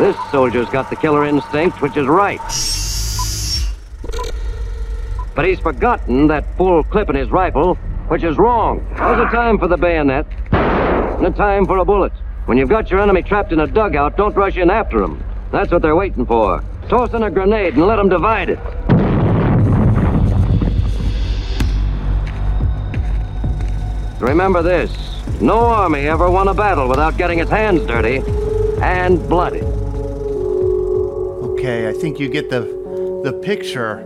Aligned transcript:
This 0.00 0.16
soldier's 0.30 0.68
got 0.70 0.88
the 0.88 0.96
killer 0.96 1.26
instinct, 1.26 1.82
which 1.82 1.96
is 1.98 2.06
right. 2.06 2.40
But 5.34 5.44
he's 5.44 5.60
forgotten 5.60 6.26
that 6.28 6.56
full 6.56 6.82
clip 6.84 7.10
in 7.10 7.16
his 7.16 7.30
rifle, 7.30 7.74
which 8.08 8.24
is 8.24 8.38
wrong. 8.38 8.82
There's 8.96 9.20
a 9.20 9.30
time 9.30 9.58
for 9.58 9.68
the 9.68 9.76
bayonet 9.76 10.26
a 10.52 11.30
time 11.30 11.66
for 11.66 11.76
a 11.76 11.84
bullet. 11.84 12.12
When 12.46 12.56
you've 12.56 12.70
got 12.70 12.90
your 12.90 13.00
enemy 13.00 13.22
trapped 13.22 13.52
in 13.52 13.60
a 13.60 13.66
dugout, 13.66 14.16
don't 14.16 14.34
rush 14.34 14.56
in 14.56 14.70
after 14.70 15.02
him. 15.02 15.22
That's 15.52 15.70
what 15.70 15.82
they're 15.82 15.96
waiting 15.96 16.24
for. 16.24 16.64
Toss 16.88 17.12
in 17.12 17.22
a 17.22 17.30
grenade 17.30 17.74
and 17.74 17.86
let 17.86 17.96
them 17.96 18.08
divide 18.08 18.48
it. 18.48 18.58
Remember 24.18 24.62
this 24.62 24.90
no 25.42 25.58
army 25.58 26.08
ever 26.08 26.30
won 26.30 26.48
a 26.48 26.54
battle 26.54 26.88
without 26.88 27.16
getting 27.16 27.38
its 27.38 27.50
hands 27.50 27.86
dirty 27.86 28.22
and 28.80 29.28
bloody. 29.28 29.79
Okay, 31.60 31.90
I 31.90 31.92
think 31.92 32.18
you 32.18 32.30
get 32.30 32.48
the 32.48 32.60
the 33.22 33.34
picture. 33.34 34.00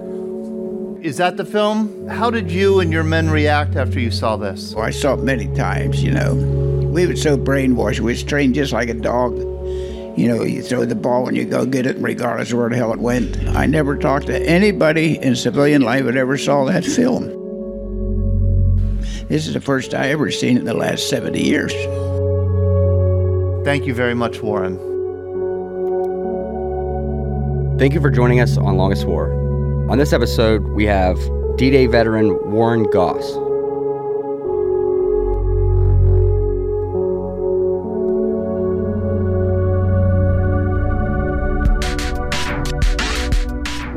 Is 1.02 1.18
that 1.18 1.36
the 1.36 1.44
film? 1.44 2.08
How 2.08 2.28
did 2.28 2.50
you 2.50 2.80
and 2.80 2.92
your 2.92 3.04
men 3.04 3.30
react 3.30 3.77
after 3.77 4.00
you 4.00 4.10
saw 4.10 4.36
this? 4.36 4.74
Well, 4.74 4.84
I 4.84 4.90
saw 4.90 5.14
it 5.14 5.20
many 5.20 5.46
times, 5.54 6.02
you 6.02 6.10
know. 6.10 6.34
We 6.34 7.06
were 7.06 7.14
so 7.14 7.36
brainwashed. 7.36 8.00
We 8.00 8.06
was 8.06 8.24
trained 8.24 8.56
just 8.56 8.72
like 8.72 8.88
a 8.88 8.94
dog. 8.94 9.36
You 10.18 10.27
know, 10.27 10.42
you 10.42 10.62
throw 10.62 10.84
the 10.84 10.96
ball 10.96 11.28
and 11.28 11.36
you 11.36 11.44
go 11.44 11.64
get 11.64 11.86
it, 11.86 11.96
regardless 11.98 12.50
of 12.50 12.58
where 12.58 12.68
the 12.70 12.74
hell 12.74 12.92
it 12.92 12.98
went. 12.98 13.38
I 13.50 13.66
never 13.66 13.96
talked 13.96 14.27
to 14.27 14.36
anybody 14.36 15.16
in 15.22 15.36
civilian 15.36 15.82
life 15.82 16.06
that 16.06 16.16
ever 16.16 16.36
saw 16.36 16.64
that 16.64 16.84
film. 16.84 17.28
This 19.28 19.46
is 19.46 19.55
the 19.55 19.60
first 19.60 19.94
I 19.94 20.08
ever 20.08 20.28
seen 20.32 20.56
it 20.56 20.60
in 20.60 20.66
the 20.66 20.74
last 20.74 21.08
70 21.08 21.41
years. 21.41 21.72
Thank 23.64 23.86
you 23.86 23.94
very 23.94 24.14
much, 24.14 24.42
Warren. 24.42 24.94
Thank 27.77 27.92
you 27.92 28.00
for 28.00 28.08
joining 28.08 28.39
us 28.39 28.56
on 28.56 28.77
Longest 28.77 29.05
War. 29.05 29.33
On 29.91 29.98
this 29.98 30.12
episode, 30.12 30.62
we 30.69 30.84
have 30.84 31.19
D 31.56 31.70
Day 31.72 31.86
veteran 31.86 32.39
Warren 32.53 32.84
Goss. 32.84 33.34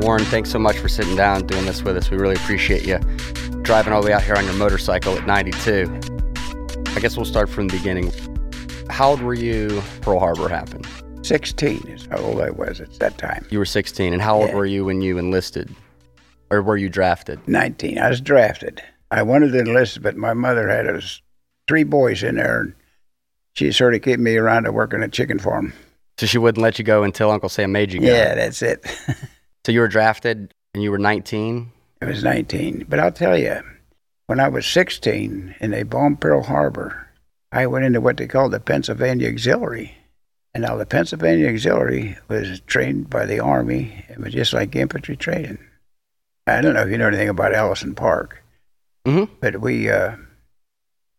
Warren, 0.03 0.25
thanks 0.25 0.49
so 0.49 0.57
much 0.57 0.79
for 0.79 0.89
sitting 0.89 1.15
down 1.15 1.45
doing 1.45 1.67
this 1.67 1.83
with 1.83 1.97
us. 1.97 2.09
We 2.09 2.17
really 2.17 2.35
appreciate 2.35 2.83
you 2.83 2.97
driving 3.61 3.93
all 3.93 4.01
the 4.01 4.07
way 4.07 4.13
out 4.13 4.23
here 4.23 4.35
on 4.35 4.45
your 4.45 4.55
motorcycle 4.55 5.15
at 5.15 5.27
92. 5.27 5.87
I 6.95 6.99
guess 6.99 7.15
we'll 7.15 7.25
start 7.25 7.47
from 7.47 7.67
the 7.67 7.77
beginning. 7.77 8.11
How 8.89 9.11
old 9.11 9.21
were 9.21 9.35
you 9.35 9.83
Pearl 10.01 10.17
Harbor 10.17 10.49
happened? 10.49 10.87
16 11.27 11.87
is 11.89 12.05
how 12.05 12.17
old 12.19 12.39
I 12.41 12.49
was 12.49 12.79
at 12.79 12.97
that 12.99 13.17
time. 13.17 13.45
You 13.49 13.59
were 13.59 13.65
16. 13.65 14.13
And 14.13 14.21
how 14.21 14.37
old 14.37 14.49
Yeah. 14.49 14.55
were 14.55 14.65
you 14.65 14.85
when 14.85 15.01
you 15.01 15.17
enlisted? 15.17 15.69
Or 16.49 16.61
were 16.61 16.77
you 16.77 16.87
drafted? 16.89 17.39
19. 17.47 17.97
I 17.99 18.09
was 18.09 18.21
drafted. 18.21 18.81
I 19.11 19.23
wanted 19.23 19.51
to 19.51 19.59
enlist, 19.59 20.01
but 20.01 20.15
my 20.15 20.33
mother 20.33 20.69
had 20.69 20.87
us 20.87 21.21
three 21.67 21.83
boys 21.83 22.23
in 22.23 22.35
there, 22.35 22.61
and 22.61 22.73
she 23.55 23.71
sort 23.73 23.93
of 23.95 24.01
kept 24.01 24.19
me 24.21 24.37
around 24.37 24.63
to 24.63 24.71
work 24.71 24.93
on 24.93 25.03
a 25.03 25.07
chicken 25.09 25.39
farm. 25.39 25.73
So 26.17 26.25
she 26.25 26.37
wouldn't 26.37 26.61
let 26.63 26.79
you 26.79 26.85
go 26.85 27.03
until 27.03 27.29
Uncle 27.29 27.49
Sam 27.49 27.71
made 27.73 27.91
you 27.91 27.99
go. 27.99 28.07
Yeah, 28.07 28.35
that's 28.35 28.61
it. 28.61 28.85
So 29.65 29.73
you 29.73 29.81
were 29.81 29.89
drafted 29.89 30.53
and 30.73 30.81
you 30.81 30.91
were 30.91 30.97
19. 30.97 31.69
I 32.01 32.05
was 32.05 32.23
19. 32.23 32.85
But 32.87 32.99
I'll 33.01 33.11
tell 33.11 33.37
you, 33.37 33.59
when 34.27 34.39
I 34.39 34.47
was 34.47 34.65
16 34.65 35.55
and 35.59 35.73
they 35.73 35.83
bombed 35.83 36.21
Pearl 36.21 36.43
Harbor, 36.43 37.05
I 37.51 37.67
went 37.67 37.83
into 37.83 37.99
what 37.99 38.15
they 38.15 38.27
called 38.27 38.53
the 38.53 38.61
Pennsylvania 38.61 39.27
Auxiliary. 39.29 39.97
And 40.57 40.63
now 40.65 40.75
the 40.75 40.87
Pennsylvania 40.87 41.49
Auxiliary 41.49 42.17
was 42.29 42.61
trained 42.61 43.11
by 43.11 43.27
the 43.27 43.39
Army. 43.39 44.03
It 44.09 44.17
was 44.17 44.33
just 44.33 44.53
like 44.53 44.75
infantry 44.75 45.15
training. 45.15 45.59
I 46.47 46.61
don't 46.61 46.73
know 46.73 46.81
if 46.81 46.89
you 46.89 46.97
know 46.97 47.09
anything 47.09 47.29
about 47.29 47.53
Allison 47.53 47.93
Park, 47.93 48.43
Mm-hmm. 49.05 49.31
but 49.39 49.61
we 49.61 49.91
uh, 49.91 50.15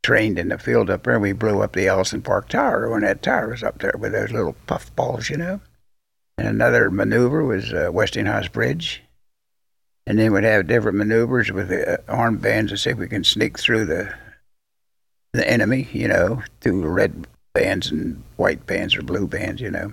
trained 0.03 0.41
in 0.41 0.49
the 0.49 0.59
field 0.59 0.91
up 0.91 1.05
there. 1.05 1.21
We 1.21 1.31
blew 1.35 1.63
up 1.63 1.75
the 1.75 1.87
Allison 1.87 2.21
Park 2.21 2.49
Tower 2.49 2.91
when 2.91 3.03
that 3.03 3.23
tower 3.23 3.51
was 3.51 3.63
up 3.63 3.79
there 3.79 3.95
with 3.97 4.11
those 4.11 4.33
little 4.33 4.57
puff 4.67 4.93
balls, 4.97 5.31
you 5.31 5.37
know. 5.37 5.61
And 6.37 6.49
another 6.49 6.91
maneuver 6.91 7.45
was 7.45 7.73
uh, 7.73 7.91
Westinghouse 7.93 8.49
Bridge. 8.49 9.05
And 10.05 10.19
then 10.19 10.33
we'd 10.33 10.43
have 10.43 10.67
different 10.67 10.99
maneuvers 10.99 11.53
with 11.53 11.69
the 11.69 12.03
armed 12.11 12.43
bands 12.43 12.73
to 12.73 12.77
see 12.77 12.91
if 12.91 12.99
we 12.99 13.07
can 13.07 13.23
sneak 13.23 13.57
through 13.57 13.85
the 13.85 14.13
the 15.33 15.49
enemy, 15.49 15.89
you 15.93 16.09
know, 16.09 16.43
through 16.61 16.85
red 16.89 17.29
bands 17.59 17.91
and 17.91 18.23
white 18.37 18.67
bands 18.67 18.97
or 18.97 19.03
blue 19.03 19.27
bands, 19.27 19.61
you 19.61 19.71
know. 19.71 19.93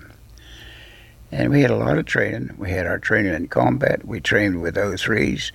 And 1.32 1.50
we 1.50 1.62
had 1.62 1.70
a 1.72 1.76
lot 1.76 1.98
of 1.98 2.06
training. 2.06 2.54
We 2.56 2.70
had 2.70 2.86
our 2.86 2.98
training 2.98 3.34
in 3.34 3.48
combat. 3.48 4.06
We 4.06 4.20
trained 4.20 4.62
with 4.62 4.76
O3s. 4.76 5.50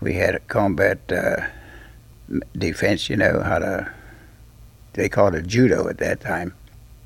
We 0.00 0.14
had 0.14 0.34
a 0.34 0.40
combat 0.40 0.98
uh, 1.12 1.46
defense, 2.56 3.10
you 3.10 3.16
know, 3.16 3.42
how 3.42 3.58
to, 3.58 3.92
they 4.94 5.10
called 5.10 5.34
it 5.34 5.46
judo 5.46 5.88
at 5.88 5.98
that 5.98 6.20
time. 6.20 6.54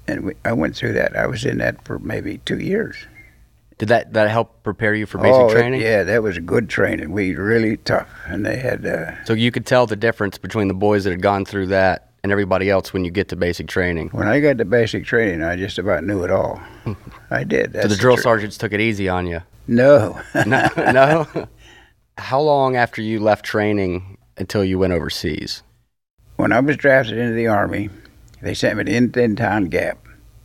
And 0.06 0.26
we, 0.26 0.34
I 0.44 0.53
went 0.53 0.76
through 0.76 0.92
that. 0.92 1.16
I 1.16 1.26
was 1.26 1.44
in 1.44 1.59
that 1.59 1.84
for 1.84 1.98
maybe 1.98 2.38
two 2.44 2.60
years. 2.60 2.97
Did 3.78 3.88
that, 3.88 4.12
that 4.12 4.31
help 4.31 4.62
prepare 4.62 4.94
you 4.94 5.04
for 5.06 5.19
basic 5.19 5.34
oh, 5.34 5.48
it- 5.48 5.53
training? 5.53 5.81
yeah, 5.81 6.04
that 6.04 6.22
was 6.22 6.36
a 6.36 6.41
good 6.41 6.69
training. 6.69 7.10
We 7.10 7.34
really 7.34 7.78
tough. 7.78 8.09
And 8.26 8.47
they 8.47 8.59
had, 8.59 8.86
uh, 8.86 9.25
So 9.25 9.32
you 9.32 9.50
could 9.50 9.66
tell 9.66 9.88
the 9.88 9.97
difference 9.97 10.38
between 10.38 10.69
the 10.69 10.75
boys 10.75 11.03
that 11.03 11.10
had 11.10 11.22
gone 11.22 11.44
through 11.44 11.66
that 11.69 12.13
and 12.24 12.32
everybody 12.32 12.70
else 12.70 12.92
when 12.94 13.04
you 13.04 13.10
get 13.10 13.28
to 13.28 13.36
basic 13.36 13.68
training. 13.68 14.08
when 14.08 14.26
I 14.26 14.40
got 14.40 14.56
to 14.56 14.64
basic 14.64 15.04
training, 15.04 15.42
I 15.42 15.56
just 15.56 15.78
about 15.78 16.04
knew 16.04 16.24
it 16.24 16.30
all. 16.30 16.58
I 17.30 17.44
did. 17.44 17.74
That's 17.74 17.84
so 17.84 17.88
the 17.88 17.96
drill 17.96 18.16
tr- 18.16 18.22
sergeants 18.22 18.56
took 18.56 18.72
it 18.72 18.80
easy 18.80 19.08
on 19.08 19.26
you. 19.26 19.42
No. 19.68 20.18
No, 20.46 20.68
no. 20.76 21.48
How 22.16 22.40
long 22.40 22.76
after 22.76 23.02
you 23.02 23.20
left 23.20 23.44
training 23.44 24.16
until 24.38 24.64
you 24.64 24.78
went 24.78 24.92
overseas? 24.94 25.62
when 26.36 26.50
I 26.50 26.58
was 26.58 26.76
drafted 26.76 27.16
into 27.18 27.34
the 27.34 27.46
Army, 27.46 27.90
they 28.42 28.54
sent 28.54 28.76
me 28.78 28.84
to 28.84 28.92
Indiantown 28.92 29.66
Gap. 29.66 29.98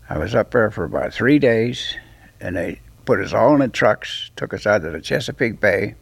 I 0.07 0.19
was 0.19 0.35
up 0.35 0.51
there 0.51 0.69
for 0.69 0.83
about 0.83 1.13
three 1.13 1.39
days, 1.39 1.95
and 2.39 2.55
they 2.55 2.79
put 3.05 3.19
us 3.19 3.33
all 3.33 3.53
in 3.53 3.59
the 3.61 3.67
trucks, 3.69 4.29
took 4.35 4.53
us 4.53 4.67
out 4.67 4.83
to 4.83 4.91
the 4.91 5.01
Chesapeake 5.01 5.59
Bay. 5.59 5.95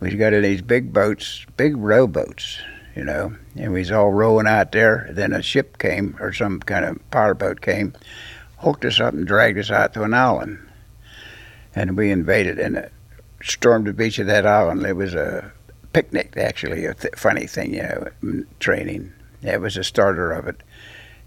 We 0.00 0.14
got 0.16 0.34
in 0.34 0.42
these 0.42 0.60
big 0.60 0.92
boats, 0.92 1.46
big 1.56 1.76
rowboats, 1.76 2.58
you 2.98 3.04
know, 3.04 3.32
and 3.54 3.72
we 3.72 3.78
was 3.78 3.92
all 3.92 4.10
rowing 4.10 4.48
out 4.48 4.72
there. 4.72 5.08
Then 5.12 5.32
a 5.32 5.40
ship 5.40 5.78
came, 5.78 6.16
or 6.18 6.32
some 6.32 6.58
kind 6.58 6.84
of 6.84 7.10
power 7.12 7.32
boat 7.32 7.60
came, 7.60 7.94
hooked 8.56 8.84
us 8.84 8.98
up 8.98 9.14
and 9.14 9.24
dragged 9.24 9.56
us 9.56 9.70
out 9.70 9.94
to 9.94 10.02
an 10.02 10.14
island. 10.14 10.58
And 11.76 11.96
we 11.96 12.10
invaded 12.10 12.58
and 12.58 12.76
uh, 12.76 12.82
stormed 13.40 13.86
the 13.86 13.92
beach 13.92 14.18
of 14.18 14.26
that 14.26 14.44
island. 14.44 14.84
It 14.84 14.96
was 14.96 15.14
a 15.14 15.52
picnic, 15.92 16.36
actually, 16.36 16.86
a 16.86 16.94
th- 16.94 17.14
funny 17.14 17.46
thing, 17.46 17.72
you 17.72 17.82
know, 17.82 18.44
training. 18.58 19.12
That 19.42 19.60
was 19.60 19.76
the 19.76 19.84
starter 19.84 20.32
of 20.32 20.48
it. 20.48 20.60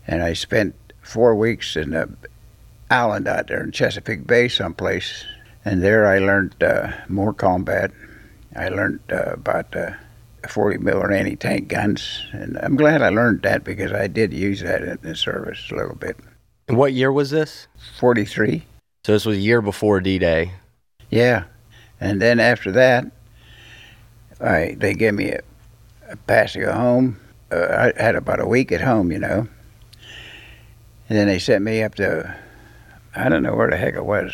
And 0.06 0.22
I 0.22 0.34
spent 0.34 0.76
four 1.02 1.34
weeks 1.36 1.78
in 1.78 1.92
the 1.92 2.10
island 2.90 3.30
out 3.30 3.48
there 3.48 3.64
in 3.64 3.72
Chesapeake 3.72 4.28
Bay, 4.28 4.50
someplace. 4.50 5.24
And 5.64 5.82
there 5.82 6.06
I 6.06 6.20
learned 6.20 6.62
uh, 6.62 6.92
more 7.08 7.32
combat. 7.32 7.92
I 8.58 8.68
learned 8.68 9.00
uh, 9.10 9.36
about 9.36 9.74
uh, 9.74 9.92
40 10.50 10.80
miller 10.80 11.12
anti-tank 11.12 11.68
guns, 11.68 12.24
and 12.32 12.58
I'm 12.58 12.76
glad 12.76 13.02
I 13.02 13.10
learned 13.10 13.42
that 13.44 13.64
because 13.64 13.92
I 13.92 14.08
did 14.08 14.34
use 14.34 14.62
that 14.62 14.82
in 14.84 14.98
the 15.02 15.16
service 15.16 15.70
a 15.72 15.76
little 15.76 15.96
bit. 15.96 16.18
And 16.68 16.78
what 16.78 16.94
year 16.94 17.12
was 17.12 17.30
this? 17.30 17.68
43, 18.00 18.64
So 19.06 19.12
this 19.12 19.26
was 19.26 19.38
a 19.38 19.42
year 19.42 19.62
before 19.62 20.00
D-Day. 20.02 20.54
yeah. 21.10 21.44
And 22.00 22.20
then 22.20 22.40
after 22.40 22.72
that, 22.72 23.06
I 24.40 24.76
they 24.80 24.96
gave 24.96 25.14
me 25.14 25.30
a, 25.34 25.42
a 26.10 26.16
pass 26.16 26.54
to 26.54 26.60
go 26.62 26.72
home. 26.74 27.20
Uh, 27.52 27.92
I 27.96 28.02
had 28.02 28.16
about 28.16 28.40
a 28.40 28.48
week 28.48 28.72
at 28.72 28.82
home, 28.82 29.12
you 29.12 29.20
know. 29.20 29.48
And 31.08 31.18
then 31.18 31.28
they 31.28 31.38
sent 31.38 31.64
me 31.64 31.84
up 31.84 31.94
to, 31.96 32.36
I 33.16 33.30
don't 33.30 33.44
know 33.44 33.54
where 33.54 33.70
the 33.70 33.78
heck 33.78 33.94
it 33.94 34.06
was, 34.06 34.34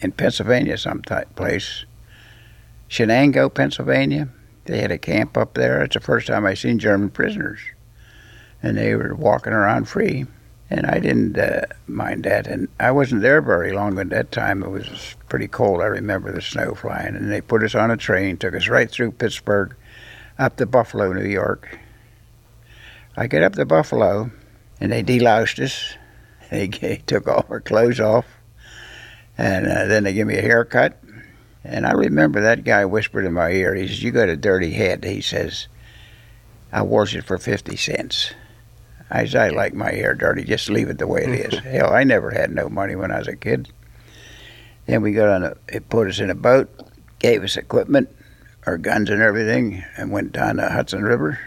in 0.00 0.12
Pennsylvania, 0.12 0.78
some 0.78 1.02
type 1.02 1.34
place, 1.34 1.84
Shenango, 2.88 3.52
Pennsylvania. 3.52 4.28
They 4.68 4.80
had 4.80 4.92
a 4.92 4.98
camp 4.98 5.38
up 5.38 5.54
there. 5.54 5.82
It's 5.82 5.94
the 5.94 6.00
first 6.00 6.26
time 6.26 6.44
I 6.44 6.52
seen 6.52 6.78
German 6.78 7.08
prisoners, 7.08 7.58
and 8.62 8.76
they 8.76 8.94
were 8.94 9.14
walking 9.14 9.54
around 9.54 9.88
free, 9.88 10.26
and 10.68 10.84
I 10.84 10.98
didn't 10.98 11.38
uh, 11.38 11.62
mind 11.86 12.24
that. 12.24 12.46
And 12.46 12.68
I 12.78 12.90
wasn't 12.90 13.22
there 13.22 13.40
very 13.40 13.72
long 13.72 13.98
at 13.98 14.10
that 14.10 14.30
time. 14.30 14.62
It 14.62 14.68
was 14.68 15.16
pretty 15.30 15.48
cold. 15.48 15.80
I 15.80 15.86
remember 15.86 16.30
the 16.30 16.42
snow 16.42 16.74
flying, 16.74 17.16
and 17.16 17.32
they 17.32 17.40
put 17.40 17.62
us 17.62 17.74
on 17.74 17.90
a 17.90 17.96
train, 17.96 18.36
took 18.36 18.54
us 18.54 18.68
right 18.68 18.90
through 18.90 19.12
Pittsburgh, 19.12 19.74
up 20.38 20.58
to 20.58 20.66
Buffalo, 20.66 21.14
New 21.14 21.28
York. 21.28 21.78
I 23.16 23.26
get 23.26 23.42
up 23.42 23.54
to 23.54 23.64
Buffalo, 23.64 24.30
and 24.80 24.92
they 24.92 25.02
deloused 25.02 25.64
us. 25.64 25.94
They 26.50 26.68
took 27.06 27.28
all 27.28 27.44
our 27.50 27.60
clothes 27.60 28.00
off, 28.00 28.24
and 29.36 29.66
uh, 29.66 29.84
then 29.84 30.04
they 30.04 30.14
give 30.14 30.26
me 30.26 30.38
a 30.38 30.40
haircut. 30.40 30.98
And 31.68 31.86
I 31.86 31.92
remember 31.92 32.40
that 32.40 32.64
guy 32.64 32.84
whispered 32.86 33.26
in 33.26 33.34
my 33.34 33.50
ear. 33.50 33.74
He 33.74 33.86
says, 33.86 34.02
"You 34.02 34.10
got 34.10 34.30
a 34.30 34.36
dirty 34.36 34.70
head." 34.70 35.04
He 35.04 35.20
says, 35.20 35.68
"I 36.72 36.82
wash 36.82 37.14
it 37.14 37.24
for 37.24 37.36
fifty 37.36 37.76
cents." 37.76 38.32
I 39.10 39.24
said, 39.26 39.52
I 39.52 39.56
like 39.56 39.74
my 39.74 39.90
hair 39.90 40.14
dirty. 40.14 40.44
Just 40.44 40.68
leave 40.68 40.88
it 40.88 40.98
the 40.98 41.06
way 41.06 41.24
it 41.24 41.52
is. 41.52 41.58
Hell, 41.64 41.92
I 41.92 42.04
never 42.04 42.30
had 42.30 42.50
no 42.50 42.68
money 42.68 42.94
when 42.94 43.10
I 43.10 43.18
was 43.18 43.28
a 43.28 43.36
kid. 43.36 43.68
Then 44.86 45.02
we 45.02 45.12
got 45.12 45.28
on 45.28 45.44
a, 45.44 45.56
it 45.68 45.88
put 45.88 46.08
us 46.08 46.18
in 46.18 46.30
a 46.30 46.34
boat, 46.34 46.68
gave 47.18 47.42
us 47.42 47.56
equipment, 47.56 48.08
our 48.66 48.78
guns 48.78 49.10
and 49.10 49.22
everything, 49.22 49.84
and 49.96 50.10
went 50.10 50.32
down 50.32 50.56
the 50.56 50.70
Hudson 50.70 51.02
River. 51.02 51.38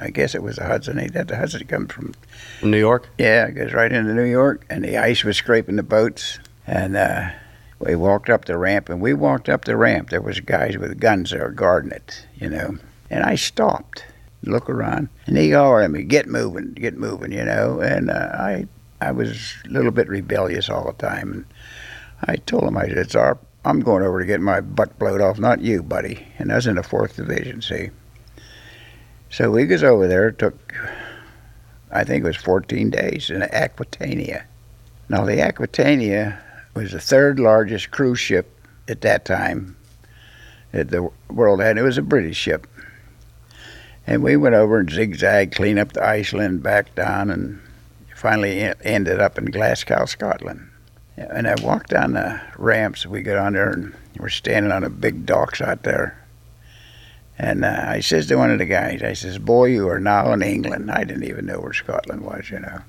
I 0.00 0.10
guess 0.10 0.34
it 0.34 0.42
was 0.42 0.56
the 0.56 0.66
Hudson. 0.66 0.98
Ain't 0.98 1.14
that 1.14 1.28
the 1.28 1.36
Hudson 1.36 1.66
comes 1.66 1.92
from? 1.92 2.14
From 2.60 2.70
New 2.70 2.78
York? 2.78 3.08
Yeah, 3.18 3.46
it 3.46 3.52
goes 3.52 3.72
right 3.72 3.92
into 3.92 4.14
New 4.14 4.24
York, 4.24 4.66
and 4.68 4.84
the 4.84 4.98
ice 4.98 5.24
was 5.24 5.36
scraping 5.36 5.76
the 5.76 5.82
boats. 5.82 6.38
And 6.66 6.96
uh, 6.96 7.30
we 7.78 7.94
walked 7.94 8.30
up 8.30 8.46
the 8.46 8.56
ramp, 8.56 8.88
and 8.88 9.00
we 9.00 9.12
walked 9.12 9.48
up 9.48 9.64
the 9.64 9.76
ramp. 9.76 10.10
There 10.10 10.22
was 10.22 10.40
guys 10.40 10.78
with 10.78 10.98
guns 10.98 11.30
there 11.30 11.50
guarding 11.50 11.92
it, 11.92 12.26
you 12.36 12.48
know. 12.48 12.78
And 13.10 13.22
I 13.22 13.34
stopped, 13.34 14.04
look 14.42 14.70
around, 14.70 15.08
and 15.26 15.36
they 15.36 15.52
all 15.52 15.78
at 15.78 15.90
me, 15.90 16.02
"Get 16.02 16.26
moving, 16.26 16.72
get 16.72 16.96
moving," 16.96 17.32
you 17.32 17.44
know. 17.44 17.80
And 17.80 18.10
uh, 18.10 18.30
I, 18.34 18.66
I 19.00 19.12
was 19.12 19.54
a 19.66 19.68
little 19.68 19.90
bit 19.90 20.08
rebellious 20.08 20.70
all 20.70 20.86
the 20.86 20.92
time, 20.94 21.32
and 21.32 21.44
I 22.22 22.36
told 22.36 22.64
him, 22.64 22.78
I 22.78 22.88
said, 22.88 22.98
"It's 22.98 23.14
our, 23.14 23.38
I'm 23.64 23.80
going 23.80 24.02
over 24.02 24.20
to 24.20 24.26
get 24.26 24.40
my 24.40 24.60
butt 24.60 24.98
blowed 24.98 25.20
off, 25.20 25.38
not 25.38 25.60
you, 25.60 25.82
buddy." 25.82 26.26
And 26.38 26.50
was 26.50 26.66
in 26.66 26.76
the 26.76 26.82
fourth 26.82 27.16
division, 27.16 27.60
see. 27.60 27.90
So 29.28 29.50
we 29.50 29.66
goes 29.66 29.84
over 29.84 30.08
there. 30.08 30.30
Took, 30.30 30.74
I 31.90 32.04
think 32.04 32.24
it 32.24 32.28
was 32.28 32.36
14 32.36 32.88
days 32.90 33.28
in 33.28 33.42
Aquitania. 33.42 34.46
Now 35.08 35.24
the 35.24 35.40
Aquitania 35.40 36.42
was 36.76 36.92
the 36.92 37.00
third 37.00 37.40
largest 37.40 37.90
cruise 37.90 38.20
ship 38.20 38.52
at 38.86 39.00
that 39.00 39.24
time 39.24 39.76
that 40.72 40.90
the 40.90 41.10
world 41.30 41.60
had. 41.60 41.78
It 41.78 41.82
was 41.82 41.98
a 41.98 42.02
British 42.02 42.36
ship. 42.36 42.66
And 44.06 44.22
we 44.22 44.36
went 44.36 44.54
over 44.54 44.78
and 44.78 44.90
zigzag, 44.90 45.52
clean 45.52 45.78
up 45.78 45.92
the 45.92 46.04
Iceland, 46.04 46.62
back 46.62 46.94
down, 46.94 47.30
and 47.30 47.60
finally 48.14 48.72
ended 48.84 49.20
up 49.20 49.38
in 49.38 49.46
Glasgow, 49.46 50.04
Scotland. 50.04 50.70
And 51.16 51.48
I 51.48 51.54
walked 51.62 51.90
down 51.90 52.12
the 52.12 52.40
ramps. 52.58 53.06
We 53.06 53.22
got 53.22 53.38
on 53.38 53.54
there, 53.54 53.70
and 53.70 53.94
we're 54.18 54.28
standing 54.28 54.70
on 54.70 54.84
a 54.84 54.90
big 54.90 55.24
docks 55.24 55.60
out 55.60 55.82
there. 55.82 56.22
And 57.38 57.64
uh, 57.64 57.84
I 57.86 58.00
says 58.00 58.26
to 58.26 58.36
one 58.36 58.50
of 58.50 58.58
the 58.58 58.64
guys, 58.66 59.02
I 59.02 59.14
says, 59.14 59.38
"Boy, 59.38 59.66
you 59.66 59.88
are 59.88 59.98
now 59.98 60.32
in 60.32 60.42
England." 60.42 60.90
I 60.90 61.04
didn't 61.04 61.24
even 61.24 61.46
know 61.46 61.60
where 61.60 61.72
Scotland 61.72 62.22
was, 62.22 62.50
you 62.50 62.60
know. 62.60 62.80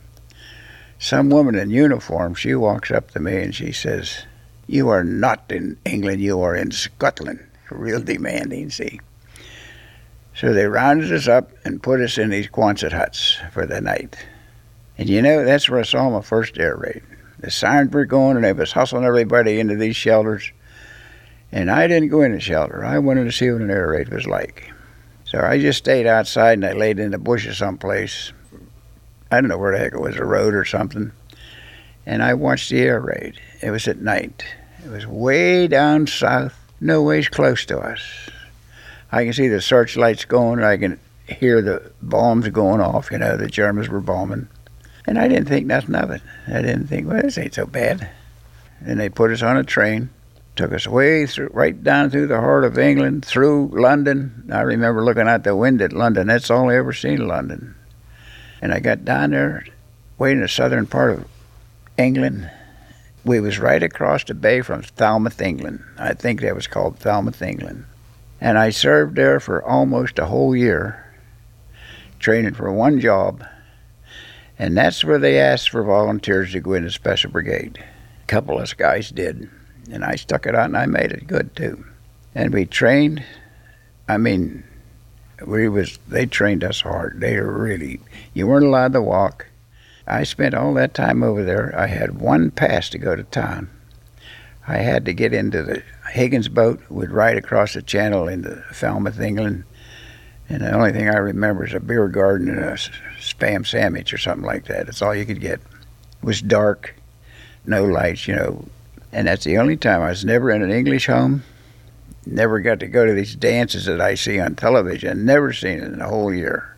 Some 1.00 1.30
woman 1.30 1.56
in 1.56 1.70
uniform, 1.70 2.34
she 2.34 2.56
walks 2.56 2.92
up 2.92 3.12
to 3.12 3.20
me 3.20 3.38
and 3.38 3.54
she 3.54 3.72
says, 3.72 4.26
"You 4.66 4.90
are 4.90 5.04
not 5.04 5.44
in 5.50 5.78
England. 5.86 6.22
You 6.22 6.42
are 6.42 6.56
in 6.56 6.72
Scotland." 6.72 7.40
Real 7.70 8.02
demanding, 8.02 8.70
see. 8.70 9.00
So 10.34 10.54
they 10.54 10.68
rounded 10.68 11.12
us 11.12 11.28
up 11.28 11.52
and 11.66 11.84
put 11.84 12.00
us 12.00 12.18
in 12.18 12.30
these 12.30 12.48
Quonset 12.48 12.94
huts 12.94 13.40
for 13.52 13.66
the 13.66 13.82
night. 13.82 14.16
And 14.98 15.10
you 15.10 15.22
know, 15.22 15.44
that's 15.44 15.70
where 15.70 15.80
I 15.80 15.84
saw 15.84 16.10
my 16.10 16.22
first 16.22 16.58
air 16.58 16.76
raid. 16.76 17.04
The 17.40 17.52
sirens 17.52 17.92
were 17.92 18.06
going 18.06 18.36
and 18.36 18.46
they 18.46 18.54
was 18.54 18.72
hustling 18.72 19.04
everybody 19.04 19.60
into 19.60 19.76
these 19.76 19.96
shelters. 19.96 20.52
And 21.52 21.70
I 21.70 21.88
didn't 21.88 22.10
go 22.10 22.22
in 22.22 22.34
the 22.34 22.40
shelter. 22.40 22.84
I 22.84 23.00
wanted 23.00 23.26
to 23.26 23.32
see 23.32 23.50
what 23.52 23.62
an 23.62 23.70
air 23.70 23.90
raid 23.90 24.10
was 24.10 24.26
like. 24.26 24.72
So 25.24 25.40
I 25.40 25.60
just 25.60 25.80
stayed 25.80 26.08
outside 26.08 26.54
and 26.54 26.66
I 26.66 26.74
laid 26.74 27.00
in 27.00 27.12
the 27.12 27.18
bushes 27.18 27.58
someplace. 27.58 28.32
I 29.32 29.42
don't 29.42 29.50
know 29.50 29.58
where 29.58 29.74
the 29.74 29.80
heck 29.80 29.94
it 29.94 30.02
was, 30.02 30.16
a 30.16 30.26
road 30.26 30.54
or 30.54 30.66
something. 30.66 31.12
And 32.06 32.24
I 32.24 32.34
watched 32.34 32.70
the 32.70 32.82
air 32.82 33.00
raid. 33.00 33.40
It 33.62 33.72
was 33.72 33.88
at 33.88 34.00
night. 34.00 34.46
It 34.86 34.90
was 34.90 35.06
way 35.06 35.68
down 35.68 36.08
south, 36.08 36.56
no 36.80 37.04
ways 37.04 37.28
close 37.28 37.66
to 37.66 37.80
us. 37.80 38.02
I 39.12 39.24
can 39.24 39.34
see 39.34 39.48
the 39.48 39.62
searchlights 39.62 40.26
going. 40.26 40.64
I 40.64 40.78
can 40.78 41.00
hear 41.28 41.62
the 41.62 41.92
bombs 42.02 42.48
going 42.50 42.82
off. 42.82 43.12
You 43.12 43.18
know, 43.18 43.36
the 43.36 43.48
Germans 43.48 43.90
were 43.90 44.00
bombing. 44.00 44.48
And 45.06 45.18
I 45.18 45.28
didn't 45.28 45.48
think 45.48 45.66
nothing 45.66 45.96
of 45.96 46.12
it. 46.12 46.22
I 46.48 46.62
didn't 46.62 46.88
think, 46.88 47.08
well, 47.08 47.22
this 47.22 47.38
ain't 47.38 47.54
so 47.54 47.66
bad. 47.66 48.10
And 48.86 49.00
they 49.00 49.10
put 49.10 49.32
us 49.32 49.42
on 49.42 49.58
a 49.58 49.64
train, 49.64 50.10
took 50.56 50.74
us 50.74 50.88
way 50.88 51.26
through, 51.26 51.50
right 51.54 51.82
down 51.82 52.10
through 52.10 52.28
the 52.28 52.40
heart 52.40 52.66
of 52.66 52.78
England, 52.78 53.26
through 53.26 53.70
London. 53.74 54.50
I 54.52 54.62
remember 54.62 55.04
looking 55.04 55.28
out 55.28 55.44
the 55.44 55.56
window 55.56 55.86
at 55.86 55.94
London. 55.94 56.28
That's 56.28 56.52
all 56.52 56.70
I 56.70 56.76
ever 56.76 56.94
seen 56.94 57.22
in 57.22 57.28
London. 57.28 57.76
And 58.62 58.74
I 58.74 58.80
got 58.80 59.06
down 59.06 59.31
there, 59.31 59.65
way 60.18 60.31
in 60.31 60.42
the 60.42 60.48
southern 60.48 60.88
part 60.88 61.12
of 61.12 61.27
England. 61.98 62.50
We 63.24 63.39
was 63.39 63.59
right 63.59 63.83
across 63.83 64.24
the 64.24 64.33
bay 64.33 64.62
from 64.62 64.81
Falmouth, 64.81 65.42
England. 65.42 65.83
I 65.98 66.13
think 66.13 66.42
that 66.42 66.56
was 66.56 66.68
called 66.68 67.00
Falmouth, 67.00 67.42
England. 67.42 67.86
And 68.39 68.57
I 68.57 68.69
served 68.69 69.15
there 69.15 69.39
for 69.39 69.63
almost 69.63 70.19
a 70.19 70.25
whole 70.25 70.56
year, 70.56 71.04
training 72.19 72.54
for 72.54 72.71
one 72.71 73.00
job. 73.00 73.44
And 74.59 74.77
that's 74.77 75.04
where 75.04 75.19
they 75.19 75.39
asked 75.39 75.69
for 75.69 75.83
volunteers 75.83 76.51
to 76.54 76.59
go 76.59 76.74
into 76.74 76.92
Special 76.92 77.31
Brigade. 77.31 77.83
A 78.24 78.25
couple 78.27 78.56
of 78.56 78.63
us 78.63 78.74
guys 78.74 79.09
did. 79.09 79.50
And 79.92 80.04
I 80.04 80.15
stuck 80.15 80.45
it 80.45 80.56
out 80.56 80.65
and 80.65 80.77
I 80.77 80.86
made 80.86 81.12
it 81.12 81.27
good 81.27 81.56
too. 81.56 81.86
And 82.36 82.54
we 82.54 82.65
trained, 82.65 83.24
I 84.07 84.18
mean, 84.18 84.63
we 85.45 85.69
was 85.69 86.00
they 86.07 86.25
trained 86.25 86.63
us 86.63 86.81
hard. 86.81 87.19
They 87.19 87.38
really 87.38 88.00
you 88.34 88.48
weren't 88.48 88.66
allowed 88.66 88.94
to 88.94 89.01
walk. 89.01 89.48
I 90.07 90.24
spent 90.24 90.56
all 90.56 90.74
that 90.75 90.94
time 90.94 91.22
over 91.22 91.44
there. 91.44 91.78
I 91.78 91.88
had 91.88 92.19
one 92.22 92.50
pass 92.51 92.89
to 92.89 92.98
go 92.98 93.16
to 93.16 93.24
town. 93.24 93.69
I 94.68 94.78
had 94.78 95.06
to 95.06 95.13
get 95.13 95.34
into 95.34 95.63
the 95.63 95.84
Higgins 96.12 96.50
boat, 96.50 96.81
would 96.89 97.12
ride 97.12 97.38
across 97.38 97.74
the 97.74 97.81
channel 97.81 98.28
into 98.28 98.63
Falmouth, 98.72 99.19
England. 99.19 99.63
And 100.50 100.62
the 100.62 100.74
only 100.74 100.92
thing 100.92 101.10
I 101.10 101.18
remember 101.18 101.66
is 101.66 101.74
a 101.74 101.80
beer 101.80 102.07
garden 102.07 102.50
and 102.50 102.60
a 102.60 102.74
spam 103.19 103.68
sandwich 103.68 104.13
or 104.13 104.18
something 104.18 104.45
like 104.45 104.66
that. 104.66 104.86
That's 104.86 105.01
all 105.01 105.16
you 105.16 105.25
could 105.25 105.42
get. 105.42 105.60
It 105.60 106.24
was 106.24 106.42
dark, 106.42 106.95
no 107.66 107.83
lights, 107.83 108.28
you 108.28 108.36
know. 108.36 108.66
And 109.12 109.28
that's 109.28 109.44
the 109.44 109.57
only 109.57 109.78
time 109.78 110.01
I 110.01 110.10
was 110.10 110.25
never 110.25 110.51
in 110.51 110.62
an 110.62 110.72
English 110.72 111.07
home. 111.07 111.44
Never 112.32 112.60
got 112.60 112.80
to 112.82 112.88
go 112.88 113.06
to 113.06 113.14
these 113.14 113.36
dances 113.36 113.86
that 113.86 114.02
I 114.02 114.16
see 114.16 114.40
on 114.40 114.56
television. 114.56 115.26
Never 115.26 115.54
seen 115.54 115.80
it 115.80 115.94
in 115.94 116.02
a 116.02 116.08
whole 116.08 116.34
year. 116.34 116.78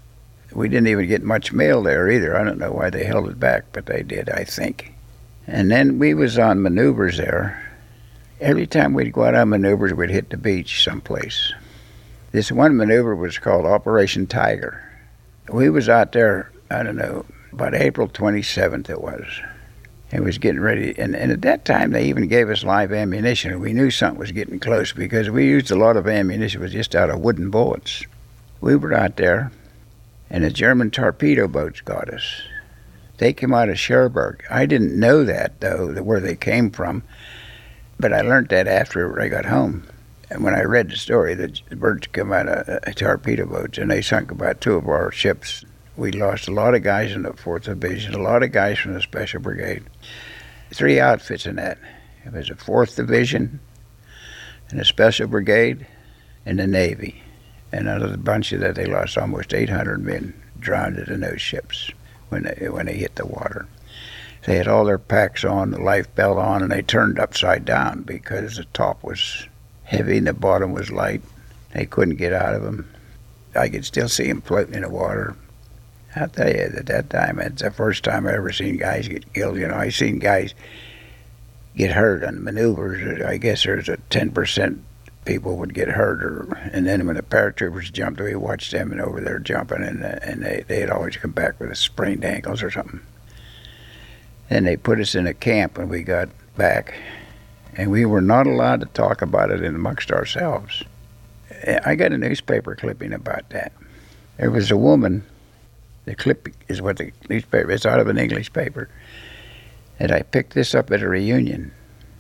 We 0.54 0.69
didn't 0.69 0.88
even 0.88 1.07
get 1.07 1.24
much 1.24 1.54
mail 1.54 1.84
there 1.84 2.10
either. 2.10 2.38
I 2.38 2.44
don't 2.44 2.60
know 2.60 2.72
why 2.72 2.90
they 2.90 3.04
held 3.04 3.30
it 3.30 3.40
back, 3.40 3.66
but 3.72 3.86
they 3.86 4.04
did, 4.04 4.30
I 4.30 4.44
think. 4.44 4.94
And 5.48 5.69
then 5.69 6.00
we 6.00 6.13
was 6.13 6.38
on 6.38 6.62
maneuvers 6.62 7.18
there 7.18 7.69
every 8.42 8.68
time 8.68 8.94
we'd 8.94 9.13
go 9.13 9.24
out 9.24 9.36
on 9.36 9.50
maneuvers, 9.50 9.94
we'd 9.94 10.10
hit 10.10 10.30
the 10.30 10.38
beach 10.38 10.84
someplace. 10.84 11.54
This 12.31 12.51
one 12.51 12.78
maneuver 12.78 13.16
was 13.16 13.38
called 13.38 13.66
Operation 13.66 14.28
Tiger. 14.28 14.86
We 15.51 15.69
was 15.69 15.90
out 15.90 16.12
there, 16.12 16.51
I 16.69 16.84
don't 16.84 16.96
know, 16.96 17.25
about 17.51 17.74
April 17.74 18.07
27th 18.07 18.89
it 18.89 19.01
was. 19.01 19.25
It 20.12 20.24
was 20.24 20.39
getting 20.39 20.62
ready, 20.62 20.98
and, 20.98 21.16
and 21.16 21.32
at 21.32 21.42
that 21.44 21.66
time 21.66 21.92
they 21.92 22.06
even 22.06 22.28
gave 22.28 22.50
us 22.50 22.63
live 22.63 22.92
ammunition, 22.92 23.51
and 23.51 23.62
we 23.62 23.74
knew 23.74 23.92
something 23.92 24.20
was 24.20 24.32
getting 24.32 24.60
close 24.60 24.92
because 24.92 25.30
we 25.30 25.46
used 25.46 25.70
a 25.70 25.75
lot 25.75 25.98
of 25.98 26.08
ammunition 26.08 26.62
It 26.62 26.63
was 26.63 26.72
just 26.72 26.96
out 26.96 27.12
of 27.12 27.20
wooden 27.20 27.51
bullets. 27.51 28.06
We 28.60 28.75
were 28.75 28.94
out 28.94 29.18
there, 29.18 29.51
and 30.30 30.44
the 30.44 30.50
German 30.50 30.89
torpedo 30.89 31.48
boats 31.48 31.82
got 31.82 32.10
us. 32.10 32.42
They 33.20 33.34
came 33.34 33.54
out 33.54 33.70
of 33.70 33.78
Cherbourg. 33.78 34.44
I 34.50 34.66
didn't 34.66 34.98
know 34.98 35.24
that 35.25 35.60
though, 35.60 35.94
where 36.01 36.22
they 36.22 36.36
came 36.36 36.72
from. 36.72 37.04
But 38.00 38.13
I 38.13 38.22
learned 38.22 38.48
that 38.50 38.68
after 38.68 39.22
I 39.22 39.28
got 39.28 39.46
home. 39.46 39.84
And 40.30 40.44
when 40.44 40.56
I 40.56 40.63
read 40.63 40.89
the 40.89 40.96
story, 40.96 41.34
the 41.34 41.51
birds 41.75 42.08
come 42.08 42.32
out 42.32 42.48
of 42.48 42.70
uh, 42.70 42.92
torpedo 42.94 43.46
boats 43.46 43.78
and 43.78 43.92
they 43.92 44.01
sunk 44.01 44.32
about 44.32 44.62
two 44.62 44.75
of 44.75 44.88
our 44.88 45.12
ships. 45.12 45.66
We 46.00 46.13
lost 46.13 46.48
a 46.48 46.53
lot 46.53 46.75
of 46.75 46.84
guys 46.84 47.12
in 47.12 47.24
the 47.24 47.32
4th 47.32 47.63
Division, 47.63 48.13
a 48.13 48.22
lot 48.22 48.41
of 48.41 48.53
guys 48.53 48.79
from 48.79 48.94
the 48.94 49.01
Special 49.01 49.41
Brigade. 49.41 49.84
Three 50.74 50.98
outfits 50.98 51.46
in 51.46 51.58
that. 51.58 51.77
It 52.25 52.32
was 52.32 52.50
a 52.50 52.56
4th 52.56 52.96
Division, 52.96 53.60
and 54.70 54.79
a 54.79 54.86
Special 54.86 55.27
Brigade, 55.27 55.86
and 56.46 56.58
the 56.58 56.68
Navy. 56.68 57.22
And 57.74 57.86
the 57.86 58.18
bunch 58.18 58.53
of 58.53 58.62
that, 58.62 58.75
they 58.75 58.86
lost 58.86 59.18
almost 59.18 59.53
800 59.53 60.01
men 60.01 60.41
drowned 60.58 61.00
in 61.00 61.20
those 61.20 61.41
ships 61.41 61.91
when 62.29 62.44
they, 62.44 62.70
when 62.70 62.86
they 62.86 62.96
hit 62.96 63.15
the 63.15 63.25
water. 63.25 63.68
They 64.46 64.56
had 64.56 64.70
all 64.70 64.86
their 64.86 65.00
packs 65.00 65.44
on, 65.44 65.72
the 65.72 65.82
life 65.82 66.15
belt 66.15 66.38
on, 66.38 66.63
and 66.63 66.72
they 66.72 66.82
turned 66.82 67.20
upside 67.20 67.65
down 67.65 68.03
because 68.03 68.56
the 68.56 68.63
top 68.63 69.03
was 69.03 69.50
heavy 69.84 70.20
and 70.20 70.27
the 70.27 70.34
bottom 70.34 70.72
was 70.72 70.91
light. 70.91 71.24
They 71.74 71.86
couldn't 71.86 72.15
get 72.15 72.32
out 72.32 72.56
of 72.56 72.63
them. 72.63 72.89
I 73.53 73.68
could 73.68 73.84
still 73.84 74.08
see 74.08 74.27
them 74.27 74.39
floating 74.39 74.75
in 74.75 74.84
the 74.84 74.89
water. 74.89 75.36
I'll 76.16 76.28
tell 76.28 76.50
you, 76.50 76.72
at 76.75 76.86
that 76.88 77.10
time, 77.10 77.39
it's 77.39 77.62
the 77.62 77.72
first 77.72 78.04
time 78.04 78.25
I 78.25 78.34
ever 78.34 78.51
seen 78.51 78.78
guys 78.78 79.08
get 79.08 79.32
killed. 79.34 79.58
You 79.58 79.68
know, 79.68 79.75
I 79.75 79.89
seen 79.89 80.20
guys 80.20 80.54
get 81.75 81.92
hurt 81.92 82.24
on 82.24 82.44
maneuvers. 82.44 83.22
I 83.22 83.38
guess 83.38 83.63
there's 83.63 83.89
a 83.89 83.98
10% 84.10 84.80
people 85.25 85.58
would 85.58 85.74
get 85.74 85.89
hurt, 85.89 86.24
or 86.24 86.58
and 86.74 86.88
then 86.88 87.06
when 87.06 87.16
the 87.16 87.22
paratroopers 87.22 87.92
jumped, 87.92 88.20
we 88.20 88.36
watched 88.36 88.72
them 88.72 88.92
and 88.92 89.00
over 89.00 89.22
there 89.22 89.38
jumping, 89.38 89.84
and 89.84 90.04
and 90.04 90.44
they 90.44 90.63
they'd 90.68 90.89
always 90.89 91.18
come 91.18 91.32
back 91.32 91.60
with 91.60 91.70
a 91.72 91.75
sprained 91.75 92.25
ankles 92.25 92.63
or 92.63 92.72
something. 92.72 93.01
And 94.50 94.66
they 94.66 94.78
put 94.78 95.00
us 95.00 95.13
in 95.13 95.28
a 95.28 95.34
camp 95.34 95.78
when 95.78 95.89
we 95.89 96.01
got 96.01 96.30
back, 96.58 96.96
and 97.75 97.92
we 97.92 98.06
were 98.06 98.22
not 98.22 98.48
allowed 98.48 98.80
to 98.80 98.88
talk 98.88 99.22
about 99.22 99.51
it 99.51 99.63
amongst 99.63 100.12
ourselves. 100.12 100.84
I 101.86 101.94
got 101.96 102.13
a 102.13 102.18
newspaper 102.18 102.75
clipping 102.75 103.13
about 103.13 103.50
that. 103.50 103.74
There 104.38 104.50
was 104.50 104.72
a 104.72 104.78
woman 104.78 105.24
The 106.06 106.15
clip 106.15 106.50
is 106.68 106.82
what 106.82 106.98
the 106.98 107.12
newspaper. 107.29 107.72
It's 107.72 107.86
out 107.86 108.00
of 108.00 108.08
an 108.08 108.18
English 108.18 108.53
paper. 108.53 108.89
And 110.00 110.12
I 110.12 110.22
picked 110.22 110.53
this 110.53 110.74
up 110.74 110.91
at 110.91 111.01
a 111.01 111.10
reunion, 111.10 111.74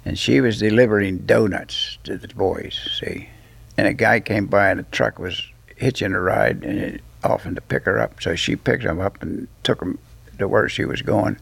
and 0.05 0.19
she 0.19 0.41
was 0.41 0.59
delivering 0.59 1.19
donuts 1.19 1.97
to 2.03 2.17
the 2.17 2.27
boys. 2.27 2.77
See, 2.99 3.29
and 3.77 3.87
a 3.87 3.93
guy 3.93 4.19
came 4.19 4.47
by 4.47 4.71
in 4.71 4.79
a 4.79 4.83
truck 4.83 5.17
was 5.17 5.41
hitching 5.77 6.13
a 6.13 6.19
ride 6.19 6.63
and 6.63 6.77
it, 6.77 7.01
often 7.23 7.55
to 7.55 7.61
pick 7.61 7.85
her 7.85 7.99
up. 7.99 8.21
So 8.21 8.35
she 8.35 8.55
picked 8.55 8.83
him 8.83 8.99
up 8.99 9.21
and 9.23 9.47
took 9.63 9.81
him 9.81 9.97
to 10.37 10.47
where 10.47 10.67
she 10.67 10.83
was 10.83 11.01
going. 11.01 11.37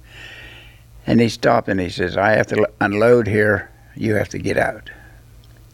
And 1.08 1.20
he 1.20 1.30
stopped 1.30 1.68
and 1.68 1.80
he 1.80 1.90
says, 1.90 2.18
"I 2.18 2.32
have 2.32 2.48
to 2.48 2.70
unload 2.80 3.28
here. 3.28 3.72
You 3.96 4.16
have 4.16 4.30
to 4.30 4.38
get 4.38 4.58
out." 4.58 4.92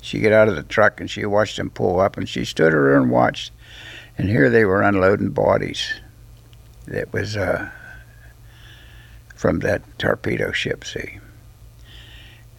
She 0.01 0.19
got 0.19 0.31
out 0.33 0.49
of 0.49 0.55
the 0.55 0.63
truck 0.63 0.99
and 0.99 1.09
she 1.09 1.25
watched 1.25 1.59
him 1.59 1.69
pull 1.69 1.99
up, 1.99 2.17
and 2.17 2.27
she 2.27 2.45
stood 2.45 2.73
there 2.73 2.95
and 2.95 3.09
watched. 3.09 3.51
And 4.17 4.29
here 4.29 4.49
they 4.49 4.63
were 4.63 4.81
unloading 4.81 5.31
bodies. 5.31 5.93
That 6.85 7.13
was 7.13 7.37
uh, 7.37 7.69
from 9.35 9.59
that 9.59 9.81
torpedo 9.97 10.51
ship. 10.51 10.83
See, 10.83 11.19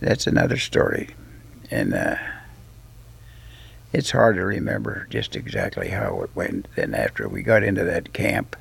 that's 0.00 0.26
another 0.26 0.56
story, 0.56 1.10
and 1.70 1.94
uh, 1.94 2.16
it's 3.92 4.10
hard 4.10 4.36
to 4.36 4.44
remember 4.44 5.06
just 5.10 5.36
exactly 5.36 5.88
how 5.88 6.22
it 6.22 6.30
went. 6.34 6.68
Then 6.74 6.94
after 6.94 7.28
we 7.28 7.42
got 7.42 7.62
into 7.62 7.84
that 7.84 8.12
camp, 8.12 8.56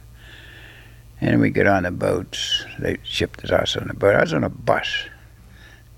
and 1.20 1.40
we 1.40 1.50
got 1.50 1.68
on 1.68 1.84
the 1.84 1.92
boats, 1.92 2.66
they 2.78 2.98
shipped 3.04 3.44
us 3.46 3.78
on 3.78 3.88
the 3.88 3.94
boat. 3.94 4.16
I 4.16 4.22
was 4.22 4.34
on 4.34 4.44
a 4.44 4.50
bus. 4.50 5.06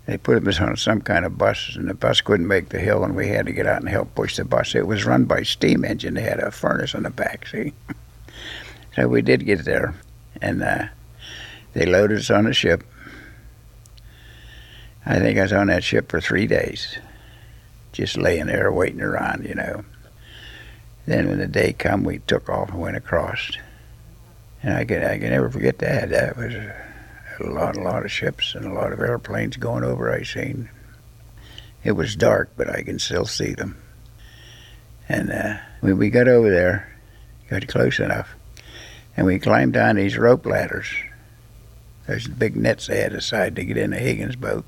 They 0.06 0.18
put 0.18 0.48
us 0.48 0.60
on 0.62 0.78
some 0.78 1.02
kind 1.02 1.26
of 1.26 1.38
bus, 1.38 1.76
and 1.76 1.90
the 1.90 1.96
bus 1.96 2.22
couldn't 2.22 2.48
make 2.48 2.70
the 2.70 2.80
hill, 2.80 3.04
and 3.04 3.16
we 3.16 3.30
had 3.30 3.48
to 3.48 3.52
get 3.52 3.66
out 3.66 3.82
and 3.82 3.90
help 3.90 4.14
push 4.14 4.38
the 4.38 4.46
bus. 4.46 4.76
It 4.76 4.86
was 4.86 5.06
run 5.06 5.26
by 5.26 5.42
steam 5.42 5.84
engine. 5.84 6.14
They 6.14 6.22
had 6.22 6.40
a 6.40 6.52
furnace 6.52 6.94
on 6.94 7.04
the 7.04 7.10
back, 7.10 7.48
see. 7.48 7.74
so 8.96 9.08
we 9.08 9.22
did 9.22 9.46
get 9.46 9.66
there, 9.66 9.94
and 10.42 10.64
uh, 10.64 10.86
they 11.74 11.86
loaded 11.86 12.20
us 12.20 12.32
on 12.32 12.48
a 12.48 12.54
ship. 12.54 12.84
I 15.06 15.20
think 15.20 15.38
I 15.38 15.44
was 15.44 15.54
on 15.54 15.68
that 15.68 15.84
ship 15.84 16.10
for 16.10 16.22
three 16.22 16.48
days, 16.48 16.98
just 17.92 18.18
laying 18.18 18.48
there 18.48 18.72
waiting 18.72 19.02
around, 19.02 19.46
you 19.46 19.54
know. 19.54 19.84
Then 21.06 21.28
when 21.28 21.40
the 21.40 21.48
day 21.48 21.74
come, 21.74 22.04
we 22.04 22.20
took 22.20 22.50
off 22.50 22.70
and 22.70 22.80
went 22.80 22.98
across, 22.98 23.52
and 24.64 24.74
I 24.74 24.86
can 24.86 25.04
I 25.04 25.20
can 25.20 25.30
never 25.30 25.50
forget 25.50 25.78
that. 25.80 26.10
That 26.10 26.38
was 26.38 26.54
a, 26.54 27.44
lot, 27.44 27.76
a 27.76 27.82
lot 27.82 28.06
of 28.06 28.12
ships 28.12 28.56
and 28.56 28.66
a 28.66 28.74
lot 28.74 28.94
of 28.94 29.00
airplanes 29.00 29.58
going 29.58 29.84
over. 29.84 30.12
I 30.12 30.24
seen. 30.24 30.70
It 31.84 31.92
was 31.92 32.16
dark, 32.16 32.52
but 32.58 32.70
I 32.70 32.82
can 32.82 32.98
still 32.98 33.26
see 33.26 33.54
them. 33.54 33.78
And 35.08 35.32
uh, 35.32 35.58
when 35.82 35.98
we 35.98 36.10
got 36.10 36.28
over 36.28 36.50
there, 36.50 36.92
got 37.48 37.68
close 37.68 38.00
enough, 38.00 38.30
and 39.16 39.26
we 39.26 39.40
climbed 39.40 39.74
down 39.74 39.96
these 39.96 40.18
rope 40.18 40.46
ladders. 40.46 40.88
There's 42.08 42.28
big 42.28 42.56
nets 42.56 42.88
they 42.88 43.02
had 43.02 43.14
aside 43.14 43.56
to 43.56 43.66
get 43.66 43.78
in 43.78 43.92
the 43.92 43.98
Higgins 43.98 44.36
boat. 44.36 44.66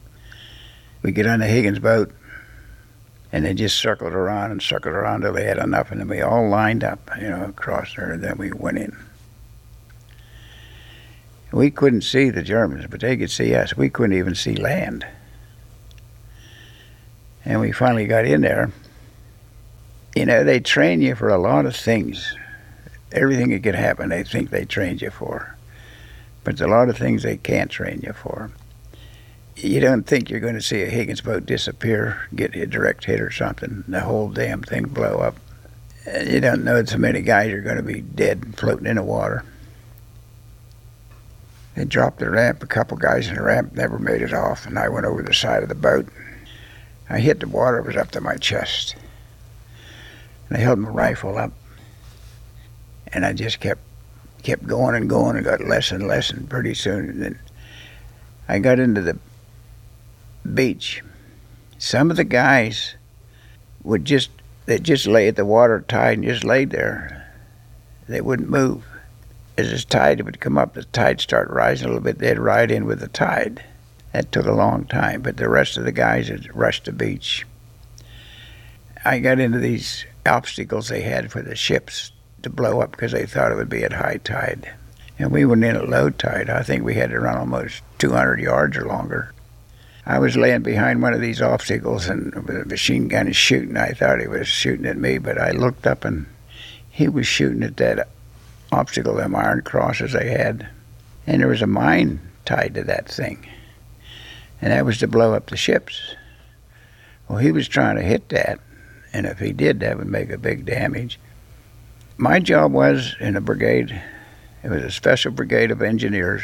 We 1.01 1.11
get 1.11 1.27
on 1.27 1.39
the 1.39 1.47
Higgins 1.47 1.79
boat, 1.79 2.11
and 3.31 3.45
they 3.45 3.53
just 3.53 3.77
circled 3.77 4.13
around 4.13 4.51
and 4.51 4.61
circled 4.61 4.95
around 4.95 5.21
till 5.21 5.33
they 5.33 5.45
had 5.45 5.57
enough, 5.57 5.91
and 5.91 5.99
then 5.99 6.07
we 6.07 6.21
all 6.21 6.49
lined 6.49 6.83
up, 6.83 7.09
you 7.19 7.29
know, 7.29 7.45
across 7.45 7.95
there, 7.95 8.11
and 8.13 8.23
then 8.23 8.37
we 8.37 8.51
went 8.51 8.77
in. 8.77 8.97
We 11.51 11.71
couldn't 11.71 12.01
see 12.01 12.29
the 12.29 12.41
Germans, 12.41 12.87
but 12.89 13.01
they 13.01 13.15
could 13.15 13.31
see 13.31 13.55
us. 13.55 13.77
We 13.77 13.89
couldn't 13.89 14.17
even 14.17 14.35
see 14.35 14.55
land. 14.55 15.05
And 17.45 17.61
we 17.61 17.71
finally 17.71 18.05
got 18.05 18.25
in 18.25 18.41
there. 18.41 18.71
You 20.15 20.25
know, 20.25 20.43
they 20.43 20.59
train 20.59 21.01
you 21.01 21.15
for 21.15 21.29
a 21.29 21.37
lot 21.37 21.65
of 21.65 21.75
things. 21.75 22.35
Everything 23.17 23.49
that 23.49 23.63
could 23.63 23.75
happen, 23.75 24.09
they 24.09 24.23
think 24.23 24.49
they 24.49 24.65
trained 24.65 25.01
you 25.01 25.09
for. 25.09 25.55
But 26.43 26.57
there's 26.57 26.69
a 26.69 26.71
lot 26.71 26.89
of 26.89 26.97
things 26.97 27.23
they 27.23 27.37
can't 27.37 27.71
train 27.71 28.01
you 28.03 28.13
for. 28.13 28.51
You 29.55 29.79
don't 29.79 30.03
think 30.03 30.29
you're 30.29 30.39
going 30.39 30.53
to 30.53 30.61
see 30.61 30.83
a 30.83 30.87
Higgins 30.87 31.21
boat 31.21 31.45
disappear, 31.47 32.27
get 32.35 32.55
a 32.55 32.67
direct 32.67 33.05
hit 33.05 33.19
or 33.19 33.31
something, 33.31 33.83
the 33.87 34.01
whole 34.01 34.29
damn 34.29 34.61
thing 34.61 34.85
blow 34.85 35.17
up. 35.17 35.35
You 36.25 36.39
don't 36.39 36.63
know 36.63 36.85
so 36.85 36.97
many 36.97 37.21
guys 37.21 37.51
are 37.51 37.61
going 37.61 37.77
to 37.77 37.83
be 37.83 38.01
dead 38.01 38.55
floating 38.55 38.85
in 38.85 38.97
the 38.97 39.03
water. 39.03 39.43
They 41.75 41.85
dropped 41.85 42.19
the 42.19 42.29
ramp. 42.29 42.63
A 42.63 42.67
couple 42.67 42.97
guys 42.97 43.27
in 43.27 43.35
the 43.35 43.41
ramp 43.41 43.73
never 43.73 43.99
made 43.99 44.21
it 44.21 44.33
off, 44.33 44.65
and 44.65 44.79
I 44.79 44.89
went 44.89 45.05
over 45.05 45.21
the 45.21 45.33
side 45.33 45.63
of 45.63 45.69
the 45.69 45.75
boat. 45.75 46.07
I 47.09 47.19
hit 47.19 47.39
the 47.39 47.47
water. 47.47 47.79
It 47.79 47.85
was 47.85 47.97
up 47.97 48.11
to 48.11 48.21
my 48.21 48.35
chest. 48.35 48.95
And 50.49 50.57
I 50.57 50.61
held 50.61 50.79
my 50.79 50.89
rifle 50.89 51.37
up, 51.37 51.51
and 53.13 53.25
I 53.25 53.33
just 53.33 53.59
kept 53.59 53.81
kept 54.43 54.67
going 54.67 54.95
and 54.95 55.09
going 55.09 55.35
and 55.35 55.45
got 55.45 55.61
less 55.61 55.91
and 55.91 56.07
less, 56.07 56.29
and 56.29 56.49
pretty 56.49 56.73
soon, 56.73 57.09
and 57.09 57.21
then 57.21 57.39
I 58.47 58.59
got 58.59 58.79
into 58.79 59.01
the 59.01 59.17
beach. 60.53 61.03
Some 61.77 62.09
of 62.11 62.17
the 62.17 62.23
guys 62.23 62.95
would 63.83 64.05
just 64.05 64.29
they 64.65 64.79
just 64.79 65.07
lay 65.07 65.27
at 65.27 65.35
the 65.35 65.45
water 65.45 65.83
tide 65.87 66.17
and 66.17 66.27
just 66.27 66.43
lay 66.43 66.65
there. 66.65 67.31
They 68.07 68.21
wouldn't 68.21 68.49
move 68.49 68.85
as 69.57 69.71
this 69.71 69.85
tide 69.85 70.21
would 70.21 70.39
come 70.39 70.57
up, 70.57 70.73
the 70.73 70.83
tide 70.85 71.19
start 71.19 71.49
rising 71.49 71.85
a 71.85 71.89
little 71.89 72.03
bit, 72.03 72.19
they'd 72.19 72.37
ride 72.37 72.71
in 72.71 72.85
with 72.85 72.99
the 72.99 73.07
tide. 73.07 73.63
That 74.13 74.31
took 74.31 74.45
a 74.45 74.51
long 74.51 74.85
time, 74.85 75.21
but 75.21 75.37
the 75.37 75.49
rest 75.49 75.77
of 75.77 75.83
the 75.83 75.91
guys 75.91 76.27
had 76.27 76.55
rushed 76.55 76.85
the 76.85 76.91
beach. 76.91 77.45
I 79.03 79.19
got 79.19 79.39
into 79.39 79.57
these 79.57 80.05
obstacles 80.25 80.89
they 80.89 81.01
had 81.01 81.31
for 81.31 81.41
the 81.41 81.55
ships 81.55 82.11
to 82.43 82.49
blow 82.49 82.81
up 82.81 82.91
because 82.91 83.11
they 83.11 83.25
thought 83.25 83.51
it 83.51 83.55
would 83.55 83.69
be 83.69 83.83
at 83.83 83.93
high 83.93 84.17
tide. 84.17 84.73
And 85.19 85.31
we 85.31 85.45
went 85.45 85.63
in 85.63 85.75
at 85.75 85.89
low 85.89 86.09
tide. 86.09 86.49
I 86.49 86.63
think 86.63 86.83
we 86.83 86.95
had 86.95 87.09
to 87.09 87.19
run 87.19 87.37
almost 87.37 87.81
200 87.99 88.39
yards 88.39 88.77
or 88.77 88.85
longer. 88.85 89.33
I 90.05 90.19
was 90.19 90.37
laying 90.37 90.61
behind 90.61 91.01
one 91.01 91.13
of 91.13 91.19
these 91.19 91.41
obstacles 91.41 92.07
and 92.07 92.31
the 92.31 92.65
machine 92.65 93.07
gun 93.07 93.27
is 93.27 93.35
shooting. 93.35 93.75
I 93.75 93.91
thought 93.91 94.21
he 94.21 94.27
was 94.27 94.47
shooting 94.47 94.85
at 94.85 94.97
me, 94.97 95.17
but 95.17 95.37
I 95.37 95.51
looked 95.51 95.85
up 95.85 96.05
and 96.05 96.27
he 96.89 97.09
was 97.09 97.27
shooting 97.27 97.63
at 97.63 97.77
that 97.77 98.07
obstacle, 98.71 99.15
them 99.15 99.35
iron 99.35 99.61
crosses 99.61 100.13
they 100.13 100.29
had. 100.29 100.69
And 101.25 101.41
there 101.41 101.49
was 101.49 101.61
a 101.61 101.67
mine 101.67 102.21
tied 102.45 102.75
to 102.75 102.83
that 102.83 103.09
thing. 103.09 103.47
And 104.61 104.71
that 104.71 104.85
was 104.85 104.97
to 104.99 105.07
blow 105.07 105.33
up 105.33 105.47
the 105.47 105.57
ships. 105.57 106.15
Well, 107.27 107.39
he 107.39 107.51
was 107.51 107.67
trying 107.67 107.97
to 107.97 108.01
hit 108.01 108.29
that. 108.29 108.59
And 109.11 109.25
if 109.25 109.39
he 109.39 109.51
did, 109.51 109.81
that 109.81 109.97
would 109.97 110.07
make 110.07 110.29
a 110.29 110.37
big 110.37 110.65
damage. 110.65 111.19
My 112.17 112.39
job 112.39 112.71
was 112.71 113.15
in 113.19 113.35
a 113.35 113.41
brigade, 113.41 114.01
it 114.63 114.69
was 114.69 114.83
a 114.83 114.91
special 114.91 115.31
brigade 115.31 115.71
of 115.71 115.81
engineers. 115.81 116.43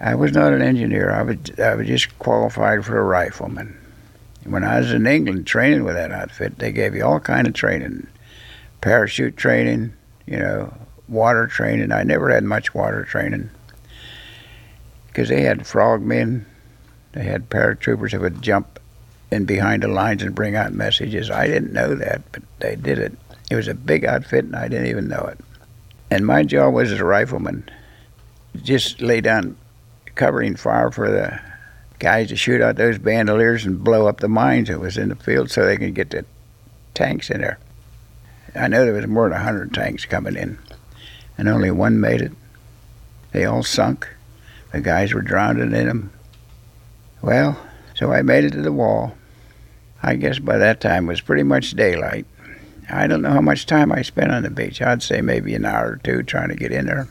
I 0.00 0.14
was 0.14 0.32
not 0.32 0.52
an 0.52 0.62
engineer, 0.62 1.10
I 1.10 1.22
was, 1.22 1.36
I 1.58 1.74
was 1.74 1.86
just 1.86 2.18
qualified 2.18 2.84
for 2.84 2.98
a 2.98 3.04
rifleman. 3.04 3.76
When 4.44 4.64
I 4.64 4.78
was 4.78 4.92
in 4.92 5.06
England 5.06 5.46
training 5.46 5.84
with 5.84 5.94
that 5.94 6.10
outfit, 6.10 6.58
they 6.58 6.72
gave 6.72 6.94
you 6.94 7.04
all 7.04 7.20
kind 7.20 7.46
of 7.46 7.54
training 7.54 8.08
parachute 8.80 9.36
training, 9.36 9.92
you 10.26 10.38
know, 10.38 10.72
water 11.08 11.46
training. 11.46 11.92
I 11.92 12.02
never 12.02 12.30
had 12.30 12.44
much 12.44 12.74
water 12.74 13.04
training 13.04 13.50
because 15.08 15.28
they 15.28 15.42
had 15.42 15.66
frogmen, 15.66 16.46
they 17.12 17.24
had 17.24 17.50
paratroopers 17.50 18.12
that 18.12 18.20
would 18.20 18.42
jump 18.42 18.78
in 19.30 19.44
behind 19.44 19.82
the 19.82 19.88
lines 19.88 20.22
and 20.22 20.34
bring 20.34 20.56
out 20.56 20.72
messages. 20.72 21.30
I 21.30 21.46
didn't 21.46 21.72
know 21.72 21.94
that, 21.94 22.22
but 22.32 22.42
they 22.60 22.76
did 22.76 22.98
it. 22.98 23.12
It 23.50 23.56
was 23.56 23.68
a 23.68 23.74
big 23.74 24.04
outfit, 24.04 24.44
and 24.44 24.56
I 24.56 24.68
didn't 24.68 24.88
even 24.88 25.08
know 25.08 25.26
it. 25.30 25.38
And 26.10 26.26
my 26.26 26.42
job 26.42 26.74
was 26.74 26.92
as 26.92 27.00
a 27.00 27.04
rifleman, 27.04 27.68
just 28.62 29.00
lay 29.00 29.20
down 29.20 29.56
covering 30.14 30.56
fire 30.56 30.90
for 30.90 31.10
the 31.10 31.40
guys 31.98 32.28
to 32.28 32.36
shoot 32.36 32.60
out 32.60 32.76
those 32.76 32.98
bandoliers 32.98 33.64
and 33.64 33.82
blow 33.82 34.06
up 34.06 34.20
the 34.20 34.28
mines 34.28 34.68
that 34.68 34.80
was 34.80 34.96
in 34.96 35.08
the 35.08 35.16
field 35.16 35.50
so 35.50 35.64
they 35.64 35.76
could 35.76 35.94
get 35.94 36.10
the 36.10 36.24
tanks 36.94 37.30
in 37.30 37.40
there. 37.40 37.58
I 38.54 38.68
know 38.68 38.84
there 38.84 38.94
was 38.94 39.06
more 39.06 39.28
than 39.28 39.38
a 39.38 39.42
hundred 39.42 39.74
tanks 39.74 40.04
coming 40.04 40.36
in 40.36 40.58
and 41.38 41.48
only 41.48 41.70
one 41.70 42.00
made 42.00 42.20
it. 42.20 42.32
They 43.32 43.44
all 43.44 43.62
sunk. 43.62 44.08
The 44.72 44.80
guys 44.80 45.14
were 45.14 45.22
drowning 45.22 45.72
in 45.72 45.86
them. 45.86 46.12
Well, 47.22 47.58
so 47.94 48.12
I 48.12 48.22
made 48.22 48.44
it 48.44 48.52
to 48.52 48.62
the 48.62 48.72
wall. 48.72 49.16
I 50.02 50.16
guess 50.16 50.38
by 50.38 50.58
that 50.58 50.80
time 50.80 51.04
it 51.04 51.08
was 51.08 51.20
pretty 51.20 51.44
much 51.44 51.72
daylight. 51.72 52.26
I 52.90 53.06
don't 53.06 53.22
know 53.22 53.30
how 53.30 53.40
much 53.40 53.66
time 53.66 53.92
I 53.92 54.02
spent 54.02 54.32
on 54.32 54.42
the 54.42 54.50
beach. 54.50 54.80
I'd 54.80 55.02
say 55.02 55.20
maybe 55.20 55.54
an 55.54 55.64
hour 55.64 55.92
or 55.92 55.96
two 55.96 56.22
trying 56.22 56.48
to 56.48 56.54
get 56.54 56.72
in 56.72 56.86
there. 56.86 57.08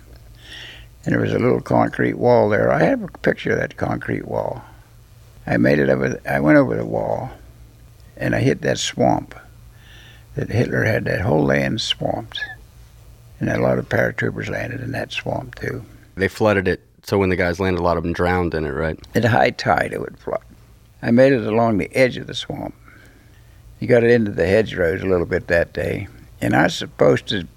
And 1.05 1.13
there 1.13 1.22
was 1.22 1.34
a 1.34 1.39
little 1.39 1.62
concrete 1.62 2.17
wall 2.17 2.50
there. 2.50 2.72
I 2.72 2.84
have 2.84 3.03
a 3.03 3.07
picture 3.07 3.51
of 3.51 3.60
that 3.60 3.77
concrete 3.77 4.27
wall. 4.27 4.63
I 5.46 5.57
made 5.57 5.79
it 5.79 5.89
over. 5.89 6.19
I 6.29 6.39
went 6.39 6.57
over 6.57 6.75
the 6.75 6.86
wall, 6.86 7.31
and 8.17 8.36
I 8.36 8.39
hit 8.39 8.62
that 8.62 8.79
swamp 8.79 9.34
that 10.36 10.50
Hitler 10.50 10.84
had. 10.84 11.05
That 11.05 11.22
whole 11.22 11.46
land 11.46 11.79
swamped 11.79 12.41
and 13.39 13.50
a 13.50 13.60
lot 13.60 13.79
of 13.79 13.89
paratroopers 13.89 14.50
landed 14.50 14.81
in 14.81 14.91
that 14.91 15.12
swamp 15.12 15.55
too. 15.55 15.86
They 16.15 16.27
flooded 16.27 16.67
it, 16.67 16.81
so 17.03 17.17
when 17.17 17.29
the 17.29 17.36
guys 17.36 17.60
landed, 17.60 17.79
a 17.79 17.84
lot 17.84 17.98
of 17.98 18.03
them 18.03 18.13
drowned 18.13 18.53
in 18.53 18.65
it, 18.65 18.72
right? 18.72 19.00
At 19.13 19.25
high 19.25 19.51
tide, 19.51 19.93
it 19.93 20.00
would 20.00 20.17
flood. 20.17 20.41
I 21.01 21.12
made 21.12 21.34
it 21.34 21.46
along 21.46 21.77
the 21.77 21.93
edge 21.96 22.17
of 22.17 22.27
the 22.27 22.34
swamp. 22.34 22.74
You 23.79 23.88
got 23.88 24.03
it 24.03 24.12
into 24.12 24.31
the 24.31 24.48
hedgerows 24.48 25.03
a 25.03 25.07
little 25.07 25.25
bit 25.25 25.48
that 25.48 25.74
day, 25.74 26.07
and 26.41 26.55
I 26.55 26.63
was 26.63 26.75
supposed 26.75 27.27
to. 27.27 27.48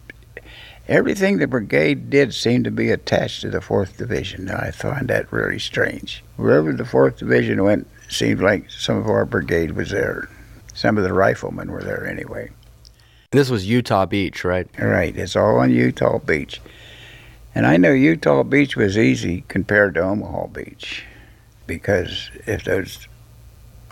Everything 0.88 1.38
the 1.38 1.46
brigade 1.46 2.10
did 2.10 2.34
seemed 2.34 2.64
to 2.64 2.70
be 2.70 2.90
attached 2.90 3.42
to 3.42 3.50
the 3.50 3.60
4th 3.60 3.96
Division. 3.96 4.48
And 4.48 4.58
I 4.58 4.72
find 4.72 5.06
that 5.06 5.32
really 5.32 5.60
strange. 5.60 6.24
Wherever 6.36 6.72
the 6.72 6.82
4th 6.82 7.18
Division 7.18 7.62
went, 7.62 7.86
it 8.06 8.12
seemed 8.12 8.40
like 8.40 8.68
some 8.70 8.96
of 8.96 9.06
our 9.06 9.24
brigade 9.24 9.72
was 9.72 9.90
there. 9.90 10.28
Some 10.74 10.98
of 10.98 11.04
the 11.04 11.12
riflemen 11.12 11.70
were 11.70 11.84
there 11.84 12.06
anyway. 12.06 12.50
This 13.30 13.50
was 13.50 13.68
Utah 13.68 14.06
Beach, 14.06 14.42
right? 14.42 14.66
Right, 14.76 15.16
it's 15.16 15.36
all 15.36 15.58
on 15.58 15.70
Utah 15.70 16.18
Beach. 16.18 16.60
And 17.54 17.66
I 17.66 17.76
know 17.76 17.92
Utah 17.92 18.42
Beach 18.42 18.76
was 18.76 18.98
easy 18.98 19.44
compared 19.46 19.94
to 19.94 20.00
Omaha 20.00 20.48
Beach 20.48 21.04
because 21.68 22.30
if 22.46 22.64
those 22.64 23.06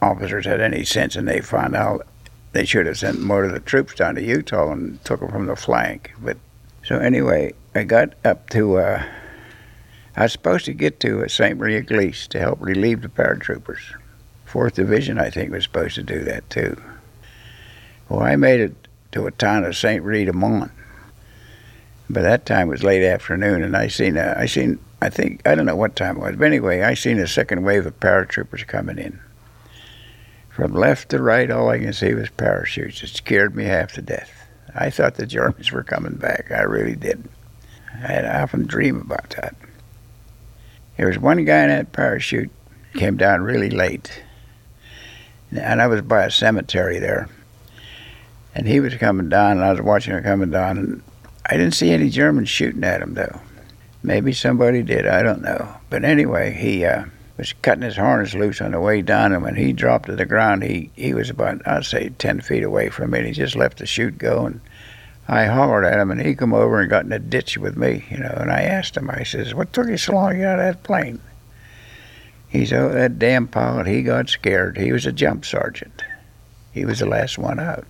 officers 0.02 0.46
had 0.46 0.60
any 0.60 0.84
sense 0.84 1.14
and 1.14 1.28
they 1.28 1.40
found 1.40 1.76
out 1.76 2.06
they 2.52 2.64
should 2.64 2.86
have 2.86 2.98
sent 2.98 3.20
more 3.20 3.44
of 3.44 3.52
the 3.52 3.60
troops 3.60 3.94
down 3.94 4.14
to 4.14 4.22
Utah 4.22 4.72
and 4.72 5.02
took 5.04 5.20
them 5.20 5.30
from 5.30 5.46
the 5.46 5.56
flank. 5.56 6.12
But 6.20 6.36
so 6.84 6.98
anyway, 6.98 7.54
I 7.74 7.84
got 7.84 8.14
up 8.24 8.48
to. 8.50 8.78
Uh, 8.78 9.04
I 10.16 10.22
was 10.22 10.32
supposed 10.32 10.64
to 10.64 10.72
get 10.72 10.98
to 11.00 11.22
uh, 11.22 11.28
St. 11.28 11.56
Mère-Église 11.58 12.26
to 12.28 12.40
help 12.40 12.60
relieve 12.60 13.02
the 13.02 13.08
paratroopers. 13.08 13.94
Fourth 14.44 14.74
Division, 14.74 15.18
I 15.18 15.30
think, 15.30 15.52
was 15.52 15.62
supposed 15.62 15.94
to 15.94 16.02
do 16.02 16.24
that 16.24 16.48
too. 16.50 16.80
Well, 18.08 18.20
I 18.20 18.34
made 18.34 18.60
it 18.60 18.88
to 19.12 19.26
a 19.26 19.30
town 19.30 19.64
of 19.64 19.76
St. 19.76 20.02
Rita 20.02 20.32
Mont. 20.32 20.72
By 22.10 22.22
that 22.22 22.46
time 22.46 22.68
it 22.68 22.70
was 22.70 22.82
late 22.82 23.04
afternoon, 23.04 23.62
and 23.62 23.76
I 23.76 23.88
seen 23.88 24.16
a, 24.16 24.34
I 24.36 24.46
seen 24.46 24.80
I 25.00 25.10
think 25.10 25.46
I 25.46 25.54
don't 25.54 25.66
know 25.66 25.76
what 25.76 25.94
time 25.94 26.16
it 26.16 26.20
was, 26.20 26.36
but 26.36 26.46
anyway, 26.46 26.82
I 26.82 26.94
seen 26.94 27.18
a 27.18 27.26
second 27.26 27.62
wave 27.62 27.86
of 27.86 28.00
paratroopers 28.00 28.66
coming 28.66 28.98
in. 28.98 29.20
From 30.58 30.72
left 30.72 31.10
to 31.10 31.22
right, 31.22 31.52
all 31.52 31.68
I 31.68 31.78
can 31.78 31.92
see 31.92 32.14
was 32.14 32.30
parachutes. 32.30 33.00
It 33.04 33.10
scared 33.10 33.54
me 33.54 33.66
half 33.66 33.92
to 33.92 34.02
death. 34.02 34.48
I 34.74 34.90
thought 34.90 35.14
the 35.14 35.24
Germans 35.24 35.70
were 35.70 35.84
coming 35.84 36.16
back. 36.16 36.50
I 36.50 36.62
really 36.62 36.96
did. 36.96 37.28
I 38.02 38.24
often 38.40 38.66
dream 38.66 39.00
about 39.00 39.30
that. 39.40 39.54
There 40.96 41.06
was 41.06 41.16
one 41.16 41.44
guy 41.44 41.62
in 41.62 41.68
that 41.68 41.92
parachute 41.92 42.50
came 42.94 43.16
down 43.16 43.42
really 43.42 43.70
late, 43.70 44.24
and 45.52 45.80
I 45.80 45.86
was 45.86 46.00
by 46.00 46.24
a 46.24 46.30
cemetery 46.30 46.98
there, 46.98 47.28
and 48.52 48.66
he 48.66 48.80
was 48.80 48.96
coming 48.96 49.28
down, 49.28 49.58
and 49.58 49.64
I 49.64 49.70
was 49.70 49.80
watching 49.80 50.14
him 50.14 50.24
coming 50.24 50.50
down, 50.50 50.76
and 50.76 51.02
I 51.46 51.56
didn't 51.56 51.74
see 51.74 51.92
any 51.92 52.10
Germans 52.10 52.48
shooting 52.48 52.82
at 52.82 53.00
him 53.00 53.14
though. 53.14 53.42
Maybe 54.02 54.32
somebody 54.32 54.82
did. 54.82 55.06
I 55.06 55.22
don't 55.22 55.42
know. 55.42 55.76
But 55.88 56.02
anyway, 56.02 56.52
he. 56.52 56.84
Uh, 56.84 57.04
was 57.38 57.54
cutting 57.62 57.84
his 57.84 57.96
harness 57.96 58.34
loose 58.34 58.60
on 58.60 58.72
the 58.72 58.80
way 58.80 59.00
down, 59.00 59.32
and 59.32 59.44
when 59.44 59.54
he 59.54 59.72
dropped 59.72 60.06
to 60.06 60.16
the 60.16 60.26
ground, 60.26 60.64
he, 60.64 60.90
he 60.96 61.14
was 61.14 61.30
about, 61.30 61.66
I'd 61.66 61.84
say, 61.84 62.10
10 62.10 62.40
feet 62.40 62.64
away 62.64 62.88
from 62.88 63.12
me, 63.12 63.18
and 63.18 63.28
he 63.28 63.32
just 63.32 63.54
left 63.54 63.78
the 63.78 63.86
chute 63.86 64.18
go, 64.18 64.44
and 64.44 64.60
I 65.28 65.44
hollered 65.44 65.84
at 65.84 66.00
him, 66.00 66.10
and 66.10 66.20
he 66.20 66.34
come 66.34 66.52
over 66.52 66.80
and 66.80 66.90
got 66.90 67.04
in 67.04 67.12
a 67.12 67.18
ditch 67.20 67.56
with 67.56 67.76
me, 67.76 68.04
you 68.10 68.18
know, 68.18 68.34
and 68.36 68.50
I 68.50 68.62
asked 68.62 68.96
him, 68.96 69.08
I 69.08 69.22
says, 69.22 69.54
what 69.54 69.72
took 69.72 69.86
you 69.86 69.96
so 69.96 70.14
long 70.14 70.32
to 70.32 70.36
get 70.36 70.48
out 70.48 70.58
of 70.58 70.64
that 70.64 70.82
plane? 70.82 71.20
He 72.48 72.66
said, 72.66 72.80
oh, 72.80 72.88
that 72.88 73.20
damn 73.20 73.46
pilot, 73.46 73.86
he 73.86 74.02
got 74.02 74.28
scared. 74.28 74.76
He 74.76 74.90
was 74.90 75.06
a 75.06 75.12
jump 75.12 75.44
sergeant. 75.44 76.02
He 76.72 76.84
was 76.84 76.98
the 76.98 77.06
last 77.06 77.38
one 77.38 77.60
out. 77.60 77.86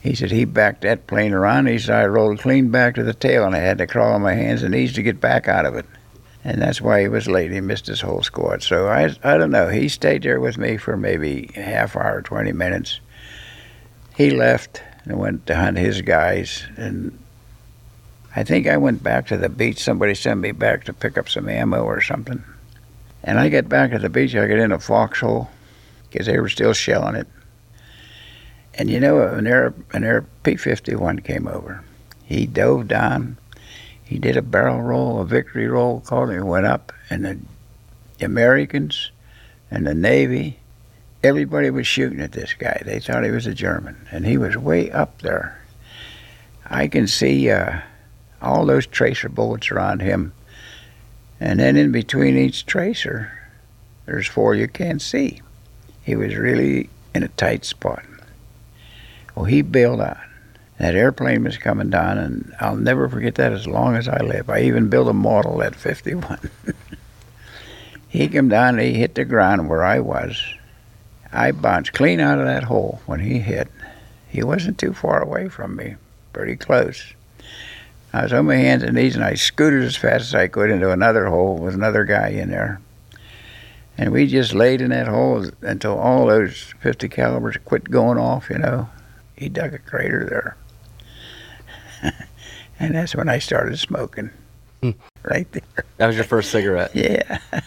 He 0.00 0.14
said 0.14 0.30
he 0.30 0.44
backed 0.44 0.82
that 0.82 1.08
plane 1.08 1.32
around. 1.32 1.66
He 1.66 1.78
said 1.78 1.96
I 1.96 2.06
rolled 2.06 2.38
clean 2.38 2.70
back 2.70 2.94
to 2.94 3.02
the 3.02 3.12
tail, 3.12 3.44
and 3.44 3.56
I 3.56 3.58
had 3.58 3.78
to 3.78 3.88
crawl 3.88 4.12
on 4.12 4.22
my 4.22 4.34
hands 4.34 4.62
and 4.62 4.72
knees 4.72 4.92
to 4.94 5.02
get 5.02 5.20
back 5.20 5.48
out 5.48 5.66
of 5.66 5.74
it 5.74 5.86
and 6.46 6.62
that's 6.62 6.80
why 6.80 7.00
he 7.00 7.08
was 7.08 7.26
late. 7.26 7.50
He 7.50 7.60
missed 7.60 7.88
his 7.88 8.00
whole 8.00 8.22
squad. 8.22 8.62
So 8.62 8.86
I, 8.86 9.12
I 9.24 9.36
don't 9.36 9.50
know. 9.50 9.68
He 9.68 9.88
stayed 9.88 10.22
there 10.22 10.38
with 10.38 10.56
me 10.56 10.76
for 10.76 10.96
maybe 10.96 11.50
half 11.56 11.96
hour, 11.96 12.22
20 12.22 12.52
minutes. 12.52 13.00
He 14.16 14.30
left 14.30 14.80
and 15.04 15.18
went 15.18 15.46
to 15.46 15.56
hunt 15.56 15.76
his 15.76 16.02
guys, 16.02 16.64
and 16.76 17.18
I 18.36 18.44
think 18.44 18.68
I 18.68 18.76
went 18.76 19.02
back 19.02 19.26
to 19.26 19.36
the 19.36 19.48
beach. 19.48 19.82
Somebody 19.82 20.14
sent 20.14 20.38
me 20.38 20.52
back 20.52 20.84
to 20.84 20.92
pick 20.92 21.18
up 21.18 21.28
some 21.28 21.48
ammo 21.48 21.82
or 21.82 22.00
something. 22.00 22.44
And 23.24 23.40
I 23.40 23.48
get 23.48 23.68
back 23.68 23.90
to 23.90 23.98
the 23.98 24.08
beach. 24.08 24.36
I 24.36 24.46
get 24.46 24.60
in 24.60 24.70
a 24.70 24.78
foxhole 24.78 25.50
because 26.08 26.26
they 26.26 26.38
were 26.38 26.48
still 26.48 26.74
shelling 26.74 27.16
it. 27.16 27.26
And 28.74 28.88
you 28.88 29.00
know, 29.00 29.20
an 29.20 29.48
air 29.48 29.74
an 29.92 30.04
air 30.04 30.24
P-51 30.44 31.24
came 31.24 31.48
over. 31.48 31.82
He 32.24 32.46
dove 32.46 32.86
down 32.86 33.36
he 34.06 34.18
did 34.18 34.36
a 34.36 34.42
barrel 34.42 34.80
roll, 34.80 35.20
a 35.20 35.26
victory 35.26 35.66
roll, 35.66 36.00
called 36.00 36.30
and 36.30 36.48
went 36.48 36.64
up, 36.64 36.92
and 37.10 37.24
the 37.24 38.24
Americans 38.24 39.10
and 39.68 39.84
the 39.84 39.94
Navy, 39.94 40.60
everybody 41.24 41.70
was 41.70 41.88
shooting 41.88 42.20
at 42.20 42.32
this 42.32 42.54
guy. 42.54 42.80
They 42.84 43.00
thought 43.00 43.24
he 43.24 43.32
was 43.32 43.48
a 43.48 43.54
German, 43.54 44.06
and 44.12 44.24
he 44.24 44.38
was 44.38 44.56
way 44.56 44.90
up 44.92 45.20
there. 45.22 45.60
I 46.64 46.86
can 46.86 47.08
see 47.08 47.50
uh, 47.50 47.80
all 48.40 48.64
those 48.64 48.86
tracer 48.86 49.28
bullets 49.28 49.72
around 49.72 50.02
him, 50.02 50.32
and 51.40 51.58
then 51.58 51.76
in 51.76 51.90
between 51.90 52.36
each 52.36 52.64
tracer, 52.64 53.32
there's 54.06 54.28
four 54.28 54.54
you 54.54 54.68
can't 54.68 55.02
see. 55.02 55.42
He 56.04 56.14
was 56.14 56.36
really 56.36 56.88
in 57.12 57.24
a 57.24 57.28
tight 57.28 57.64
spot. 57.64 58.04
Well, 59.34 59.46
he 59.46 59.62
bailed 59.62 60.00
out. 60.00 60.25
That 60.78 60.94
airplane 60.94 61.44
was 61.44 61.56
coming 61.56 61.88
down, 61.88 62.18
and 62.18 62.54
I'll 62.60 62.76
never 62.76 63.08
forget 63.08 63.36
that 63.36 63.52
as 63.52 63.66
long 63.66 63.96
as 63.96 64.08
I 64.08 64.20
live. 64.20 64.50
I 64.50 64.60
even 64.60 64.90
built 64.90 65.08
a 65.08 65.14
model 65.14 65.62
at 65.62 65.74
51. 65.74 66.50
he 68.08 68.28
came 68.28 68.48
down 68.48 68.78
and 68.78 68.86
he 68.86 68.94
hit 68.94 69.14
the 69.14 69.24
ground 69.24 69.68
where 69.68 69.84
I 69.84 70.00
was. 70.00 70.42
I 71.32 71.52
bounced 71.52 71.94
clean 71.94 72.20
out 72.20 72.38
of 72.38 72.46
that 72.46 72.64
hole 72.64 73.00
when 73.06 73.20
he 73.20 73.38
hit. 73.38 73.70
He 74.28 74.42
wasn't 74.42 74.78
too 74.78 74.92
far 74.92 75.22
away 75.22 75.48
from 75.48 75.76
me, 75.76 75.96
pretty 76.32 76.56
close. 76.56 77.14
I 78.12 78.22
was 78.22 78.32
on 78.32 78.46
my 78.46 78.56
hands 78.56 78.82
and 78.82 78.94
knees 78.94 79.14
and 79.14 79.24
I 79.24 79.34
scooted 79.34 79.82
as 79.82 79.96
fast 79.96 80.26
as 80.26 80.34
I 80.34 80.48
could 80.48 80.70
into 80.70 80.90
another 80.90 81.26
hole 81.26 81.58
with 81.58 81.74
another 81.74 82.04
guy 82.04 82.28
in 82.28 82.50
there. 82.50 82.80
And 83.98 84.12
we 84.12 84.26
just 84.26 84.54
laid 84.54 84.80
in 84.82 84.90
that 84.90 85.08
hole 85.08 85.46
until 85.62 85.98
all 85.98 86.26
those 86.26 86.74
50 86.80 87.08
calibers 87.08 87.56
quit 87.64 87.90
going 87.90 88.18
off, 88.18 88.50
you 88.50 88.58
know. 88.58 88.88
He 89.36 89.48
dug 89.48 89.74
a 89.74 89.78
crater 89.78 90.24
there. 90.24 90.56
And 92.78 92.94
that's 92.94 93.14
when 93.14 93.28
I 93.28 93.38
started 93.38 93.78
smoking. 93.78 94.30
Hmm. 94.82 94.90
right 95.22 95.50
there. 95.52 95.84
That 95.96 96.06
was 96.06 96.16
your 96.16 96.24
first 96.24 96.50
cigarette. 96.50 96.90
Yeah. 96.94 97.38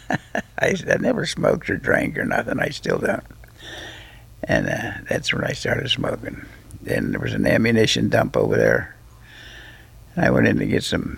I, 0.62 0.76
I 0.88 0.98
never 1.00 1.26
smoked 1.26 1.70
or 1.70 1.78
drank 1.78 2.18
or 2.18 2.26
nothing. 2.26 2.60
I 2.60 2.70
still 2.70 3.00
don't. 3.00 3.24
And 4.44 4.68
uh, 4.68 4.92
that's 5.10 5.34
when 5.34 5.44
I 5.44 5.54
started 5.54 5.90
smoking. 5.90 6.46
Then 6.82 7.12
there 7.12 7.20
was 7.20 7.34
an 7.34 7.48
ammunition 7.48 8.10
dump 8.10 8.36
over 8.36 8.58
there. 8.58 8.96
And 10.16 10.26
I 10.26 10.32
went 10.32 10.48
in 10.48 10.60
to 10.60 10.66
get 10.66 10.84
some 10.84 11.18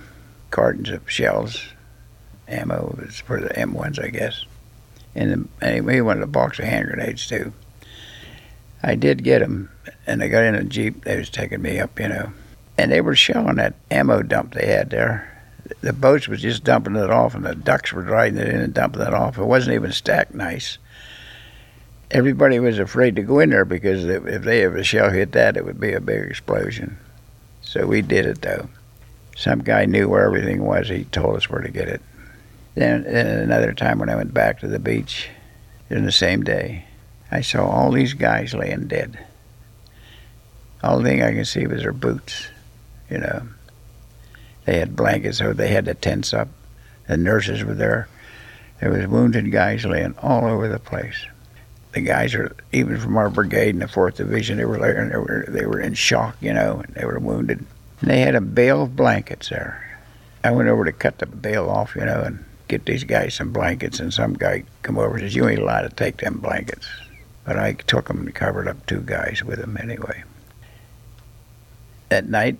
cartons 0.52 0.90
of 0.90 1.10
shells, 1.10 1.64
ammo 2.48 2.96
was 3.00 3.20
for 3.20 3.42
the 3.42 3.50
M1s, 3.50 4.04
I 4.04 4.10
guess. 4.10 4.46
And 5.16 5.50
anyway, 5.62 5.96
he 5.96 6.02
wanted 6.02 6.24
a 6.24 6.28
box 6.28 6.60
of 6.60 6.66
hand 6.66 6.88
grenades 6.88 7.28
too. 7.28 7.54
I 8.84 8.96
did 8.96 9.24
get 9.24 9.40
them, 9.40 9.72
and 10.08 10.24
I 10.24 10.28
got 10.28 10.44
in 10.44 10.56
a 10.56 10.64
jeep. 10.64 11.04
They 11.04 11.18
was 11.18 11.30
taking 11.30 11.62
me 11.62 11.80
up, 11.80 12.00
you 12.00 12.10
know 12.10 12.32
and 12.82 12.92
they 12.92 13.00
were 13.00 13.16
shelling 13.16 13.58
that 13.58 13.76
ammo 13.92 14.24
dump 14.24 14.56
they 14.56 14.66
had 14.66 14.90
there. 14.90 15.28
The 15.82 15.94
boats 15.94 16.28
was 16.28 16.42
just 16.42 16.64
dumping 16.64 16.96
it 16.96 17.12
off, 17.12 17.36
and 17.36 17.46
the 17.46 17.54
ducks 17.54 17.94
were 17.94 18.02
riding 18.02 18.40
it 18.40 18.50
in 18.50 18.60
and 18.60 18.74
dumping 18.74 19.04
it 19.04 19.14
off. 19.14 19.38
It 19.38 19.44
wasn't 19.44 19.76
even 19.76 19.92
stacked 19.92 20.34
nice. 20.34 20.80
Everybody 22.10 22.60
was 22.60 22.80
afraid 22.80 23.16
to 23.18 23.22
go 23.22 23.38
in 23.40 23.52
there 23.52 23.66
because 23.66 24.04
if 24.04 24.42
they 24.42 24.64
ever 24.64 24.84
shell 24.84 25.12
hit 25.12 25.32
that, 25.34 25.58
it 25.58 25.64
would 25.64 25.80
be 25.80 25.94
a 25.94 26.02
big 26.02 26.24
explosion. 26.24 26.98
So 27.62 27.86
we 27.86 28.02
did 28.02 28.26
it 28.26 28.42
though. 28.42 28.68
Some 29.38 29.60
guy 29.60 29.86
knew 29.86 30.10
where 30.10 30.26
everything 30.26 30.66
was. 30.66 30.90
He 30.90 31.04
told 31.06 31.38
us 31.38 31.50
where 31.50 31.62
to 31.62 31.70
get 31.70 31.88
it. 31.88 32.02
Then, 32.74 33.04
then 33.04 33.28
another 33.28 33.74
time 33.74 34.00
when 34.00 34.10
I 34.10 34.16
went 34.16 34.34
back 34.34 34.60
to 34.60 34.68
the 34.68 34.80
beach, 34.80 35.30
in 35.90 36.04
the 36.04 36.12
same 36.12 36.42
day, 36.44 36.86
I 37.30 37.42
saw 37.42 37.66
all 37.66 37.92
these 37.92 38.14
guys 38.14 38.56
laying 38.56 38.88
dead. 38.88 39.24
All 40.84 40.98
the 40.98 41.04
thing 41.04 41.22
I 41.22 41.34
could 41.34 41.48
see 41.48 41.68
was 41.68 41.84
their 41.84 41.94
boots 41.94 42.48
you 43.12 43.20
know. 43.20 43.44
They 44.66 44.80
had 44.80 44.96
blankets, 44.96 45.40
so 45.40 45.54
they 45.54 45.70
had 45.70 45.86
the 45.86 45.96
tents 45.96 46.34
up. 46.34 46.48
The 47.08 47.18
nurses 47.18 47.64
were 47.64 47.74
there. 47.74 48.08
There 48.80 48.92
was 48.92 49.08
wounded 49.08 49.52
guys 49.52 49.86
laying 49.86 50.16
all 50.20 50.46
over 50.46 50.68
the 50.68 50.80
place. 50.80 51.26
The 51.94 52.02
guys 52.02 52.34
were 52.34 52.56
even 52.72 52.98
from 52.98 53.18
our 53.18 53.30
brigade 53.30 53.70
in 53.70 53.80
the 53.80 53.88
Fourth 53.88 54.18
Division. 54.18 54.58
They 54.58 54.66
were 54.66 54.78
there, 54.78 55.02
and 55.02 55.12
they 55.12 55.18
were 55.18 55.46
they 55.48 55.66
were 55.66 55.80
in 55.80 55.94
shock, 55.94 56.38
you 56.40 56.54
know. 56.54 56.82
And 56.86 56.96
they 56.96 57.06
were 57.06 57.20
wounded. 57.20 57.66
And 58.00 58.10
they 58.10 58.22
had 58.22 58.36
a 58.36 58.42
bale 58.42 58.84
of 58.84 58.96
blankets 58.96 59.50
there. 59.50 60.00
I 60.44 60.52
went 60.52 60.70
over 60.70 60.86
to 60.86 60.92
cut 60.92 61.20
the 61.20 61.26
bale 61.26 61.70
off, 61.70 61.96
you 61.96 62.06
know, 62.06 62.22
and 62.22 62.44
get 62.68 62.86
these 62.86 63.04
guys 63.04 63.36
some 63.36 63.52
blankets. 63.52 64.00
And 64.00 64.14
some 64.14 64.34
guy 64.34 64.64
come 64.84 64.98
over 64.98 65.16
and 65.16 65.22
says, 65.22 65.36
"You 65.36 65.50
ain't 65.50 65.60
allowed 65.60 65.82
to 65.82 65.90
take 65.90 66.18
them 66.18 66.40
blankets." 66.40 66.88
But 67.44 67.58
I 67.58 67.74
took 67.74 68.08
them 68.08 68.20
and 68.20 68.34
covered 68.34 68.68
up 68.68 68.86
two 68.86 69.02
guys 69.02 69.44
with 69.44 69.60
them 69.60 69.78
anyway. 69.82 70.24
That 72.10 72.30
night, 72.30 72.58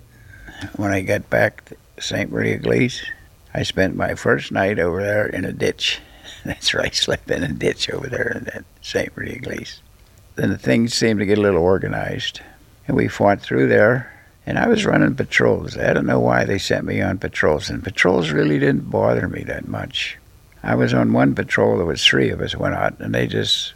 when 0.76 0.92
I 0.92 1.00
got 1.00 1.28
back 1.30 1.64
to 1.66 1.76
St. 1.98 2.30
Mère-Église, 2.30 3.04
I 3.54 3.62
spent 3.62 3.96
my 3.96 4.14
first 4.14 4.52
night 4.52 4.78
over 4.78 5.02
there 5.02 5.26
in 5.26 5.44
a 5.44 5.52
ditch. 5.52 6.00
That's 6.44 6.74
right, 6.74 6.86
I 6.86 6.94
slept 6.94 7.30
in 7.30 7.42
a 7.42 7.52
ditch 7.52 7.90
over 7.90 8.08
there 8.08 8.32
in 8.36 8.44
that 8.44 8.64
St. 8.80 9.14
Mère-Église. 9.14 9.80
Then 10.36 10.50
the 10.50 10.58
things 10.58 10.94
seemed 10.94 11.20
to 11.20 11.26
get 11.26 11.38
a 11.38 11.42
little 11.42 11.62
organized, 11.62 12.40
and 12.86 12.96
we 12.96 13.08
fought 13.08 13.40
through 13.40 13.68
there. 13.68 14.08
And 14.44 14.58
I 14.58 14.66
was 14.66 14.84
running 14.84 15.14
patrols. 15.14 15.76
I 15.76 15.92
don't 15.92 16.06
know 16.06 16.18
why 16.18 16.44
they 16.44 16.58
sent 16.58 16.84
me 16.84 17.00
on 17.00 17.18
patrols, 17.18 17.70
and 17.70 17.84
patrols 17.84 18.30
really 18.30 18.58
didn't 18.58 18.90
bother 18.90 19.28
me 19.28 19.44
that 19.44 19.68
much. 19.68 20.18
I 20.64 20.74
was 20.74 20.94
on 20.94 21.12
one 21.12 21.34
patrol, 21.34 21.76
there 21.76 21.86
was 21.86 22.04
three 22.04 22.30
of 22.30 22.40
us 22.40 22.56
went 22.56 22.74
out, 22.74 22.98
and 23.00 23.14
they 23.14 23.26
just, 23.26 23.74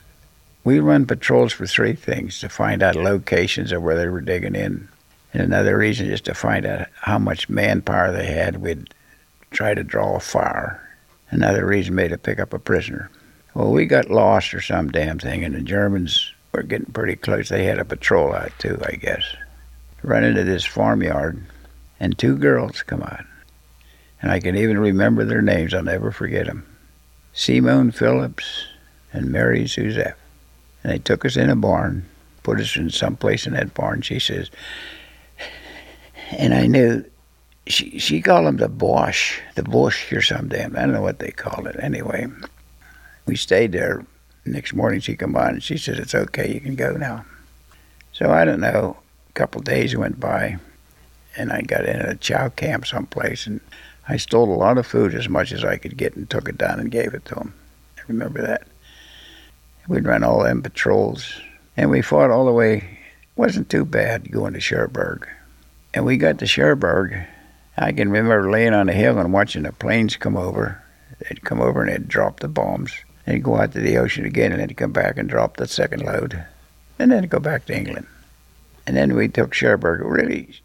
we 0.65 0.81
run 0.81 1.07
patrols 1.07 1.53
for 1.53 1.67
three 1.67 1.95
things 1.95 2.41
to 2.41 2.49
find 2.49 2.83
out 2.83 2.97
locations 2.97 3.73
of 3.73 3.83
where 3.83 3.97
they 3.97 4.09
were 4.09 4.21
digging 4.21 4.55
in. 4.55 4.89
And 5.37 5.53
another 5.53 5.77
reason 5.77 6.11
is 6.11 6.22
to 6.22 6.35
find 6.35 6.64
out 6.64 6.88
how 6.94 7.18
much 7.18 7.51
manpower 7.51 8.11
they 8.11 8.25
had. 8.25 8.62
We'd 8.62 8.94
try 9.51 9.75
to 9.75 9.85
draw 9.85 10.16
a 10.16 10.20
fire. 10.20 10.81
Another 11.29 11.66
reason 11.66 11.94
may 11.94 12.09
to 12.09 12.16
pick 12.16 12.38
up 12.38 12.55
a 12.55 12.59
prisoner. 12.59 13.11
Well, 13.53 13.70
we 13.70 13.85
got 13.85 14.09
lost 14.09 14.55
or 14.55 14.62
some 14.62 14.90
damn 14.90 15.18
thing, 15.18 15.44
and 15.44 15.55
the 15.55 15.61
Germans 15.61 16.33
were 16.53 16.62
getting 16.62 16.90
pretty 16.90 17.16
close. 17.16 17.51
They 17.51 17.64
had 17.64 17.79
a 17.79 17.85
patrol 17.85 18.33
out 18.33 18.51
too, 18.59 18.81
I 18.87 18.92
guess. 18.92 19.37
Run 20.03 20.25
into 20.25 20.42
this 20.42 20.64
farmyard, 20.64 21.44
and 22.01 22.16
two 22.16 22.38
girls 22.38 22.83
come 22.83 23.03
out. 23.03 23.27
And 24.22 24.33
I 24.33 24.40
can 24.40 24.57
even 24.57 24.79
remember 24.79 25.27
their 25.27 25.42
names. 25.42 25.75
I'll 25.75 25.83
never 25.83 26.12
forget 26.12 26.46
them. 26.46 26.66
Simone 27.35 27.90
Phillips 27.90 28.68
and 29.12 29.31
Mary 29.31 29.68
Suzette. 29.68 30.16
And 30.83 30.94
they 30.94 30.99
took 30.99 31.27
us 31.27 31.37
in 31.37 31.51
a 31.51 31.57
barn, 31.57 32.07
put 32.42 32.59
us 32.59 32.75
in 32.75 32.88
some 32.88 33.16
place 33.16 33.46
in 33.46 33.53
that 33.53 33.75
barn. 33.75 34.01
She 34.01 34.18
says, 34.18 34.51
and 36.31 36.55
I 36.55 36.67
knew 36.67 37.05
she 37.67 37.99
she 37.99 38.23
called 38.23 38.47
them 38.47 38.57
the 38.59 38.69
Boche, 38.69 39.41
the 39.55 39.62
Bush 39.62 40.12
or 40.12 40.23
some 40.23 40.49
damn. 40.49 40.77
I 40.77 40.81
don't 40.81 40.93
know 40.93 41.03
what 41.03 41.19
they 41.19 41.31
called 41.31 41.67
it. 41.67 41.77
Anyway, 41.81 42.27
we 43.27 43.37
stayed 43.37 43.73
there. 43.73 44.05
Next 44.45 44.75
morning 44.75 45.01
she 45.01 45.17
come 45.17 45.35
on 45.37 45.55
and 45.55 45.62
she 45.62 45.77
said 45.77 45.99
it's 45.99 46.15
okay, 46.15 46.53
you 46.53 46.61
can 46.61 46.77
go 46.77 46.93
now. 46.93 47.25
So 48.12 48.31
I 48.31 48.45
don't 48.45 48.61
know. 48.61 48.97
A 49.29 49.33
couple 49.33 49.61
days 49.61 49.97
went 49.97 50.19
by, 50.19 50.57
and 51.37 51.53
I 51.53 51.61
got 51.62 51.85
in 51.85 52.01
a 52.01 52.15
chow 52.15 52.49
camp 52.49 52.87
someplace, 52.87 53.47
and 53.47 53.61
I 54.09 54.17
stole 54.17 54.55
a 54.55 54.57
lot 54.57 54.79
of 54.79 54.87
food 54.87 55.15
as 55.15 55.29
much 55.29 55.53
as 55.53 55.65
I 55.65 55.77
could 55.77 55.97
get 55.97 56.17
and 56.17 56.31
took 56.31 56.49
it 56.49 56.57
down 56.57 56.81
and 56.81 56.91
gave 56.91 57.12
it 57.12 57.25
to 57.27 57.35
them. 57.35 57.53
I 57.99 58.03
remember 58.09 58.41
that. 58.41 58.67
We'd 59.89 60.07
run 60.07 60.25
all 60.25 60.43
them 60.43 60.62
patrols, 60.62 61.41
and 61.77 61.91
we 61.91 62.01
fought 62.01 62.31
all 62.31 62.47
the 62.47 62.53
way. 62.53 62.99
wasn't 63.37 63.69
too 63.69 63.85
bad 63.85 64.31
going 64.33 64.55
to 64.55 64.61
Cherbourg. 64.61 65.29
And 65.96 66.04
we 66.04 66.18
got 66.18 66.38
to 66.40 66.46
Cherbourg. 66.46 67.26
I 67.78 67.90
can 67.90 68.11
remember 68.11 68.50
laying 68.50 68.74
on 68.74 68.90
a 68.90 68.92
hill 68.92 69.18
and 69.18 69.32
watching 69.32 69.62
the 69.62 69.72
planes 69.72 70.14
come 70.18 70.37
over. 70.37 70.85
They'd 71.20 71.42
come 71.42 71.59
over 71.59 71.82
and 71.82 71.90
they'd 71.90 72.06
drop 72.06 72.40
the 72.40 72.48
bombs. 72.48 72.92
They'd 73.24 73.42
go 73.42 73.56
out 73.56 73.72
to 73.72 73.80
the 73.80 73.96
ocean 73.96 74.26
again 74.26 74.52
and 74.52 74.61
they'd 74.61 74.76
come 74.76 74.92
back 74.92 75.16
and 75.16 75.26
drop 75.26 75.56
the 75.56 75.66
second 75.66 76.02
load. 76.02 76.44
And 76.98 77.11
then 77.11 77.26
go 77.28 77.40
back 77.40 77.64
to 77.64 77.74
England. 77.74 78.06
And 78.87 78.94
then 78.94 79.14
we 79.14 79.28
took 79.28 79.54
Cherbourg. 79.54 80.02
Really, 80.02 80.61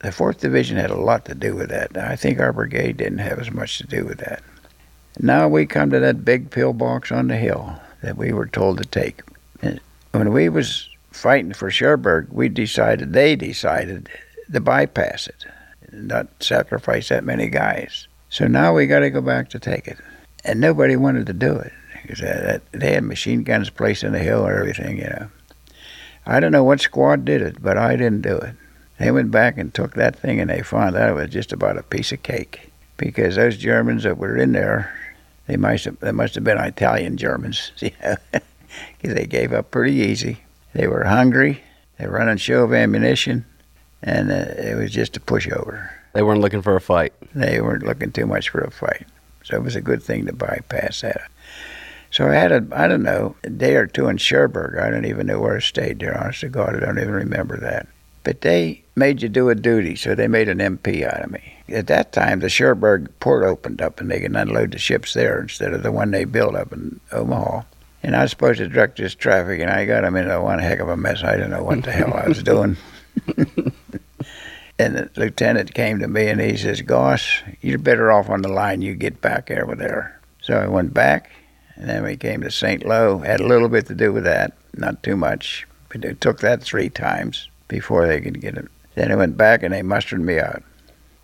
the 0.00 0.10
4th 0.10 0.40
Division 0.40 0.76
had 0.76 0.90
a 0.90 1.00
lot 1.00 1.24
to 1.24 1.34
do 1.34 1.56
with 1.56 1.70
that. 1.70 1.96
I 1.96 2.14
think 2.14 2.38
our 2.38 2.52
brigade 2.52 2.98
didn't 2.98 3.18
have 3.18 3.38
as 3.38 3.50
much 3.50 3.78
to 3.78 3.86
do 3.86 4.04
with 4.04 4.18
that. 4.18 4.42
Now 5.18 5.48
we 5.48 5.64
come 5.64 5.88
to 5.92 5.98
that 6.00 6.26
big 6.26 6.50
pillbox 6.50 7.10
on 7.10 7.28
the 7.28 7.38
hill 7.38 7.80
that 8.02 8.18
we 8.18 8.34
were 8.34 8.46
told 8.46 8.76
to 8.78 8.84
take. 8.84 9.22
And 9.62 9.80
when 10.12 10.30
we 10.30 10.50
was 10.50 10.90
fighting 11.10 11.54
for 11.54 11.70
Cherbourg, 11.70 12.28
we 12.30 12.50
decided, 12.50 13.14
they 13.14 13.34
decided 13.34 14.10
to 14.52 14.60
bypass 14.60 15.26
it, 15.28 15.46
not 15.92 16.28
sacrifice 16.40 17.08
that 17.08 17.24
many 17.24 17.48
guys. 17.48 18.08
So 18.30 18.46
now 18.46 18.74
we 18.74 18.86
got 18.86 19.00
to 19.00 19.10
go 19.10 19.20
back 19.20 19.48
to 19.50 19.58
take 19.58 19.88
it. 19.88 19.98
And 20.44 20.60
nobody 20.60 20.96
wanted 20.96 21.26
to 21.26 21.32
do 21.32 21.56
it 21.56 21.72
because 22.02 22.20
they 22.72 22.92
had 22.92 23.04
machine 23.04 23.42
guns 23.42 23.70
placed 23.70 24.04
in 24.04 24.12
the 24.12 24.18
hill 24.18 24.46
and 24.46 24.56
everything, 24.56 24.98
you 24.98 25.04
know. 25.04 25.28
I 26.26 26.40
don't 26.40 26.52
know 26.52 26.64
what 26.64 26.80
squad 26.80 27.24
did 27.24 27.42
it, 27.42 27.62
but 27.62 27.78
I 27.78 27.96
didn't 27.96 28.22
do 28.22 28.36
it. 28.36 28.54
They 28.98 29.10
went 29.10 29.30
back 29.30 29.56
and 29.58 29.72
took 29.72 29.94
that 29.94 30.18
thing 30.18 30.40
and 30.40 30.50
they 30.50 30.62
found 30.62 30.96
out 30.96 31.10
it 31.10 31.14
was 31.14 31.30
just 31.30 31.52
about 31.52 31.78
a 31.78 31.82
piece 31.82 32.12
of 32.12 32.22
cake 32.22 32.70
because 32.96 33.36
those 33.36 33.56
Germans 33.56 34.02
that 34.02 34.18
were 34.18 34.36
in 34.36 34.52
there, 34.52 34.92
they 35.46 35.56
must 35.56 35.84
have, 35.86 35.98
they 36.00 36.12
must 36.12 36.34
have 36.34 36.44
been 36.44 36.58
Italian 36.58 37.16
Germans, 37.16 37.72
you 37.78 37.92
know, 38.02 38.16
because 38.32 39.14
they 39.14 39.26
gave 39.26 39.52
up 39.52 39.70
pretty 39.70 39.94
easy. 39.94 40.40
They 40.74 40.86
were 40.86 41.04
hungry. 41.04 41.62
They 41.98 42.06
were 42.06 42.18
running 42.18 42.36
show 42.36 42.64
of 42.64 42.72
ammunition, 42.72 43.46
and 44.02 44.30
uh, 44.30 44.34
it 44.34 44.76
was 44.76 44.90
just 44.90 45.16
a 45.16 45.20
pushover. 45.20 45.90
They 46.12 46.22
weren't 46.22 46.40
looking 46.40 46.62
for 46.62 46.76
a 46.76 46.80
fight. 46.80 47.12
They 47.34 47.60
weren't 47.60 47.84
looking 47.84 48.12
too 48.12 48.26
much 48.26 48.48
for 48.48 48.60
a 48.60 48.70
fight, 48.70 49.06
so 49.42 49.56
it 49.56 49.62
was 49.62 49.76
a 49.76 49.80
good 49.80 50.02
thing 50.02 50.26
to 50.26 50.32
bypass 50.32 51.02
that. 51.02 51.30
So 52.10 52.28
I 52.28 52.34
had 52.34 52.52
a, 52.52 52.66
I 52.72 52.88
don't 52.88 53.02
know, 53.02 53.36
a 53.44 53.50
day 53.50 53.76
or 53.76 53.86
two 53.86 54.08
in 54.08 54.16
Cherbourg. 54.16 54.78
I 54.78 54.90
don't 54.90 55.04
even 55.04 55.26
know 55.26 55.40
where 55.40 55.56
I 55.56 55.60
stayed 55.60 55.98
there. 55.98 56.18
Honest 56.18 56.40
to 56.40 56.48
God, 56.48 56.74
I 56.74 56.80
don't 56.80 56.98
even 56.98 57.12
remember 57.12 57.58
that. 57.58 57.86
But 58.24 58.40
they 58.40 58.82
made 58.96 59.22
you 59.22 59.28
do 59.28 59.48
a 59.48 59.54
duty, 59.54 59.94
so 59.94 60.14
they 60.14 60.28
made 60.28 60.48
an 60.48 60.58
MP 60.58 61.04
out 61.04 61.22
of 61.22 61.30
me. 61.30 61.54
At 61.68 61.86
that 61.88 62.12
time, 62.12 62.40
the 62.40 62.48
Cherbourg 62.48 63.10
port 63.20 63.44
opened 63.44 63.80
up, 63.82 64.00
and 64.00 64.10
they 64.10 64.20
could 64.20 64.34
unload 64.34 64.72
the 64.72 64.78
ships 64.78 65.14
there 65.14 65.40
instead 65.40 65.72
of 65.72 65.82
the 65.82 65.92
one 65.92 66.10
they 66.10 66.24
built 66.24 66.54
up 66.54 66.72
in 66.72 67.00
Omaha. 67.12 67.62
And 68.02 68.16
I 68.16 68.22
was 68.22 68.30
supposed 68.30 68.58
to 68.58 68.68
direct 68.68 68.98
this 68.98 69.14
traffic, 69.14 69.60
and 69.60 69.70
I 69.70 69.84
got 69.84 70.02
them 70.02 70.16
into 70.16 70.40
one 70.40 70.58
heck 70.58 70.80
of 70.80 70.88
a 70.88 70.96
mess. 70.96 71.22
I 71.22 71.32
didn't 71.32 71.50
know 71.50 71.62
what 71.62 71.82
the 71.82 71.92
hell 71.92 72.14
I 72.14 72.28
was 72.28 72.42
doing. 72.42 72.76
and 74.78 74.94
the 74.94 75.10
lieutenant 75.16 75.74
came 75.74 75.98
to 75.98 76.08
me 76.08 76.28
and 76.28 76.40
he 76.40 76.56
says, 76.56 76.82
Goss, 76.82 77.42
you're 77.60 77.78
better 77.78 78.12
off 78.12 78.30
on 78.30 78.42
the 78.42 78.48
line. 78.48 78.82
You 78.82 78.94
get 78.94 79.20
back 79.20 79.50
over 79.50 79.74
there. 79.74 80.20
So 80.40 80.56
I 80.56 80.68
went 80.68 80.94
back, 80.94 81.30
and 81.74 81.88
then 81.88 82.04
we 82.04 82.16
came 82.16 82.42
to 82.42 82.50
St. 82.50 82.86
Lo. 82.86 83.18
Had 83.18 83.40
a 83.40 83.46
little 83.46 83.68
bit 83.68 83.86
to 83.86 83.94
do 83.94 84.12
with 84.12 84.24
that, 84.24 84.52
not 84.74 85.02
too 85.02 85.16
much. 85.16 85.66
But 85.88 86.04
it 86.04 86.20
took 86.20 86.40
that 86.40 86.62
three 86.62 86.88
times 86.88 87.48
before 87.66 88.06
they 88.06 88.20
could 88.20 88.40
get 88.40 88.56
it. 88.56 88.68
Then 88.94 89.10
I 89.10 89.16
went 89.16 89.36
back 89.36 89.62
and 89.62 89.74
they 89.74 89.82
mustered 89.82 90.20
me 90.20 90.38
out. 90.38 90.62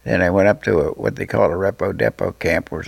Then 0.04 0.20
I 0.20 0.30
went 0.30 0.48
up 0.48 0.62
to 0.64 0.80
a, 0.80 0.90
what 0.92 1.16
they 1.16 1.26
call 1.26 1.50
a 1.50 1.54
repo 1.54 1.96
depot 1.96 2.32
camp 2.32 2.70
where, 2.70 2.82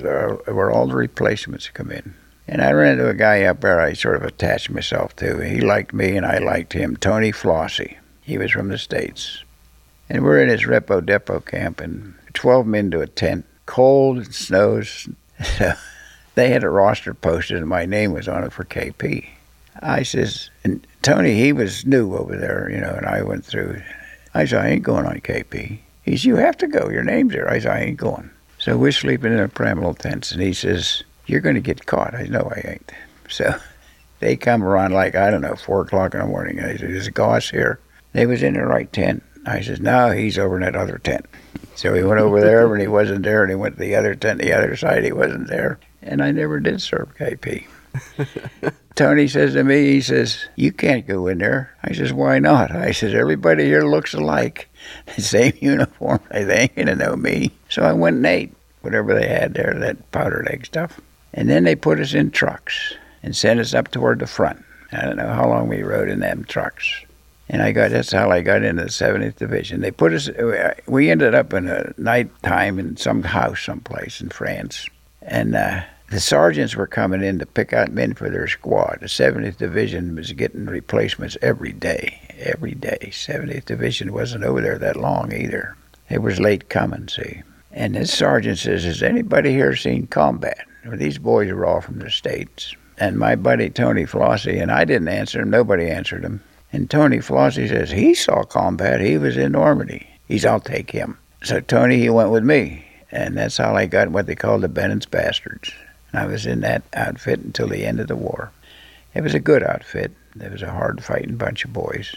where 0.47 0.71
all 0.71 0.87
the 0.87 0.95
replacements 0.95 1.69
come 1.69 1.91
in. 1.91 2.15
And 2.49 2.63
I 2.63 2.73
ran 2.73 2.93
into 2.93 3.09
a 3.09 3.15
guy 3.15 3.43
up 3.43 3.61
there 3.61 3.81
I 3.81 3.95
sort 3.95 4.17
of 4.17 4.23
attached 4.23 4.71
myself 4.71 5.17
to. 5.17 5.45
He 5.45 5.61
liked 5.61 5.93
me 5.93 6.17
and 6.17 6.25
I 6.25 6.39
liked 6.39 6.73
him, 6.75 6.97
Tony 6.97 7.33
Flossie. 7.33 7.97
He 8.21 8.39
was 8.39 8.51
from 8.51 8.69
the 8.69 8.79
States. 8.79 9.43
And 10.09 10.23
we're 10.23 10.41
in 10.41 10.49
his 10.49 10.63
repo 10.63 11.05
depot 11.05 11.41
camp 11.41 11.81
and 11.81 12.15
12 12.35 12.67
men 12.67 12.91
to 12.93 13.01
a 13.01 13.07
tent, 13.07 13.45
cold 13.67 14.19
and 14.19 14.35
snows. 14.35 15.09
So 15.59 15.73
they 16.35 16.51
had 16.51 16.65
a 16.65 16.71
roster 16.71 17.15
posted 17.15 17.59
and 17.59 17.69
my 17.69 17.87
name 17.87 18.13
was 18.13 18.29
on 18.29 18.45
it 18.45 18.53
for 18.53 18.65
KP. 18.65 19.27
I 19.83 20.03
says, 20.05 20.51
and 20.65 20.87
Tony, 21.03 21.35
he 21.35 21.53
was 21.53 21.85
new 21.85 22.15
over 22.15 22.37
there, 22.37 22.71
you 22.71 22.81
know, 22.81 22.95
and 22.95 23.07
I 23.07 23.23
went 23.23 23.45
through. 23.45 23.83
I 24.35 24.45
said, 24.45 24.65
I 24.65 24.69
ain't 24.69 24.83
going 24.83 25.07
on 25.07 25.21
KP. 25.21 25.79
He 26.03 26.13
says, 26.13 26.25
you 26.25 26.37
have 26.37 26.57
to 26.59 26.67
go. 26.67 26.89
Your 26.89 27.03
name's 27.03 27.33
there. 27.33 27.51
I 27.51 27.59
said, 27.59 27.73
I 27.73 27.81
ain't 27.81 27.97
going. 27.97 28.31
So 28.59 28.77
we're 28.77 28.93
sleeping 28.93 29.33
in 29.33 29.41
a 29.41 29.49
pyramidal 29.49 29.95
tent, 29.95 30.33
and 30.33 30.41
he 30.41 30.53
says, 30.53 31.03
you're 31.27 31.41
going 31.41 31.57
to 31.57 31.61
get 31.61 31.87
caught. 31.87 32.15
I 32.15 32.25
know 32.25 32.51
I 32.55 32.69
ain't. 32.71 32.93
So 33.29 33.57
they 34.21 34.37
come 34.37 34.63
around 34.63 34.93
like, 34.93 35.17
I 35.17 35.33
don't 35.33 35.41
know, 35.41 35.57
4 35.57 35.81
o'clock 35.81 36.15
in 36.15 36.21
the 36.21 36.27
morning. 36.27 36.61
And 36.61 36.69
I 36.69 36.77
said, 36.77 36.91
is 36.91 37.09
Goss 37.09 37.51
here? 37.51 37.81
They 38.13 38.25
was 38.25 38.41
in 38.41 38.55
the 38.55 38.65
right 38.65 38.91
tent. 38.93 39.25
I 39.47 39.61
says, 39.61 39.81
no, 39.81 40.11
he's 40.11 40.39
over 40.39 40.57
in 40.57 40.63
that 40.63 40.77
other 40.77 40.99
tent. 40.99 41.27
So 41.75 41.95
he 41.95 42.03
went 42.03 42.21
over 42.21 42.41
there, 42.41 42.73
and 42.73 42.81
he 42.81 42.89
wasn't 42.89 43.23
there, 43.23 43.43
and 43.43 43.51
he 43.51 43.57
went 43.57 43.77
to 43.77 43.81
the 43.81 43.95
other 43.95 44.15
tent, 44.15 44.41
the 44.41 44.53
other 44.53 44.77
side, 44.77 45.05
he 45.05 45.13
wasn't 45.13 45.49
there. 45.49 45.79
And 46.03 46.23
I 46.23 46.31
never 46.31 46.59
did 46.59 46.81
serve 46.83 47.15
KP. 47.17 47.67
Tony 48.95 49.29
says 49.29 49.53
to 49.53 49.63
me, 49.63 49.93
he 49.93 50.01
says, 50.01 50.47
You 50.57 50.73
can't 50.73 51.07
go 51.07 51.27
in 51.27 51.39
there. 51.39 51.75
I 51.83 51.93
says, 51.93 52.13
Why 52.13 52.39
not? 52.39 52.71
I 52.71 52.93
says, 52.93 53.15
Everybody 53.15 53.65
here 53.65 53.85
looks 53.85 54.15
alike. 54.15 54.69
The 55.15 55.23
same 55.23 55.53
uniform. 55.61 56.21
They 56.31 56.61
ain't 56.61 56.75
going 56.75 56.87
to 56.89 56.97
know 56.97 57.15
me. 57.17 57.53
So 57.69 57.83
I 57.83 57.93
went 57.93 58.17
and 58.17 58.27
ate 58.27 58.55
whatever 58.81 59.15
they 59.15 59.29
had 59.29 59.55
there, 59.55 59.75
that 59.75 60.11
powdered 60.13 60.49
egg 60.49 60.67
stuff. 60.67 61.01
And 61.35 61.49
then 61.51 61.65
they 61.65 61.75
put 61.77 62.01
us 62.01 62.15
in 62.15 62.31
trucks 62.31 62.95
and 63.23 63.37
sent 63.37 63.61
us 63.61 63.75
up 63.75 63.91
toward 63.91 64.21
the 64.21 64.27
front. 64.27 64.65
I 64.93 65.05
don't 65.05 65.17
know 65.17 65.33
how 65.33 65.49
long 65.49 65.69
we 65.69 65.83
rode 65.83 66.09
in 66.09 66.21
them 66.21 66.45
trucks. 66.45 67.05
And 67.49 67.63
I 67.63 67.73
got 67.73 67.91
that's 67.91 68.13
how 68.13 68.31
I 68.31 68.41
got 68.41 68.63
into 68.63 68.83
the 68.83 68.91
70th 68.91 69.37
Division. 69.37 69.81
They 69.81 69.93
put 69.93 70.13
us. 70.13 70.29
We 70.87 71.11
ended 71.11 71.35
up 71.35 71.53
in 71.53 71.69
a 71.69 71.95
night 71.97 72.31
time 72.43 72.79
in 72.79 72.97
some 72.97 73.23
house 73.23 73.63
someplace 73.63 74.21
in 74.21 74.31
France, 74.31 74.89
and 75.23 75.55
uh, 75.55 75.83
the 76.11 76.21
sergeants 76.21 76.75
were 76.75 76.87
coming 76.89 77.23
in 77.23 77.39
to 77.39 77.47
pick 77.47 77.73
out 77.73 77.93
men 77.93 78.15
for 78.15 78.31
their 78.31 78.49
squad. 78.49 78.99
The 79.01 79.07
70th 79.07 79.59
Division 79.59 80.17
was 80.17 80.33
getting 80.33 80.67
replacements 80.67 81.37
every 81.43 81.73
day, 81.73 82.21
every 82.39 82.75
day. 82.75 83.11
70th 83.11 83.65
Division 83.65 84.13
wasn't 84.13 84.45
over 84.45 84.61
there 84.61 84.79
that 84.79 84.97
long 84.97 85.33
either. 85.33 85.77
It 86.09 86.23
was 86.23 86.41
late 86.41 86.69
coming, 86.69 87.09
see. 87.09 87.43
And 87.71 87.95
this 87.95 88.13
sergeant 88.13 88.59
says, 88.59 88.85
"Has 88.85 89.03
anybody 89.03 89.53
here 89.53 89.77
seen 89.77 90.09
combat?" 90.09 90.67
Well, 90.85 90.97
these 90.97 91.19
boys 91.19 91.53
were 91.53 91.67
all 91.67 91.81
from 91.81 91.99
the 91.99 92.11
states. 92.11 92.75
And 92.99 93.19
my 93.19 93.37
buddy 93.37 93.69
Tony 93.71 94.05
Flossie, 94.05 94.61
and 94.61 94.71
I 94.71 94.85
didn't 94.85 95.09
answer 95.09 95.41
him. 95.41 95.51
Nobody 95.51 95.91
answered 95.91 96.25
him. 96.25 96.41
And 96.77 96.91
Tony 96.91 97.21
Flossie 97.21 97.69
says, 97.69 97.91
he 97.91 98.13
saw 98.13 98.43
combat. 98.45 99.01
He 99.01 99.17
was 99.17 99.39
in 99.39 99.53
Normandy. 99.53 100.07
He's, 100.29 100.45
I'll 100.45 100.61
take 100.61 100.91
him. 100.91 101.17
So 101.43 101.59
Tony, 101.59 101.99
he 101.99 102.11
went 102.11 102.31
with 102.31 102.45
me. 102.45 102.85
And 103.11 103.35
that's 103.35 103.57
how 103.57 103.75
I 103.75 103.87
got 103.87 104.11
what 104.11 104.27
they 104.27 104.35
called 104.35 104.61
the 104.61 104.69
Bennett's 104.69 105.07
Bastards. 105.07 105.73
And 106.13 106.21
I 106.21 106.27
was 106.27 106.45
in 106.45 106.61
that 106.61 106.83
outfit 106.93 107.41
until 107.41 107.69
the 107.69 107.87
end 107.87 107.99
of 107.99 108.09
the 108.09 108.15
war. 108.15 108.53
It 109.15 109.23
was 109.23 109.33
a 109.33 109.41
good 109.41 109.63
outfit. 109.63 110.13
It 110.39 110.53
was 110.53 110.61
a 110.61 110.71
hard 110.71 111.03
fighting 111.03 111.37
bunch 111.37 111.65
of 111.65 111.73
boys. 111.73 112.15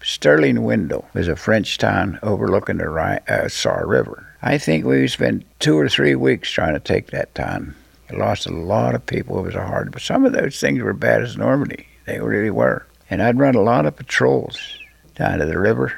Stiring-Wendel 0.00 1.08
was 1.12 1.26
a 1.26 1.34
French 1.34 1.76
town 1.76 2.20
overlooking 2.22 2.76
the 2.76 2.88
Rhine, 2.88 3.18
uh, 3.26 3.48
Saar 3.48 3.84
River. 3.84 4.32
I 4.42 4.58
think 4.58 4.84
we 4.84 5.08
spent 5.08 5.44
two 5.58 5.76
or 5.76 5.88
three 5.88 6.14
weeks 6.14 6.52
trying 6.52 6.74
to 6.74 6.80
take 6.80 7.10
that 7.10 7.34
town. 7.34 7.74
We 8.08 8.16
lost 8.16 8.46
a 8.46 8.52
lot 8.52 8.94
of 8.94 9.04
people. 9.06 9.40
It 9.40 9.46
was 9.46 9.56
a 9.56 9.66
hard, 9.66 9.90
but 9.90 10.02
some 10.02 10.24
of 10.24 10.34
those 10.34 10.60
things 10.60 10.80
were 10.80 10.92
bad 10.92 11.22
as 11.22 11.36
Normandy. 11.36 11.88
They 12.04 12.20
really 12.20 12.50
were. 12.50 12.85
And 13.08 13.22
I'd 13.22 13.38
run 13.38 13.54
a 13.54 13.62
lot 13.62 13.86
of 13.86 13.96
patrols 13.96 14.78
down 15.14 15.38
to 15.38 15.46
the 15.46 15.58
river 15.58 15.92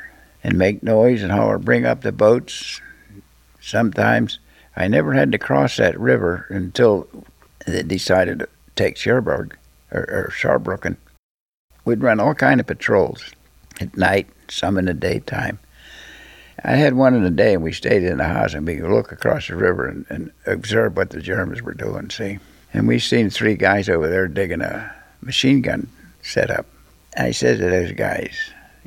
and 0.44 0.58
make 0.58 0.82
noise 0.82 1.22
and 1.22 1.32
holler, 1.32 1.58
bring 1.58 1.84
up 1.84 2.02
the 2.02 2.12
boats. 2.12 2.80
Sometimes 3.60 4.38
I 4.76 4.88
never 4.88 5.12
had 5.12 5.32
to 5.32 5.38
cross 5.38 5.76
that 5.78 5.98
river 5.98 6.46
until 6.50 7.08
they 7.66 7.82
decided 7.82 8.40
to 8.40 8.48
take 8.76 8.96
Cherbourg 8.96 9.56
or, 9.90 10.02
or 10.02 10.32
Saarbrücken. 10.32 10.96
We'd 11.84 12.02
run 12.02 12.20
all 12.20 12.34
kind 12.34 12.60
of 12.60 12.66
patrols 12.66 13.32
at 13.80 13.96
night, 13.96 14.28
some 14.48 14.78
in 14.78 14.84
the 14.84 14.94
daytime. 14.94 15.58
I 16.64 16.72
had 16.72 16.94
one 16.94 17.14
in 17.14 17.22
the 17.22 17.30
day, 17.30 17.54
and 17.54 17.62
we 17.62 17.72
stayed 17.72 18.02
in 18.02 18.18
the 18.18 18.24
house 18.24 18.52
and 18.52 18.66
we 18.66 18.76
could 18.76 18.90
look 18.90 19.12
across 19.12 19.46
the 19.46 19.56
river 19.56 19.86
and, 19.86 20.06
and 20.08 20.32
observe 20.46 20.96
what 20.96 21.10
the 21.10 21.20
Germans 21.20 21.62
were 21.62 21.74
doing. 21.74 22.10
See, 22.10 22.38
and 22.72 22.88
we 22.88 22.98
seen 22.98 23.30
three 23.30 23.54
guys 23.54 23.88
over 23.88 24.08
there 24.08 24.28
digging 24.28 24.60
a 24.60 24.94
machine 25.20 25.62
gun 25.62 25.88
setup. 26.22 26.66
I 27.18 27.32
said 27.32 27.58
to 27.58 27.68
those 27.68 27.92
guys, 27.92 28.36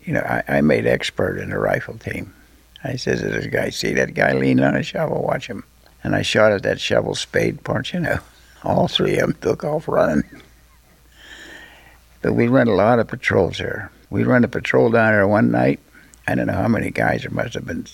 you 0.04 0.14
know, 0.14 0.22
I, 0.22 0.44
I 0.48 0.62
made 0.62 0.88
expert 0.88 1.38
in 1.38 1.50
the 1.50 1.60
rifle 1.60 1.98
team. 1.98 2.34
I 2.84 2.96
said 2.96 3.20
to 3.20 3.30
those 3.30 3.48
guys, 3.48 3.76
see 3.76 3.94
that 3.94 4.14
guy 4.14 4.34
leaning 4.34 4.64
on 4.64 4.76
a 4.76 4.84
shovel, 4.84 5.22
watch 5.22 5.48
him. 5.48 5.64
And 6.04 6.16
I 6.16 6.22
shot 6.22 6.52
at 6.52 6.64
that 6.64 6.80
shovel 6.80 7.14
spade 7.14 7.64
part, 7.64 7.94
you 7.94 8.00
know. 8.00 8.20
All 8.64 8.88
three 8.88 9.18
of 9.18 9.28
them 9.28 9.38
took 9.42 9.64
off 9.64 9.88
running. 9.88 10.24
But 12.22 12.34
we 12.34 12.48
run 12.48 12.68
a 12.68 12.76
lot 12.76 13.00
of 13.00 13.08
patrols 13.08 13.58
there. 13.58 13.92
We 14.10 14.24
run 14.24 14.44
a 14.44 14.48
patrol 14.48 14.90
down 14.90 15.14
there 15.14 15.28
one 15.28 15.52
night. 15.52 15.80
I 16.28 16.36
don't 16.36 16.48
know 16.48 16.54
how 16.54 16.68
many 16.68 16.92
guys. 16.92 17.22
There 17.22 17.32
must 17.32 17.56
have 17.56 17.66
been 17.66 17.86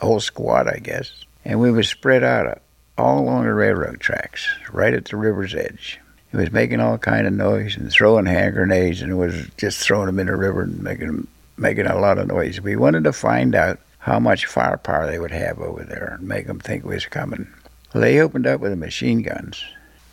a 0.00 0.06
whole 0.06 0.20
squad, 0.20 0.68
I 0.68 0.78
guess. 0.78 1.12
And 1.44 1.60
we 1.60 1.72
was 1.72 1.88
spread 1.88 2.22
out 2.22 2.46
uh, 2.46 2.54
all 2.96 3.20
along 3.20 3.44
the 3.44 3.54
railroad 3.54 4.00
tracks, 4.00 4.46
right 4.70 4.94
at 4.94 5.06
the 5.06 5.16
river's 5.16 5.54
edge. 5.54 5.98
It 6.32 6.36
was 6.36 6.52
making 6.52 6.80
all 6.80 6.98
kind 6.98 7.26
of 7.26 7.32
noise 7.32 7.76
and 7.76 7.90
throwing 7.90 8.26
hand 8.26 8.54
grenades, 8.54 9.00
and 9.00 9.18
was 9.18 9.46
just 9.56 9.80
throwing 9.80 10.06
them 10.06 10.18
in 10.18 10.26
the 10.26 10.36
river 10.36 10.62
and 10.62 10.82
making 10.82 11.26
making 11.56 11.86
a 11.86 11.98
lot 11.98 12.18
of 12.18 12.28
noise. 12.28 12.60
We 12.60 12.76
wanted 12.76 13.04
to 13.04 13.12
find 13.12 13.54
out 13.54 13.80
how 13.98 14.20
much 14.20 14.46
firepower 14.46 15.06
they 15.06 15.18
would 15.18 15.30
have 15.30 15.58
over 15.58 15.82
there 15.82 16.16
and 16.18 16.28
make 16.28 16.46
them 16.46 16.60
think 16.60 16.84
we 16.84 16.94
was 16.94 17.06
coming. 17.06 17.48
Well, 17.92 18.02
they 18.02 18.20
opened 18.20 18.46
up 18.46 18.60
with 18.60 18.70
the 18.70 18.76
machine 18.76 19.22
guns, 19.22 19.64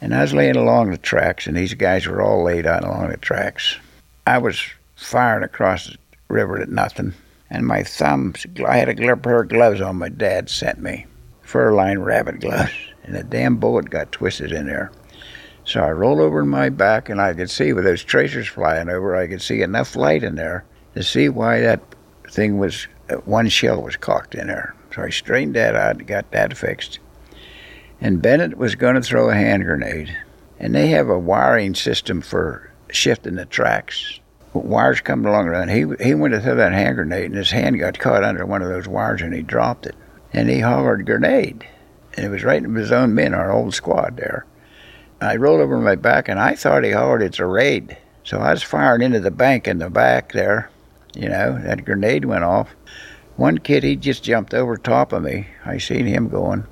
and 0.01 0.15
I 0.15 0.21
was 0.21 0.33
laying 0.33 0.55
along 0.55 0.91
the 0.91 0.97
tracks, 0.97 1.47
and 1.47 1.55
these 1.55 1.73
guys 1.73 2.07
were 2.07 2.21
all 2.21 2.43
laid 2.43 2.65
out 2.65 2.83
along 2.83 3.09
the 3.09 3.17
tracks. 3.17 3.77
I 4.25 4.37
was 4.37 4.61
firing 4.95 5.43
across 5.43 5.87
the 5.87 5.97
river 6.29 6.59
at 6.59 6.69
nothing, 6.69 7.13
and 7.49 7.67
my 7.67 7.83
thumbs, 7.83 8.45
I 8.65 8.77
had 8.77 8.89
a 8.89 9.17
pair 9.17 9.41
of 9.41 9.49
gloves 9.49 9.81
on 9.81 9.97
my 9.97 10.09
dad 10.09 10.49
sent 10.49 10.79
me, 10.79 11.05
fur-lined 11.41 12.05
rabbit 12.05 12.39
gloves, 12.39 12.71
and 13.03 13.15
a 13.15 13.23
damn 13.23 13.57
bullet 13.57 13.89
got 13.89 14.11
twisted 14.11 14.51
in 14.51 14.65
there. 14.65 14.91
So 15.65 15.81
I 15.81 15.91
rolled 15.91 16.19
over 16.19 16.41
in 16.41 16.47
my 16.47 16.69
back, 16.69 17.09
and 17.09 17.19
I 17.19 17.33
could 17.33 17.49
see 17.49 17.73
with 17.73 17.85
those 17.85 18.03
tracers 18.03 18.47
flying 18.47 18.87
over, 18.87 19.15
I 19.15 19.27
could 19.27 19.41
see 19.41 19.61
enough 19.61 19.95
light 19.95 20.23
in 20.23 20.35
there 20.35 20.63
to 20.93 21.03
see 21.03 21.27
why 21.27 21.59
that 21.61 21.81
thing 22.29 22.59
was, 22.59 22.87
one 23.25 23.49
shell 23.49 23.81
was 23.81 23.95
cocked 23.95 24.35
in 24.35 24.47
there. 24.47 24.75
So 24.93 25.01
I 25.01 25.09
straightened 25.09 25.55
that 25.55 25.75
out 25.75 25.97
and 25.97 26.07
got 26.07 26.31
that 26.31 26.55
fixed. 26.55 26.99
And 27.99 28.21
Bennett 28.21 28.57
was 28.57 28.75
going 28.75 28.95
to 28.95 29.01
throw 29.01 29.29
a 29.29 29.33
hand 29.33 29.63
grenade, 29.63 30.15
and 30.59 30.75
they 30.75 30.87
have 30.87 31.09
a 31.09 31.17
wiring 31.17 31.73
system 31.73 32.21
for 32.21 32.71
shifting 32.91 33.35
the 33.35 33.45
tracks. 33.45 34.19
Wires 34.53 35.01
come 35.01 35.25
along, 35.25 35.53
and 35.53 35.71
he 35.71 36.05
he 36.05 36.13
went 36.13 36.33
to 36.33 36.41
throw 36.41 36.55
that 36.55 36.71
hand 36.71 36.95
grenade, 36.95 37.25
and 37.25 37.35
his 37.35 37.51
hand 37.51 37.79
got 37.79 37.99
caught 37.99 38.23
under 38.23 38.45
one 38.45 38.61
of 38.61 38.69
those 38.69 38.87
wires, 38.87 39.21
and 39.21 39.33
he 39.33 39.41
dropped 39.41 39.85
it. 39.85 39.95
And 40.31 40.49
he 40.49 40.59
hollered 40.59 41.05
grenade, 41.05 41.67
and 42.15 42.25
it 42.25 42.29
was 42.29 42.43
right 42.43 42.63
in 42.63 42.75
his 42.75 42.91
own 42.91 43.15
men, 43.15 43.33
our 43.33 43.51
old 43.51 43.73
squad 43.73 44.17
there. 44.17 44.45
I 45.25 45.35
rolled 45.35 45.61
over 45.61 45.77
my 45.79 45.95
back, 45.95 46.29
and 46.29 46.39
I 46.39 46.55
thought 46.55 46.83
he 46.83 46.91
hollered, 46.91 47.21
"It's 47.21 47.39
a 47.39 47.45
raid." 47.45 47.97
So 48.23 48.39
I 48.39 48.51
was 48.51 48.63
firing 48.63 49.01
into 49.01 49.19
the 49.19 49.31
bank 49.31 49.67
in 49.67 49.79
the 49.79 49.89
back 49.89 50.31
there. 50.31 50.69
You 51.15 51.29
know, 51.29 51.59
that 51.63 51.85
grenade 51.85 52.25
went 52.25 52.43
off. 52.43 52.75
One 53.35 53.57
kid, 53.57 53.83
he 53.83 53.95
just 53.95 54.23
jumped 54.23 54.53
over 54.53 54.77
top 54.77 55.13
of 55.13 55.23
me. 55.23 55.47
I 55.65 55.77
seen 55.77 56.05
him 56.05 56.29
going. 56.29 56.65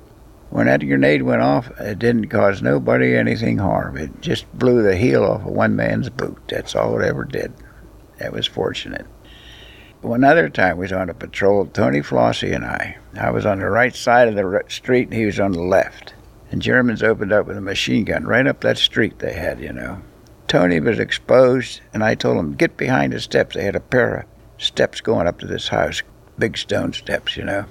When 0.50 0.66
that 0.66 0.80
grenade 0.80 1.22
went 1.22 1.42
off, 1.42 1.70
it 1.80 1.98
didn't 1.98 2.28
cause 2.28 2.62
nobody 2.62 3.16
anything 3.16 3.58
harm. 3.58 3.96
It 3.96 4.20
just 4.20 4.50
blew 4.56 4.82
the 4.82 4.96
heel 4.96 5.24
off 5.24 5.44
of 5.44 5.52
one 5.52 5.74
man's 5.74 6.10
boot. 6.10 6.38
That's 6.48 6.76
all 6.76 6.98
it 6.98 7.04
ever 7.04 7.24
did. 7.24 7.52
That 8.18 8.32
was 8.32 8.46
fortunate. 8.46 9.06
One 10.00 10.22
other 10.22 10.48
time 10.48 10.76
we 10.76 10.82
was 10.82 10.92
on 10.92 11.10
a 11.10 11.14
patrol, 11.14 11.66
Tony 11.66 12.00
Flossie 12.00 12.54
and 12.54 12.64
I. 12.64 12.98
I 13.18 13.30
was 13.30 13.46
on 13.46 13.58
the 13.58 13.68
right 13.68 13.94
side 13.94 14.28
of 14.28 14.34
the 14.34 14.62
street 14.68 15.08
and 15.08 15.16
he 15.16 15.24
was 15.24 15.40
on 15.40 15.52
the 15.52 15.62
left. 15.62 16.14
And 16.54 16.62
Germans 16.62 17.02
opened 17.02 17.32
up 17.32 17.46
with 17.48 17.56
a 17.56 17.60
machine 17.60 18.04
gun 18.04 18.22
right 18.22 18.46
up 18.46 18.60
that 18.60 18.78
street 18.78 19.18
they 19.18 19.32
had, 19.32 19.58
you 19.58 19.72
know. 19.72 20.00
Tony 20.46 20.78
was 20.78 21.00
exposed 21.00 21.80
and 21.92 22.04
I 22.04 22.14
told 22.14 22.38
him, 22.38 22.54
get 22.54 22.76
behind 22.76 23.12
the 23.12 23.18
steps. 23.18 23.56
They 23.56 23.64
had 23.64 23.74
a 23.74 23.80
pair 23.80 24.14
of 24.14 24.62
steps 24.62 25.00
going 25.00 25.26
up 25.26 25.40
to 25.40 25.48
this 25.48 25.66
house, 25.66 26.02
big 26.38 26.56
stone 26.56 26.92
steps, 26.92 27.36
you 27.36 27.42
know. 27.42 27.64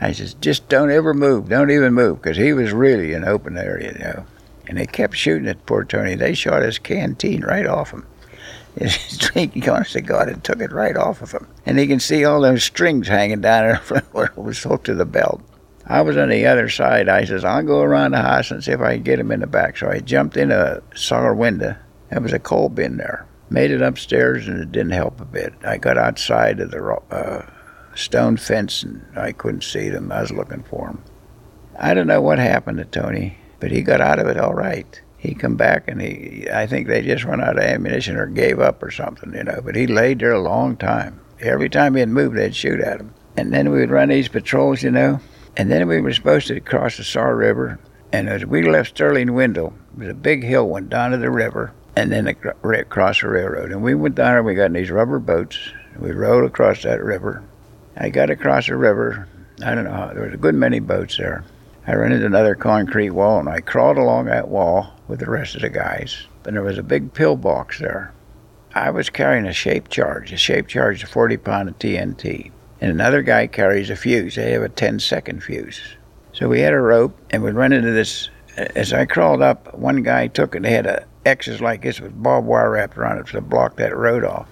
I 0.00 0.10
says, 0.10 0.34
just 0.34 0.68
don't 0.68 0.90
ever 0.90 1.14
move, 1.14 1.48
don't 1.48 1.70
even 1.70 1.94
move, 1.94 2.20
because 2.20 2.36
he 2.36 2.52
was 2.52 2.72
really 2.72 3.12
in 3.12 3.22
open 3.22 3.56
area, 3.56 3.92
you 3.92 4.00
know. 4.00 4.26
And 4.66 4.78
they 4.78 4.86
kept 4.86 5.14
shooting 5.14 5.46
at 5.46 5.64
poor 5.64 5.84
Tony. 5.84 6.16
They 6.16 6.34
shot 6.34 6.62
his 6.62 6.80
canteen 6.80 7.42
right 7.42 7.66
off 7.66 7.92
him. 7.92 8.04
His 8.80 9.16
drinking, 9.16 9.68
honest 9.68 9.92
to 9.92 10.00
God, 10.00 10.28
it 10.28 10.42
took 10.42 10.60
it 10.60 10.72
right 10.72 10.96
off 10.96 11.22
of 11.22 11.30
him. 11.30 11.46
And 11.64 11.78
you 11.78 11.86
can 11.86 12.00
see 12.00 12.24
all 12.24 12.40
those 12.40 12.64
strings 12.64 13.06
hanging 13.06 13.42
down 13.42 13.80
there 13.88 14.02
where 14.10 14.24
it 14.24 14.36
was 14.36 14.60
hooked 14.60 14.86
to 14.86 14.94
the 14.94 15.04
belt. 15.04 15.40
I 15.86 16.00
was 16.00 16.16
on 16.16 16.30
the 16.30 16.46
other 16.46 16.68
side. 16.68 17.08
I 17.08 17.24
says, 17.24 17.44
I'll 17.44 17.62
go 17.62 17.82
around 17.82 18.12
the 18.12 18.22
house 18.22 18.50
and 18.50 18.64
see 18.64 18.72
if 18.72 18.80
I 18.80 18.94
can 18.94 19.02
get 19.02 19.18
him 19.18 19.30
in 19.30 19.40
the 19.40 19.46
back. 19.46 19.76
So 19.76 19.88
I 19.88 20.00
jumped 20.00 20.36
in 20.36 20.50
a 20.50 20.82
cellar 20.94 21.34
window. 21.34 21.76
There 22.10 22.20
was 22.20 22.32
a 22.32 22.38
coal 22.38 22.68
bin 22.68 22.96
there. 22.96 23.26
Made 23.50 23.70
it 23.70 23.82
upstairs, 23.82 24.48
and 24.48 24.60
it 24.60 24.72
didn't 24.72 24.92
help 24.92 25.20
a 25.20 25.26
bit. 25.26 25.52
I 25.64 25.76
got 25.76 25.98
outside 25.98 26.60
of 26.60 26.70
the 26.70 26.82
uh, 27.10 27.46
stone 27.94 28.36
fence, 28.36 28.82
and 28.82 29.04
I 29.14 29.32
couldn't 29.32 29.64
see 29.64 29.90
them. 29.90 30.10
I 30.10 30.22
was 30.22 30.32
looking 30.32 30.62
for 30.62 30.86
them. 30.86 31.04
I 31.78 31.92
don't 31.92 32.06
know 32.06 32.22
what 32.22 32.38
happened 32.38 32.78
to 32.78 32.84
Tony, 32.84 33.36
but 33.60 33.70
he 33.70 33.82
got 33.82 34.00
out 34.00 34.18
of 34.18 34.26
it 34.26 34.38
all 34.38 34.54
right. 34.54 35.00
He 35.18 35.34
come 35.34 35.56
back, 35.56 35.88
and 35.88 36.00
he, 36.00 36.46
I 36.52 36.66
think 36.66 36.86
they 36.86 37.02
just 37.02 37.24
run 37.24 37.42
out 37.42 37.58
of 37.58 37.64
ammunition 37.64 38.16
or 38.16 38.26
gave 38.26 38.60
up 38.60 38.82
or 38.82 38.90
something, 38.90 39.34
you 39.34 39.44
know. 39.44 39.60
But 39.62 39.76
he 39.76 39.86
laid 39.86 40.20
there 40.20 40.32
a 40.32 40.40
long 40.40 40.76
time. 40.76 41.20
Every 41.40 41.68
time 41.68 41.94
he'd 41.94 42.06
move, 42.06 42.34
they'd 42.34 42.56
shoot 42.56 42.80
at 42.80 43.00
him. 43.00 43.14
And 43.36 43.52
then 43.52 43.70
we 43.70 43.80
would 43.80 43.90
run 43.90 44.08
these 44.08 44.28
patrols, 44.28 44.82
you 44.82 44.90
know. 44.90 45.20
And 45.56 45.70
then 45.70 45.86
we 45.86 46.00
were 46.00 46.12
supposed 46.12 46.48
to 46.48 46.60
cross 46.60 46.96
the 46.96 47.04
Saar 47.04 47.36
River. 47.36 47.78
And 48.12 48.28
as 48.28 48.44
we 48.44 48.62
left 48.62 48.96
Stiring-Wendel, 48.96 49.72
there 49.94 50.08
was 50.08 50.08
a 50.08 50.18
big 50.18 50.42
hill 50.42 50.68
went 50.68 50.90
down 50.90 51.12
to 51.12 51.16
the 51.16 51.30
river, 51.30 51.72
and 51.96 52.12
then 52.12 52.26
across 52.26 53.20
the 53.20 53.28
railroad. 53.28 53.72
And 53.72 53.82
we 53.82 53.94
went 53.94 54.14
down 54.14 54.32
there. 54.32 54.42
We 54.42 54.54
got 54.54 54.66
in 54.66 54.72
these 54.74 54.90
rubber 54.90 55.18
boats. 55.18 55.58
and 55.92 56.02
We 56.02 56.12
rowed 56.12 56.44
across 56.44 56.82
that 56.82 57.02
river. 57.02 57.42
I 57.96 58.10
got 58.10 58.30
across 58.30 58.66
the 58.66 58.76
river. 58.76 59.28
I 59.64 59.74
don't 59.74 59.84
know 59.84 59.92
how, 59.92 60.12
there 60.12 60.24
was 60.24 60.34
a 60.34 60.38
good 60.38 60.54
many 60.54 60.80
boats 60.80 61.16
there. 61.16 61.44
I 61.86 61.94
ran 61.94 62.12
into 62.12 62.26
another 62.26 62.54
concrete 62.54 63.10
wall 63.10 63.38
and 63.38 63.48
I 63.48 63.60
crawled 63.60 63.98
along 63.98 64.24
that 64.24 64.48
wall 64.48 64.94
with 65.06 65.20
the 65.20 65.30
rest 65.30 65.54
of 65.54 65.60
the 65.60 65.68
guys. 65.68 66.26
And 66.44 66.56
there 66.56 66.62
was 66.62 66.78
a 66.78 66.82
big 66.82 67.12
pillbox 67.12 67.78
there. 67.78 68.12
I 68.74 68.90
was 68.90 69.10
carrying 69.10 69.46
a 69.46 69.52
shape 69.52 69.88
charge. 69.88 70.32
A 70.32 70.36
shape 70.36 70.66
charge 70.66 71.02
is 71.02 71.08
a 71.08 71.12
40 71.12 71.36
pound 71.36 71.68
of 71.68 71.78
TNT. 71.78 72.50
And 72.84 72.92
another 72.92 73.22
guy 73.22 73.46
carries 73.46 73.88
a 73.88 73.96
fuse. 73.96 74.34
They 74.34 74.50
have 74.50 74.60
a 74.60 74.68
10 74.68 75.00
second 75.00 75.42
fuse. 75.42 75.80
So 76.34 76.50
we 76.50 76.60
had 76.60 76.74
a 76.74 76.78
rope 76.78 77.18
and 77.30 77.42
we'd 77.42 77.54
run 77.54 77.72
into 77.72 77.92
this. 77.92 78.28
As 78.58 78.92
I 78.92 79.06
crawled 79.06 79.40
up, 79.40 79.72
one 79.72 80.02
guy 80.02 80.26
took 80.26 80.54
it. 80.54 80.62
They 80.64 80.72
had 80.72 80.84
a 80.84 81.06
X's 81.24 81.62
like 81.62 81.80
this 81.80 81.98
with 81.98 82.22
barbed 82.22 82.46
wire 82.46 82.72
wrapped 82.72 82.98
around 82.98 83.20
it 83.20 83.26
to 83.28 83.40
block 83.40 83.76
that 83.76 83.96
road 83.96 84.22
off. 84.22 84.48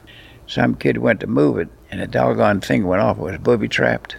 Some 0.46 0.76
kid 0.76 0.96
went 0.96 1.20
to 1.20 1.26
move 1.26 1.58
it 1.58 1.68
and 1.90 2.00
the 2.00 2.06
doggone 2.06 2.62
thing 2.62 2.86
went 2.86 3.02
off. 3.02 3.18
It 3.18 3.22
was 3.22 3.36
booby 3.36 3.68
trapped. 3.68 4.16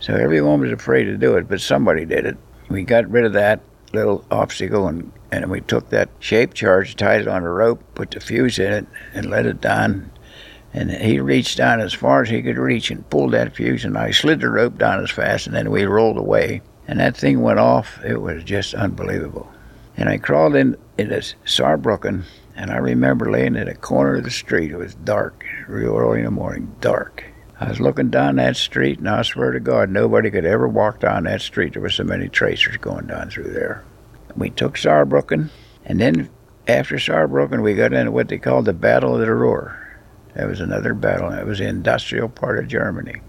So 0.00 0.14
everyone 0.14 0.60
was 0.60 0.72
afraid 0.72 1.04
to 1.04 1.18
do 1.18 1.36
it, 1.36 1.46
but 1.46 1.60
somebody 1.60 2.06
did 2.06 2.24
it. 2.24 2.38
We 2.70 2.84
got 2.84 3.10
rid 3.10 3.26
of 3.26 3.34
that 3.34 3.60
little 3.92 4.24
obstacle 4.30 4.88
and, 4.88 5.12
and 5.30 5.50
we 5.50 5.60
took 5.60 5.90
that 5.90 6.08
shape 6.20 6.54
charge, 6.54 6.96
tied 6.96 7.20
it 7.20 7.28
on 7.28 7.42
a 7.42 7.50
rope, 7.50 7.82
put 7.94 8.12
the 8.12 8.20
fuse 8.20 8.58
in 8.58 8.72
it, 8.72 8.86
and 9.12 9.28
let 9.28 9.44
it 9.44 9.60
down. 9.60 10.10
And 10.76 10.90
he 10.90 11.20
reached 11.20 11.56
down 11.56 11.80
as 11.80 11.94
far 11.94 12.20
as 12.20 12.28
he 12.28 12.42
could 12.42 12.58
reach 12.58 12.90
and 12.90 13.08
pulled 13.08 13.32
that 13.32 13.56
fuse, 13.56 13.86
and 13.86 13.96
I 13.96 14.10
slid 14.10 14.40
the 14.40 14.50
rope 14.50 14.76
down 14.76 15.02
as 15.02 15.10
fast, 15.10 15.46
and 15.46 15.56
then 15.56 15.70
we 15.70 15.86
rolled 15.86 16.18
away. 16.18 16.60
And 16.86 17.00
that 17.00 17.16
thing 17.16 17.40
went 17.40 17.58
off. 17.58 17.98
It 18.04 18.20
was 18.20 18.44
just 18.44 18.74
unbelievable. 18.74 19.50
And 19.96 20.10
I 20.10 20.18
crawled 20.18 20.54
in 20.54 20.76
into 20.98 21.16
Saarbrücken, 21.46 22.24
and 22.54 22.70
I 22.70 22.76
remember 22.76 23.30
laying 23.30 23.56
at 23.56 23.68
a 23.68 23.74
corner 23.74 24.16
of 24.16 24.24
the 24.24 24.30
street. 24.30 24.70
It 24.70 24.76
was 24.76 24.94
dark, 24.94 25.46
real 25.66 25.96
early 25.96 26.18
in 26.18 26.26
the 26.26 26.30
morning, 26.30 26.76
dark. 26.82 27.24
I 27.58 27.70
was 27.70 27.80
looking 27.80 28.10
down 28.10 28.36
that 28.36 28.56
street, 28.56 28.98
and 28.98 29.08
I 29.08 29.22
swear 29.22 29.52
to 29.52 29.60
God, 29.60 29.88
nobody 29.88 30.30
could 30.30 30.44
ever 30.44 30.68
walk 30.68 31.00
down 31.00 31.24
that 31.24 31.40
street. 31.40 31.72
There 31.72 31.80
were 31.80 31.88
so 31.88 32.04
many 32.04 32.28
tracers 32.28 32.76
going 32.76 33.06
down 33.06 33.30
through 33.30 33.50
there. 33.54 33.82
We 34.36 34.50
took 34.50 34.74
Saarbrücken, 34.74 35.48
and 35.86 35.98
then 35.98 36.28
after 36.68 36.96
Saarbrücken, 36.96 37.62
we 37.62 37.72
got 37.72 37.94
into 37.94 38.10
what 38.10 38.28
they 38.28 38.36
called 38.36 38.66
the 38.66 38.74
Battle 38.74 39.14
of 39.14 39.20
the 39.22 39.32
Ruhr. 39.32 39.82
That 40.36 40.48
was 40.48 40.60
another 40.60 40.92
battle. 40.92 41.32
It 41.32 41.46
was 41.46 41.60
the 41.60 41.66
industrial 41.66 42.28
part 42.28 42.58
of 42.58 42.68
Germany. 42.68 43.22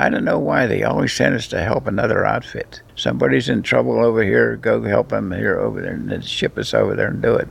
I 0.00 0.10
don't 0.10 0.24
know 0.24 0.38
why 0.38 0.66
they 0.66 0.82
always 0.82 1.12
send 1.12 1.36
us 1.36 1.46
to 1.48 1.62
help 1.62 1.86
another 1.86 2.24
outfit. 2.24 2.82
Somebody's 2.96 3.48
in 3.48 3.62
trouble 3.62 4.04
over 4.04 4.24
here, 4.24 4.56
go 4.56 4.82
help 4.82 5.10
them 5.10 5.30
here 5.30 5.58
over 5.58 5.80
there, 5.80 5.94
and 5.94 6.10
then 6.10 6.22
ship 6.22 6.58
us 6.58 6.74
over 6.74 6.96
there 6.96 7.08
and 7.08 7.22
do 7.22 7.36
it. 7.36 7.48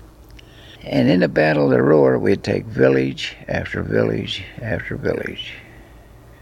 And 0.83 1.09
in 1.09 1.21
the 1.21 1.29
Battle 1.29 1.65
of 1.65 1.71
the 1.71 1.81
Ruhr, 1.81 2.19
we'd 2.19 2.43
take 2.43 2.65
village 2.65 3.37
after 3.47 3.81
village 3.81 4.43
after 4.61 4.97
village. 4.97 5.53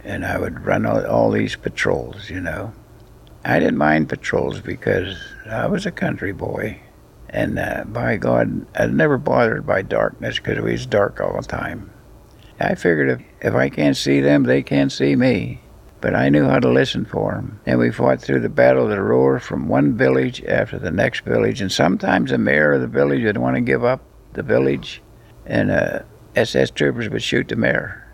And 0.03 0.25
I 0.25 0.39
would 0.39 0.65
run 0.65 0.87
all, 0.87 1.05
all 1.05 1.31
these 1.31 1.55
patrols, 1.55 2.29
you 2.31 2.41
know. 2.41 2.73
I 3.43 3.59
didn't 3.59 3.77
mind 3.77 4.09
patrols 4.09 4.61
because 4.61 5.15
I 5.47 5.67
was 5.67 5.85
a 5.85 5.91
country 5.91 6.31
boy. 6.31 6.79
And 7.29 7.59
uh, 7.59 7.83
by 7.85 8.17
God, 8.17 8.65
I 8.75 8.87
was 8.87 8.95
never 8.95 9.19
bothered 9.19 9.67
by 9.67 9.83
darkness 9.83 10.37
because 10.37 10.57
it 10.57 10.63
was 10.63 10.87
dark 10.87 11.21
all 11.21 11.39
the 11.39 11.47
time. 11.47 11.91
I 12.59 12.75
figured 12.75 13.09
if, 13.09 13.47
if 13.47 13.53
I 13.53 13.69
can't 13.69 13.97
see 13.97 14.21
them, 14.21 14.43
they 14.43 14.63
can't 14.63 14.91
see 14.91 15.15
me. 15.15 15.61
But 16.01 16.15
I 16.15 16.29
knew 16.29 16.45
how 16.45 16.59
to 16.59 16.69
listen 16.69 17.05
for 17.05 17.33
them. 17.33 17.59
And 17.65 17.79
we 17.79 17.91
fought 17.91 18.21
through 18.21 18.41
the 18.41 18.49
Battle 18.49 18.83
of 18.83 18.89
the 18.89 19.01
Ruhr 19.01 19.39
from 19.39 19.67
one 19.67 19.97
village 19.97 20.43
after 20.45 20.77
the 20.77 20.91
next 20.91 21.25
village. 21.25 21.61
And 21.61 21.71
sometimes 21.71 22.31
the 22.31 22.37
mayor 22.37 22.73
of 22.73 22.81
the 22.81 22.87
village 22.87 23.23
would 23.23 23.37
want 23.37 23.55
to 23.55 23.61
give 23.61 23.83
up 23.83 24.01
the 24.35 24.43
village, 24.43 25.01
and 25.45 25.71
uh, 25.71 25.99
SS 26.35 26.69
troopers 26.71 27.09
would 27.09 27.23
shoot 27.23 27.47
the 27.47 27.55
mayor. 27.55 28.05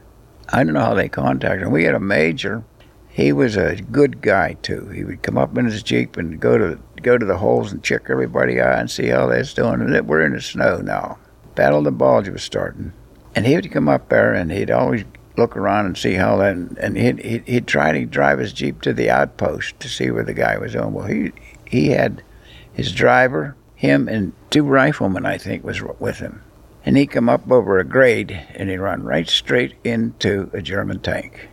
I 0.50 0.64
don't 0.64 0.74
know 0.74 0.82
how 0.82 0.94
they 0.94 1.10
contacted 1.10 1.64
him. 1.64 1.72
We 1.72 1.84
had 1.84 1.96
a 1.96 2.00
major. 2.00 2.64
He 3.10 3.34
was 3.34 3.58
a 3.58 3.76
good 3.76 4.22
guy 4.22 4.54
too. 4.62 4.88
He 4.90 5.04
would 5.04 5.22
come 5.22 5.38
up 5.38 5.58
in 5.58 5.66
his 5.66 5.84
jeep 5.84 6.16
and 6.18 6.40
go 6.40 6.58
to 6.58 6.80
go 7.02 7.18
to 7.18 7.26
the 7.26 7.38
holes 7.38 7.72
and 7.72 7.84
check 7.84 8.04
everybody 8.10 8.62
out 8.62 8.80
and 8.80 8.90
see 8.90 9.08
how 9.08 9.28
they're 9.28 9.44
doing. 9.44 9.82
And 9.82 10.08
we're 10.08 10.22
in 10.22 10.34
the 10.34 10.42
snow 10.42 10.78
now. 10.78 11.18
Battle 11.56 11.80
of 11.80 11.84
the 11.84 11.92
Bulge 11.92 12.30
was 12.30 12.44
starting, 12.44 12.94
and 13.36 13.46
he 13.46 13.56
would 13.56 13.72
come 13.72 13.88
up 13.88 14.10
there 14.10 14.34
and 14.34 14.52
he'd 14.52 14.72
always 14.72 15.04
look 15.38 15.56
around 15.56 15.86
and 15.86 15.98
see 15.98 16.14
how 16.14 16.38
that. 16.38 16.56
And 16.56 16.98
he'd, 16.98 17.20
he'd, 17.20 17.48
he'd 17.48 17.68
try 17.68 17.92
to 17.92 18.06
drive 18.06 18.40
his 18.40 18.54
jeep 18.54 18.82
to 18.82 18.94
the 18.94 19.10
outpost 19.10 19.80
to 19.80 19.90
see 19.90 20.12
where 20.12 20.24
the 20.24 20.34
guy 20.34 20.58
was 20.58 20.74
doing. 20.74 20.94
Well, 20.94 21.08
he 21.08 21.32
he 21.66 21.90
had 21.90 22.22
his 22.74 22.92
driver, 22.92 23.56
him, 23.76 24.08
and 24.08 24.34
two 24.50 24.64
riflemen, 24.64 25.26
I 25.26 25.38
think, 25.38 25.64
was 25.64 25.82
with 25.82 26.20
him. 26.20 26.44
And 26.86 26.98
he 26.98 27.06
come 27.06 27.30
up 27.30 27.50
over 27.52 27.78
a 27.78 27.84
grade 27.84 28.40
and 28.56 28.70
he 28.70 28.78
run 28.78 29.04
right 29.04 29.30
straight 29.30 29.76
into 29.84 30.50
a 30.54 30.62
German 30.62 31.00
tank. 31.00 31.48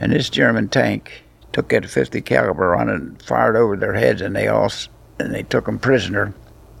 And 0.00 0.12
this 0.12 0.30
German 0.30 0.68
tank 0.68 1.24
took 1.52 1.70
that 1.70 1.86
50 1.86 2.20
caliber 2.20 2.76
on 2.76 2.88
and 2.88 3.20
fired 3.20 3.56
over 3.56 3.76
their 3.76 3.94
heads, 3.94 4.20
and 4.20 4.36
they 4.36 4.48
all 4.48 4.70
and 5.18 5.34
they 5.34 5.42
took 5.42 5.66
him 5.66 5.78
prisoner, 5.78 6.32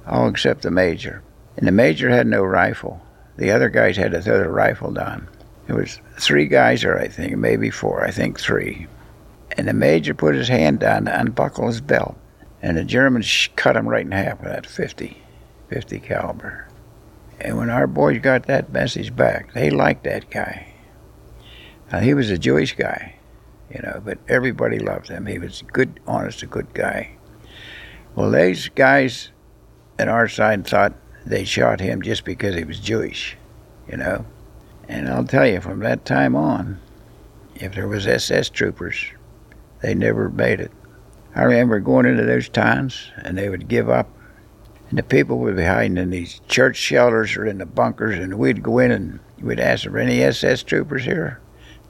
all 0.06 0.28
except 0.28 0.62
the 0.62 0.70
major. 0.70 1.22
And 1.56 1.66
the 1.66 1.72
major 1.72 2.08
had 2.08 2.26
no 2.26 2.44
rifle. 2.44 3.02
The 3.38 3.52
other 3.52 3.68
guys 3.68 3.96
had 3.96 4.10
throw 4.10 4.38
their 4.38 4.50
rifle 4.50 4.90
down. 4.90 5.28
There 5.66 5.76
was 5.76 6.00
three 6.18 6.46
guys 6.46 6.82
there, 6.82 6.98
I 6.98 7.06
think, 7.06 7.36
maybe 7.36 7.70
four. 7.70 8.04
I 8.04 8.10
think 8.10 8.38
three. 8.38 8.88
And 9.52 9.68
the 9.68 9.72
major 9.72 10.12
put 10.12 10.34
his 10.34 10.48
hand 10.48 10.80
down 10.80 11.04
to 11.04 11.20
unbuckle 11.20 11.68
his 11.68 11.80
belt, 11.80 12.16
and 12.60 12.76
the 12.76 12.84
Germans 12.84 13.48
cut 13.54 13.76
him 13.76 13.88
right 13.88 14.04
in 14.04 14.10
half 14.10 14.40
with 14.40 14.50
that 14.50 14.66
50, 14.66 15.22
50 15.68 16.00
caliber. 16.00 16.68
And 17.40 17.56
when 17.56 17.70
our 17.70 17.86
boys 17.86 18.18
got 18.20 18.46
that 18.46 18.72
message 18.72 19.14
back, 19.14 19.52
they 19.52 19.70
liked 19.70 20.02
that 20.04 20.30
guy. 20.30 20.74
Now, 21.92 22.00
he 22.00 22.14
was 22.14 22.30
a 22.30 22.38
Jewish 22.38 22.74
guy, 22.74 23.14
you 23.72 23.80
know, 23.82 24.02
but 24.04 24.18
everybody 24.28 24.80
loved 24.80 25.08
him. 25.08 25.26
He 25.26 25.38
was 25.38 25.62
a 25.62 25.64
good, 25.64 26.00
honest, 26.08 26.42
a 26.42 26.46
good 26.46 26.74
guy. 26.74 27.16
Well, 28.16 28.32
these 28.32 28.68
guys 28.68 29.30
at 29.96 30.08
our 30.08 30.26
side 30.28 30.66
thought 30.66 30.94
they 31.28 31.44
shot 31.44 31.80
him 31.80 32.00
just 32.00 32.24
because 32.24 32.54
he 32.54 32.64
was 32.64 32.80
Jewish, 32.80 33.36
you 33.90 33.96
know. 33.96 34.24
And 34.88 35.08
I'll 35.08 35.24
tell 35.24 35.46
you, 35.46 35.60
from 35.60 35.80
that 35.80 36.06
time 36.06 36.34
on, 36.34 36.80
if 37.54 37.74
there 37.74 37.86
was 37.86 38.06
SS 38.06 38.48
troopers, 38.48 39.04
they 39.82 39.94
never 39.94 40.30
made 40.30 40.60
it. 40.60 40.72
I 41.34 41.42
remember 41.42 41.80
going 41.80 42.06
into 42.06 42.24
those 42.24 42.48
towns, 42.48 43.10
and 43.22 43.36
they 43.36 43.50
would 43.50 43.68
give 43.68 43.90
up, 43.90 44.08
and 44.88 44.98
the 44.98 45.02
people 45.02 45.38
would 45.40 45.56
be 45.56 45.64
hiding 45.64 45.98
in 45.98 46.10
these 46.10 46.40
church 46.48 46.76
shelters 46.76 47.36
or 47.36 47.44
in 47.44 47.58
the 47.58 47.66
bunkers, 47.66 48.18
and 48.18 48.38
we'd 48.38 48.62
go 48.62 48.78
in 48.78 48.90
and 48.90 49.20
we'd 49.42 49.60
ask, 49.60 49.86
"Are 49.86 49.98
any 49.98 50.22
SS 50.22 50.62
troopers 50.62 51.04
here?" 51.04 51.40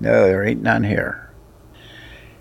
No, 0.00 0.26
there 0.26 0.44
ain't 0.44 0.62
none 0.62 0.82
here. 0.82 1.27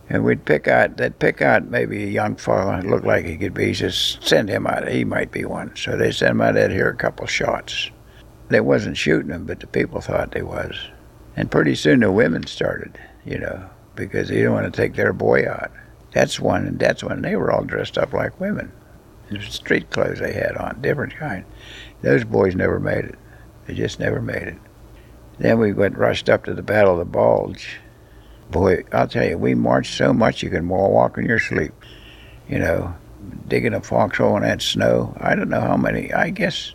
And 0.10 0.24
we'd 0.24 0.46
pick 0.46 0.68
out, 0.68 0.98
they'd 0.98 1.20
pick 1.20 1.42
out 1.42 1.66
maybe 1.66 2.04
a 2.04 2.08
young 2.08 2.38
fellow 2.38 2.72
that 2.72 2.86
looked 2.86 3.06
like 3.06 3.26
he 3.26 3.36
could 3.36 3.54
be, 3.54 3.74
just 3.74 4.26
send 4.26 4.50
him 4.50 4.66
out, 4.66 4.88
he 4.88 5.04
might 5.04 5.32
be 5.32 5.44
one. 5.44 5.76
So 5.76 5.98
they 5.98 6.12
sent 6.12 6.32
him 6.32 6.42
out, 6.42 6.54
they'd 6.54 6.72
hear 6.72 6.90
a 6.90 6.96
couple 6.96 7.28
shots. 7.28 7.92
They 8.50 8.62
wasn't 8.62 8.98
shooting 8.98 9.32
him, 9.32 9.46
but 9.46 9.60
the 9.60 9.68
people 9.68 10.00
thought 10.00 10.32
they 10.32 10.44
was. 10.44 10.76
And 11.36 11.52
pretty 11.52 11.76
soon 11.76 12.00
the 12.00 12.12
women 12.12 12.48
started, 12.48 12.98
you 13.26 13.38
know, 13.38 13.70
because 13.96 14.30
they 14.30 14.36
didn't 14.36 14.54
want 14.54 14.74
to 14.74 14.82
take 14.82 14.96
their 14.96 15.12
boy 15.12 15.48
out. 15.48 15.72
That's 16.14 16.40
one, 16.40 16.66
and 16.66 16.80
that's 16.80 17.04
when 17.04 17.22
they 17.22 17.36
were 17.36 17.52
all 17.52 17.66
dressed 17.66 17.98
up 17.98 18.14
like 18.14 18.40
women. 18.40 18.72
The 19.30 19.42
street 19.42 19.90
clothes 19.90 20.20
they 20.20 20.34
had 20.34 20.56
on, 20.56 20.82
different 20.82 21.16
kind. 21.16 21.44
Those 22.02 22.24
boys 22.24 22.56
never 22.56 22.80
made 22.80 23.06
it. 23.06 23.20
They 23.66 23.74
just 23.74 24.00
never 24.00 24.22
made 24.22 24.44
it. 24.44 24.58
Then 25.38 25.60
we 25.60 25.74
went 25.74 25.98
rushed 25.98 26.30
up 26.30 26.46
to 26.46 26.54
the 26.54 26.64
Battle 26.64 26.94
of 26.94 27.00
the 27.00 27.06
Bulge. 27.06 27.80
Boy, 28.52 28.84
I'll 28.94 29.08
tell 29.08 29.28
you, 29.28 29.38
we 29.38 29.56
marched 29.56 29.96
so 29.96 30.14
much 30.14 30.42
you 30.42 30.50
can 30.50 30.68
walk 30.70 31.18
in 31.18 31.26
your 31.26 31.40
sleep. 31.40 31.74
You 32.48 32.60
know, 32.60 32.96
digging 33.48 33.74
a 33.74 33.82
foxhole 33.82 34.38
in 34.38 34.44
that 34.44 34.62
snow. 34.62 35.16
I 35.20 35.36
don't 35.36 35.50
know 35.50 35.62
how 35.62 35.76
many. 35.76 36.14
I 36.14 36.30
guess 36.30 36.74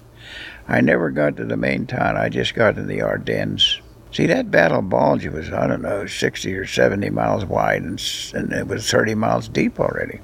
I 0.69 0.81
never 0.81 1.11
got 1.11 1.37
to 1.37 1.45
the 1.45 1.57
main 1.57 1.87
town. 1.87 2.17
I 2.17 2.29
just 2.29 2.55
got 2.55 2.77
to 2.77 2.83
the 2.83 3.01
Ardennes. 3.03 3.81
See, 4.13 4.27
that 4.27 4.51
Battle 4.51 4.81
of 4.81 4.91
Bulge 4.91 5.27
was, 5.29 5.51
I 5.51 5.67
don't 5.67 5.81
know, 5.81 6.07
60 6.07 6.55
or 6.55 6.67
70 6.67 7.09
miles 7.11 7.47
wide, 7.47 7.83
and, 7.83 8.03
and 8.35 8.53
it 8.53 8.67
was 8.67 8.91
30 8.91 9.15
miles 9.15 9.49
deep 9.49 9.81
already. 9.81 10.21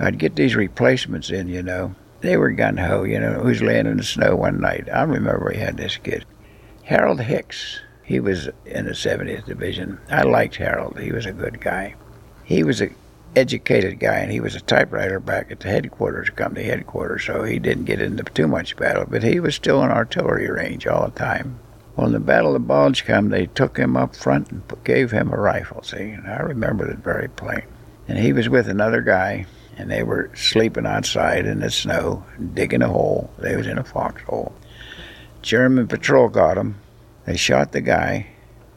I'd 0.00 0.18
get 0.18 0.34
these 0.34 0.56
replacements 0.56 1.30
in, 1.30 1.48
you 1.48 1.62
know. 1.62 1.94
They 2.20 2.36
were 2.36 2.50
gun 2.50 2.76
ho, 2.76 3.04
you 3.04 3.20
know, 3.20 3.34
who's 3.34 3.62
laying 3.62 3.86
in 3.86 3.98
the 3.98 4.02
snow 4.02 4.34
one 4.34 4.60
night. 4.60 4.88
I 4.92 5.02
remember 5.02 5.48
we 5.52 5.58
had 5.58 5.76
this 5.76 5.96
kid. 5.96 6.24
Harold 6.82 7.20
Hicks. 7.20 7.80
He 8.08 8.20
was 8.20 8.48
in 8.64 8.86
the 8.86 8.92
70th 8.92 9.44
Division. 9.44 9.98
I 10.08 10.22
liked 10.22 10.56
Harold. 10.56 10.98
He 10.98 11.12
was 11.12 11.26
a 11.26 11.32
good 11.32 11.60
guy. 11.60 11.94
He 12.42 12.62
was 12.62 12.80
a 12.80 12.88
educated 13.36 14.00
guy, 14.00 14.20
and 14.20 14.32
he 14.32 14.40
was 14.40 14.54
a 14.54 14.62
typewriter 14.62 15.20
back 15.20 15.50
at 15.50 15.60
the 15.60 15.68
headquarters, 15.68 16.30
company 16.30 16.64
headquarters, 16.64 17.24
so 17.24 17.42
he 17.42 17.58
didn't 17.58 17.84
get 17.84 18.00
into 18.00 18.22
too 18.24 18.48
much 18.48 18.76
battle, 18.76 19.04
but 19.06 19.22
he 19.22 19.40
was 19.40 19.54
still 19.54 19.84
in 19.84 19.90
artillery 19.90 20.48
range 20.50 20.86
all 20.86 21.04
the 21.04 21.18
time. 21.18 21.58
When 21.96 22.12
the 22.12 22.18
Battle 22.18 22.56
of 22.56 22.66
Bulge 22.66 23.04
came, 23.04 23.28
they 23.28 23.44
took 23.44 23.76
him 23.76 23.94
up 23.94 24.16
front 24.16 24.50
and 24.50 24.62
gave 24.84 25.10
him 25.10 25.30
a 25.30 25.38
rifle, 25.38 25.82
see, 25.82 26.08
and 26.08 26.26
I 26.26 26.38
remember 26.38 26.90
it 26.90 27.00
very 27.00 27.28
plain. 27.28 27.64
And 28.08 28.16
he 28.16 28.32
was 28.32 28.48
with 28.48 28.68
another 28.68 29.02
guy, 29.02 29.44
and 29.76 29.90
they 29.90 30.02
were 30.02 30.30
sleeping 30.34 30.86
outside 30.86 31.44
in 31.44 31.60
the 31.60 31.70
snow, 31.70 32.24
digging 32.54 32.80
a 32.80 32.88
hole. 32.88 33.30
They 33.38 33.54
was 33.54 33.66
in 33.66 33.76
a 33.76 33.84
foxhole. 33.84 34.54
German 35.42 35.86
patrol 35.86 36.30
got 36.30 36.56
him. 36.56 36.76
They 37.28 37.36
shot 37.36 37.72
the 37.72 37.82
guy 37.82 38.26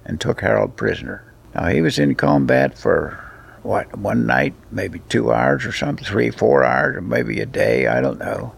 and 0.04 0.20
took 0.20 0.42
Harold 0.42 0.76
prisoner. 0.76 1.24
Now, 1.56 1.68
he 1.68 1.80
was 1.80 1.98
in 1.98 2.16
combat 2.16 2.78
for 2.78 3.18
what, 3.64 3.98
one 3.98 4.26
night, 4.26 4.54
maybe 4.72 5.00
two 5.08 5.32
hours 5.32 5.66
or 5.66 5.72
something, 5.72 6.06
three, 6.06 6.32
four 6.32 6.66
hours, 6.66 6.98
or 6.98 7.02
maybe 7.02 7.40
a 7.40 7.46
day, 7.46 7.88
I 7.88 8.02
don't 8.02 8.20
know. 8.20 8.54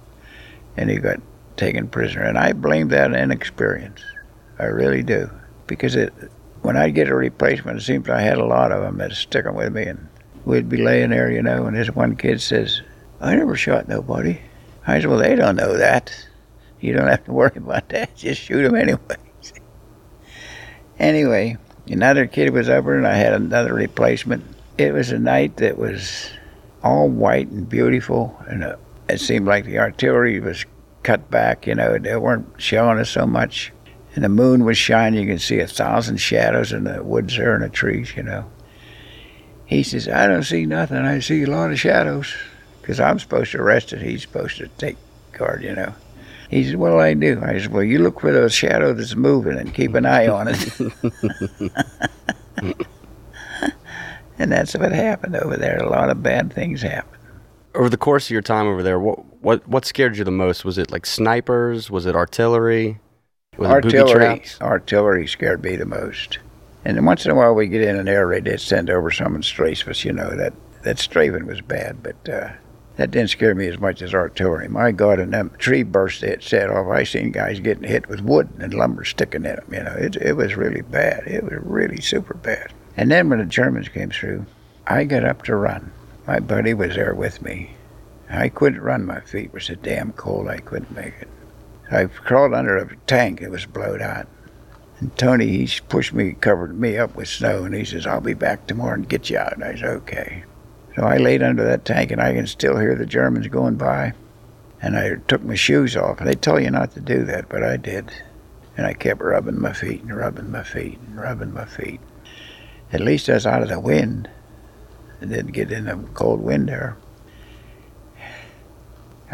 And 0.76 0.90
he 0.90 0.98
got 0.98 1.22
taken 1.58 1.88
prisoner. 1.88 2.24
And 2.24 2.40
I 2.40 2.54
blame 2.54 2.88
that 2.88 3.14
inexperience. 3.14 4.02
I 4.58 4.64
really 4.64 5.04
do. 5.04 5.30
Because 5.68 5.96
it, 5.96 6.12
when 6.64 6.76
I'd 6.76 6.96
get 6.96 7.10
a 7.10 7.16
replacement, 7.16 7.78
it 7.78 7.84
seems 7.84 8.10
I 8.10 8.22
had 8.22 8.40
a 8.40 8.46
lot 8.46 8.72
of 8.72 8.82
them 8.82 8.98
that 8.98 9.12
sticking 9.12 9.54
with 9.54 9.74
me. 9.74 9.84
And 9.84 10.08
we'd 10.44 10.70
be 10.70 10.78
laying 10.78 11.12
there, 11.12 11.30
you 11.30 11.44
know, 11.44 11.68
and 11.68 11.78
this 11.78 11.92
one 11.92 12.16
kid 12.16 12.42
says, 12.42 12.82
I 13.22 13.36
never 13.36 13.56
shot 13.56 13.88
nobody. 13.88 14.42
I 14.88 15.00
said, 15.00 15.10
well, 15.12 15.20
they 15.20 15.36
don't 15.36 15.56
know 15.56 15.78
that. 15.78 16.12
You 16.80 16.94
don't 16.94 17.08
have 17.08 17.26
to 17.26 17.32
worry 17.32 17.52
about 17.56 17.90
that. 17.90 18.16
Just 18.16 18.42
shoot 18.42 18.64
them 18.64 18.74
anyway. 18.74 19.18
Anyway, 21.04 21.58
another 21.88 22.28
kid 22.28 22.52
was 22.52 22.70
over, 22.70 22.98
and 22.98 23.08
I 23.08 23.16
had 23.16 23.34
another 23.34 23.74
replacement 23.74 24.44
it 24.78 24.94
was 24.94 25.12
a 25.12 25.20
night 25.20 25.58
that 25.58 25.78
was 25.78 26.30
all 26.84 27.08
white 27.08 27.48
and 27.50 27.68
beautiful, 27.68 28.38
and 28.48 28.64
uh, 28.64 28.76
it 29.08 29.20
seemed 29.20 29.46
like 29.46 29.66
the 29.66 29.80
artillery 29.80 30.40
was 30.40 30.66
cut 31.04 31.30
back. 31.30 31.68
You 31.68 31.76
know, 31.76 31.98
they 31.98 32.16
weren't 32.16 32.48
showing 32.58 33.00
us 33.00 33.10
so 33.10 33.26
much, 33.26 33.72
and 34.16 34.24
the 34.24 34.30
moon 34.30 34.66
was 34.66 34.78
shining. 34.78 35.22
You 35.22 35.28
can 35.28 35.40
see 35.40 35.60
a 35.60 35.68
thousand 35.68 36.18
shadows 36.18 36.72
in 36.72 36.86
the 36.86 37.04
woods 37.04 37.38
there 37.38 37.54
and 37.54 37.64
the 37.64 37.70
trees. 37.70 38.16
You 38.16 38.24
know. 38.24 38.50
He 39.66 39.84
says, 39.84 40.08
"I 40.08 40.28
don't 40.28 40.44
see 40.44 40.66
nothing. 40.66 40.98
I 40.98 41.20
see 41.20 41.44
a 41.44 41.48
lot 41.48 41.72
of 41.72 41.80
shadows." 41.80 42.34
Because 42.82 43.00
I'm 43.00 43.18
supposed 43.18 43.52
to 43.54 43.64
rest 43.64 43.94
it. 43.94 44.02
He's 44.02 44.24
supposed 44.24 44.58
to 44.58 44.68
take 44.68 44.98
guard. 45.32 45.64
You 45.64 45.76
know. 45.76 45.94
He 46.54 46.64
said, 46.64 46.76
"What'll 46.76 47.00
I 47.00 47.16
do?" 47.16 47.42
I 47.44 47.60
said, 47.60 47.72
"Well, 47.72 47.84
you 47.84 48.00
look 48.00 48.20
for 48.20 48.32
the 48.32 48.48
shadow 48.50 48.94
that's 48.94 49.16
moving 49.16 49.58
and 49.58 49.74
keep 49.74 49.96
an 49.96 50.06
eye 50.06 50.28
on 50.28 50.48
it." 50.50 50.80
and 54.38 54.52
that's 54.52 54.76
what 54.76 54.92
happened 54.92 55.36
over 55.36 55.58
there. 55.58 55.78
A 55.78 55.90
lot 55.90 56.10
of 56.10 56.22
bad 56.22 56.54
things 56.54 56.84
happened. 56.84 57.22
Over 57.74 57.90
the 57.90 57.98
course 57.98 58.28
of 58.28 58.32
your 58.32 58.44
time 58.44 58.68
over 58.68 58.84
there, 58.84 59.00
what 59.00 59.20
what 59.42 59.68
what 59.68 59.86
scared 59.86 60.16
you 60.18 60.24
the 60.24 60.32
most? 60.32 60.64
Was 60.64 60.78
it 60.78 60.92
like 60.92 61.08
snipers? 61.08 61.90
Was 61.90 62.06
it 62.06 62.16
artillery? 62.16 63.00
Booby 63.58 63.70
artillery, 63.70 64.14
traps? 64.14 64.62
artillery 64.62 65.28
scared 65.28 65.64
me 65.64 65.76
the 65.76 65.86
most. 65.86 66.38
And 66.86 66.98
then 66.98 67.06
once 67.06 67.26
in 67.26 67.32
a 67.32 67.36
while 67.36 67.54
we 67.54 67.68
get 67.68 67.82
in 67.82 67.96
an 67.96 68.08
area 68.08 68.42
they 68.42 68.52
did 68.52 68.62
send 68.62 68.90
over 68.90 69.10
some 69.10 69.36
and 69.36 69.46
strafe 69.46 69.88
us, 69.88 70.04
you 70.04 70.12
know, 70.12 70.36
that, 70.36 70.54
that 70.84 71.00
strafing 71.00 71.46
was 71.46 71.62
bad, 71.62 72.04
but 72.04 72.30
uh, 72.30 72.50
that 72.96 73.12
didn't 73.12 73.32
scare 73.32 73.56
me 73.56 73.68
as 73.68 73.80
much 73.80 74.02
as 74.02 74.14
artillery. 74.14 74.68
My 74.68 74.92
God, 74.92 75.20
and 75.20 75.34
them 75.34 75.52
tree 75.58 75.84
bursts 75.84 76.22
that 76.22 76.44
set 76.44 76.70
off, 76.70 76.88
I 76.88 77.04
seen 77.04 77.32
guys 77.32 77.60
getting 77.60 77.88
hit 77.88 78.08
with 78.08 78.22
wood 78.22 78.50
and 78.60 78.74
lumber 78.74 79.04
sticking 79.04 79.46
in 79.46 79.56
them, 79.56 79.66
you 79.72 79.84
know, 79.84 79.96
it, 79.98 80.16
it 80.18 80.34
was 80.34 80.56
really 80.56 80.82
bad. 80.82 81.24
It 81.26 81.44
was 81.44 81.60
really 81.64 82.02
super 82.02 82.36
bad. 82.36 82.72
And 82.96 83.10
then 83.10 83.30
when 83.30 83.40
the 83.40 83.46
Germans 83.46 83.90
came 83.90 84.12
through, 84.12 84.46
I 84.86 85.06
got 85.06 85.24
up 85.24 85.44
to 85.44 85.56
run. 85.56 85.92
My 86.28 86.40
buddy 86.40 86.74
was 86.74 86.96
there 86.96 87.16
with 87.16 87.42
me. 87.42 87.76
I 88.30 88.50
couldn't 88.50 88.82
run, 88.82 89.06
my 89.06 89.22
feet 89.22 89.54
were 89.54 89.60
so 89.60 89.76
damn 89.76 90.14
cold 90.14 90.48
I 90.48 90.58
couldn't 90.58 90.96
make 90.96 91.14
it. 91.20 91.28
I 91.92 92.06
crawled 92.06 92.54
under 92.54 92.78
a 92.78 92.96
tank 93.08 93.42
that 93.42 93.52
was 93.52 93.66
blowed 93.66 94.02
out. 94.02 94.28
And 95.00 95.16
Tony, 95.18 95.48
he 95.48 95.70
pushed 95.90 96.14
me, 96.14 96.34
covered 96.34 96.80
me 96.80 96.98
up 96.98 97.16
with 97.16 97.28
snow, 97.28 97.66
and 97.66 97.76
he 97.76 97.84
says, 97.86 98.08
I'll 98.08 98.22
be 98.22 98.34
back 98.34 98.66
tomorrow 98.66 98.94
and 98.94 99.10
get 99.10 99.30
you 99.30 99.38
out. 99.38 99.54
And 99.54 99.64
I 99.64 99.76
said, 99.76 99.86
okay. 99.86 100.44
So 100.96 101.04
I 101.04 101.18
laid 101.18 101.42
under 101.42 101.64
that 101.64 101.86
tank, 101.86 102.12
and 102.12 102.22
I 102.22 102.34
can 102.34 102.48
still 102.48 102.78
hear 102.78 102.96
the 102.96 103.06
Germans 103.06 103.48
going 103.48 103.76
by. 103.76 104.14
And 104.82 104.98
I 104.98 105.16
took 105.28 105.44
my 105.44 105.56
shoes 105.56 105.96
off. 105.96 106.20
They 106.20 106.34
tell 106.36 106.60
you 106.60 106.70
not 106.70 106.92
to 106.92 107.00
do 107.00 107.24
that, 107.24 107.50
but 107.50 107.64
I 107.64 107.78
did. 107.78 108.12
And 108.76 108.86
I 108.86 108.94
kept 108.94 109.22
rubbing 109.22 109.60
my 109.60 109.74
feet 109.74 110.02
and 110.02 110.16
rubbing 110.16 110.52
my 110.52 110.64
feet 110.64 111.00
and 111.00 111.20
rubbing 111.20 111.54
my 111.54 111.66
feet. 111.66 112.02
At 112.92 113.02
least 113.02 113.30
I 113.30 113.36
was 113.36 113.46
out 113.48 113.64
of 113.64 113.70
the 113.70 113.80
wind. 113.80 114.30
I 115.22 115.26
didn't 115.26 115.54
get 115.54 115.72
in 115.72 115.86
the 115.86 115.96
cold 116.14 116.42
wind 116.42 116.68
there. 116.70 116.98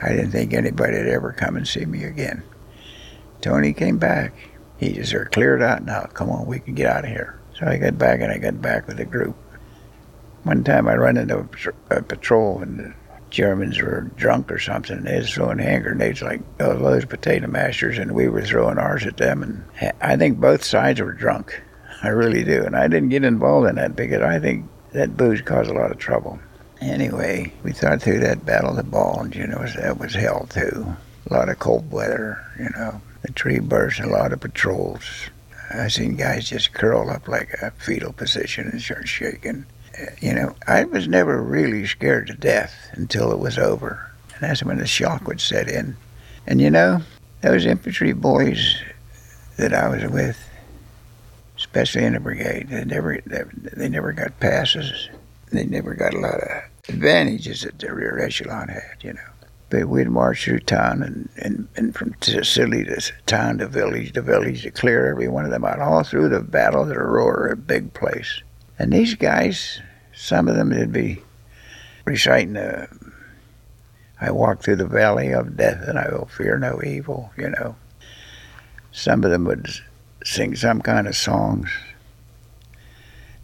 I 0.01 0.09
didn't 0.09 0.31
think 0.31 0.53
anybody'd 0.53 1.07
ever 1.07 1.33
come 1.33 1.57
and 1.57 1.67
see 1.67 1.85
me 1.85 2.03
again. 2.03 2.43
Tony 3.41 3.73
came 3.73 3.97
back. 3.97 4.33
He 4.77 4.93
just 4.93 5.11
said, 5.11 5.31
clear 5.31 5.57
it 5.57 5.63
out 5.63 5.83
now. 5.83 6.03
Come 6.13 6.29
on, 6.29 6.45
we 6.45 6.59
can 6.59 6.75
get 6.75 6.85
out 6.85 7.05
of 7.05 7.09
here. 7.09 7.39
So 7.57 7.65
I 7.65 7.77
got 7.77 7.97
back 7.97 8.21
and 8.21 8.31
I 8.31 8.37
got 8.37 8.61
back 8.61 8.87
with 8.87 8.97
the 8.97 9.05
group. 9.05 9.35
One 10.49 10.63
time 10.63 10.87
I 10.87 10.95
run 10.95 11.15
into 11.15 11.47
a, 11.89 11.97
a 11.97 12.01
patrol 12.01 12.63
and 12.63 12.79
the 12.79 12.93
Germans 13.29 13.79
were 13.79 14.09
drunk 14.17 14.51
or 14.51 14.57
something. 14.57 14.97
and 14.97 15.05
They 15.05 15.19
was 15.19 15.31
throwing 15.31 15.59
hand 15.59 15.83
grenades 15.83 16.23
like 16.23 16.41
those 16.57 17.05
potato 17.05 17.45
mashers, 17.45 17.99
and 17.99 18.13
we 18.13 18.27
were 18.29 18.41
throwing 18.41 18.79
ours 18.79 19.05
at 19.05 19.17
them. 19.17 19.43
And 19.79 19.93
I 20.01 20.17
think 20.17 20.39
both 20.39 20.63
sides 20.63 21.01
were 21.01 21.13
drunk. 21.13 21.61
I 22.01 22.07
really 22.07 22.43
do. 22.43 22.63
And 22.63 22.75
I 22.75 22.87
didn't 22.87 23.09
get 23.09 23.23
involved 23.23 23.69
in 23.69 23.75
that 23.75 23.95
because 23.95 24.23
I 24.23 24.39
think 24.39 24.65
that 24.91 25.15
booze 25.15 25.41
caused 25.41 25.69
a 25.69 25.75
lot 25.75 25.91
of 25.91 25.99
trouble. 25.99 26.39
Anyway, 26.81 27.53
we 27.61 27.71
thought 27.71 28.01
through 28.01 28.21
that 28.21 28.43
battle 28.43 28.71
of 28.71 28.77
the 28.77 28.83
ball, 28.83 29.27
you 29.31 29.45
know, 29.45 29.63
that 29.75 29.99
was 29.99 30.15
hell 30.15 30.47
too. 30.49 30.95
A 31.29 31.31
lot 31.31 31.49
of 31.49 31.59
cold 31.59 31.91
weather, 31.91 32.43
you 32.57 32.71
know. 32.71 32.99
The 33.21 33.31
tree 33.33 33.59
burst, 33.59 33.99
a 33.99 34.07
lot 34.07 34.33
of 34.33 34.39
patrols. 34.39 35.29
I 35.69 35.89
seen 35.89 36.15
guys 36.15 36.49
just 36.49 36.73
curl 36.73 37.11
up 37.11 37.27
like 37.27 37.53
a 37.61 37.69
fetal 37.69 38.13
position 38.13 38.67
and 38.67 38.81
start 38.81 39.07
shaking. 39.07 39.67
You 40.21 40.33
know, 40.33 40.55
I 40.67 40.83
was 40.85 41.07
never 41.07 41.41
really 41.41 41.85
scared 41.85 42.27
to 42.27 42.33
death 42.33 42.73
until 42.93 43.31
it 43.31 43.39
was 43.39 43.57
over. 43.57 44.11
And 44.33 44.41
that's 44.41 44.63
when 44.63 44.77
the 44.77 44.87
shock 44.87 45.27
would 45.27 45.41
set 45.41 45.67
in. 45.67 45.97
And 46.47 46.61
you 46.61 46.69
know, 46.69 47.01
those 47.41 47.65
infantry 47.65 48.13
boys 48.13 48.81
that 49.57 49.73
I 49.73 49.87
was 49.89 50.03
with, 50.09 50.37
especially 51.57 52.05
in 52.05 52.13
the 52.13 52.19
brigade, 52.19 52.69
they 52.69 52.85
never 52.85 53.21
they, 53.25 53.89
never 53.89 54.13
got 54.13 54.39
passes. 54.39 55.09
They 55.51 55.65
never 55.65 55.93
got 55.93 56.13
a 56.13 56.19
lot 56.19 56.35
of 56.35 56.49
advantages 56.87 57.63
that 57.63 57.79
the 57.79 57.93
rear 57.93 58.19
echelon 58.19 58.69
had, 58.69 58.97
you 59.01 59.13
know. 59.13 59.19
But 59.69 59.87
we'd 59.87 60.09
march 60.09 60.45
through 60.45 60.61
town 60.61 61.03
and, 61.03 61.29
and, 61.37 61.67
and 61.75 61.95
from 61.95 62.15
city 62.21 62.85
to 62.85 63.01
town 63.27 63.59
to 63.59 63.67
village 63.67 64.13
to 64.13 64.21
village 64.21 64.63
to 64.63 64.71
clear 64.71 65.07
every 65.07 65.27
one 65.27 65.45
of 65.45 65.51
them 65.51 65.65
out, 65.65 65.79
all 65.79 66.03
through 66.03 66.29
the 66.29 66.39
Battle 66.39 66.83
of 66.83 66.87
the 66.87 66.97
Ruhr, 66.97 67.49
a 67.51 67.55
big 67.55 67.93
place. 67.93 68.41
And 68.79 68.93
these 68.93 69.13
guys, 69.13 69.81
some 70.21 70.49
of 70.49 70.55
them 70.57 70.71
would 70.71 70.91
be 70.91 71.21
reciting 72.03 72.51
the 72.51 72.89
I 74.19 74.31
walk 74.31 74.61
through 74.61 74.75
the 74.75 74.85
valley 74.85 75.31
of 75.31 75.55
death 75.55 75.87
and 75.87 75.97
I 75.97 76.09
will 76.09 76.25
fear 76.25 76.57
no 76.57 76.81
evil, 76.83 77.31
you 77.37 77.49
know. 77.49 77.77
Some 78.91 79.23
of 79.23 79.31
them 79.31 79.45
would 79.45 79.69
sing 80.25 80.57
some 80.57 80.81
kind 80.81 81.07
of 81.07 81.15
songs. 81.15 81.69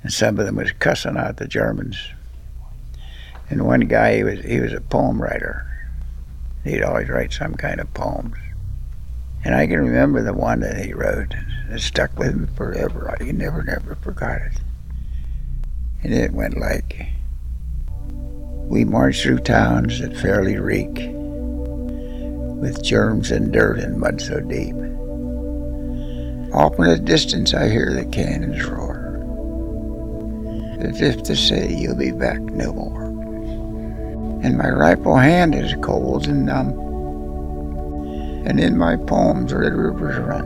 And 0.04 0.12
some 0.12 0.38
of 0.38 0.46
them 0.46 0.58
was 0.58 0.74
cussing 0.74 1.16
out 1.16 1.38
the 1.38 1.48
Germans. 1.48 1.98
And 3.50 3.66
one 3.66 3.82
guy 3.82 4.18
he 4.18 4.24
was 4.24 4.44
he 4.44 4.60
was 4.60 4.74
a 4.74 4.82
poem 4.82 5.22
writer. 5.22 5.66
He'd 6.66 6.84
always 6.84 7.08
write 7.08 7.32
some 7.32 7.56
kind 7.56 7.80
of 7.80 7.94
poems. 7.94 8.36
And 9.46 9.56
I 9.56 9.66
can 9.66 9.80
remember 9.80 10.22
the 10.22 10.34
one 10.34 10.60
that 10.60 10.84
he 10.84 10.92
wrote. 10.92 11.36
It 11.70 11.80
stuck 11.80 12.20
with 12.20 12.36
me 12.36 12.48
forever. 12.58 13.16
I 13.18 13.24
never, 13.32 13.64
never 13.64 13.96
forgot 13.96 14.42
it. 14.42 14.65
And 16.06 16.14
it 16.14 16.34
went 16.34 16.60
like 16.60 17.08
We 18.68 18.86
march 18.86 19.24
through 19.24 19.40
towns 19.40 20.02
that 20.02 20.16
fairly 20.16 20.60
reek 20.60 21.10
with 22.62 22.84
germs 22.84 23.32
and 23.32 23.52
dirt 23.52 23.80
and 23.80 23.98
mud 23.98 24.22
so 24.22 24.40
deep. 24.40 24.76
Off 26.54 26.78
in 26.78 26.86
the 26.86 27.02
distance 27.04 27.56
I 27.56 27.70
hear 27.70 27.92
the 27.92 28.06
cannons 28.06 28.64
roar, 28.66 29.18
as 30.80 31.02
if 31.02 31.24
to 31.24 31.36
say 31.36 31.74
you'll 31.74 31.96
be 31.96 32.12
back 32.12 32.40
no 32.40 32.72
more. 32.72 33.06
And 34.44 34.60
my 34.60 34.70
rifle 34.70 35.16
hand 35.18 35.56
is 35.56 35.74
cold 35.82 36.28
and 36.28 36.46
numb, 36.46 36.70
and 38.46 38.60
in 38.60 38.78
my 38.78 38.96
poems 38.96 39.52
red 39.52 39.74
rivers 39.74 40.20
run, 40.20 40.46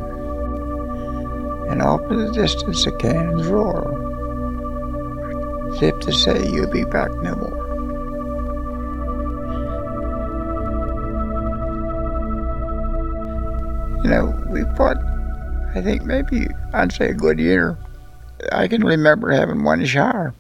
and 1.70 1.82
off 1.82 2.10
in 2.10 2.28
the 2.28 2.32
distance 2.32 2.86
the 2.86 2.94
cannons 2.94 3.46
roar, 3.48 4.09
if 5.82 6.00
to 6.00 6.12
say 6.12 6.48
you'll 6.50 6.72
be 6.72 6.84
back 6.84 7.12
no 7.22 7.36
more. 7.36 7.66
You 14.04 14.10
know, 14.10 14.44
we 14.50 14.64
fought, 14.76 14.98
I 15.76 15.82
think 15.82 16.04
maybe 16.04 16.48
I'd 16.74 16.92
say 16.92 17.10
a 17.10 17.14
good 17.14 17.40
year. 17.40 17.78
I 18.52 18.68
can 18.68 18.84
remember 18.84 19.32
having 19.32 19.64
one 19.64 19.86
shower. 19.86 20.34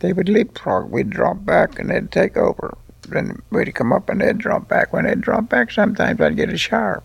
They 0.00 0.12
would 0.12 0.28
leapfrog, 0.28 0.90
we'd 0.90 1.10
drop 1.10 1.44
back 1.44 1.78
and 1.78 1.90
they'd 1.90 2.10
take 2.10 2.36
over. 2.36 2.76
Then 3.08 3.42
we'd 3.50 3.74
come 3.74 3.92
up 3.92 4.08
and 4.08 4.20
they'd 4.20 4.38
drop 4.38 4.68
back. 4.68 4.92
When 4.92 5.04
they'd 5.04 5.20
drop 5.20 5.48
back, 5.48 5.70
sometimes 5.70 6.20
I'd 6.20 6.36
get 6.36 6.52
a 6.52 6.56
shower. 6.56 7.02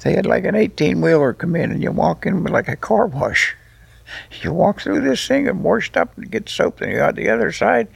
They 0.00 0.12
had 0.12 0.26
like 0.26 0.44
an 0.44 0.54
18 0.54 1.00
wheeler 1.00 1.32
come 1.32 1.56
in 1.56 1.72
and 1.72 1.82
you 1.82 1.90
walk 1.90 2.26
in 2.26 2.42
with 2.44 2.52
like 2.52 2.68
a 2.68 2.76
car 2.76 3.06
wash. 3.06 3.56
You 4.42 4.52
walk 4.52 4.80
through 4.80 5.00
this 5.00 5.26
thing 5.26 5.48
and 5.48 5.62
washed 5.62 5.96
up 5.96 6.16
and 6.16 6.30
get 6.30 6.48
soap, 6.48 6.80
and 6.80 6.90
you're 6.90 7.00
got 7.00 7.16
the 7.16 7.28
other 7.28 7.52
side, 7.52 7.88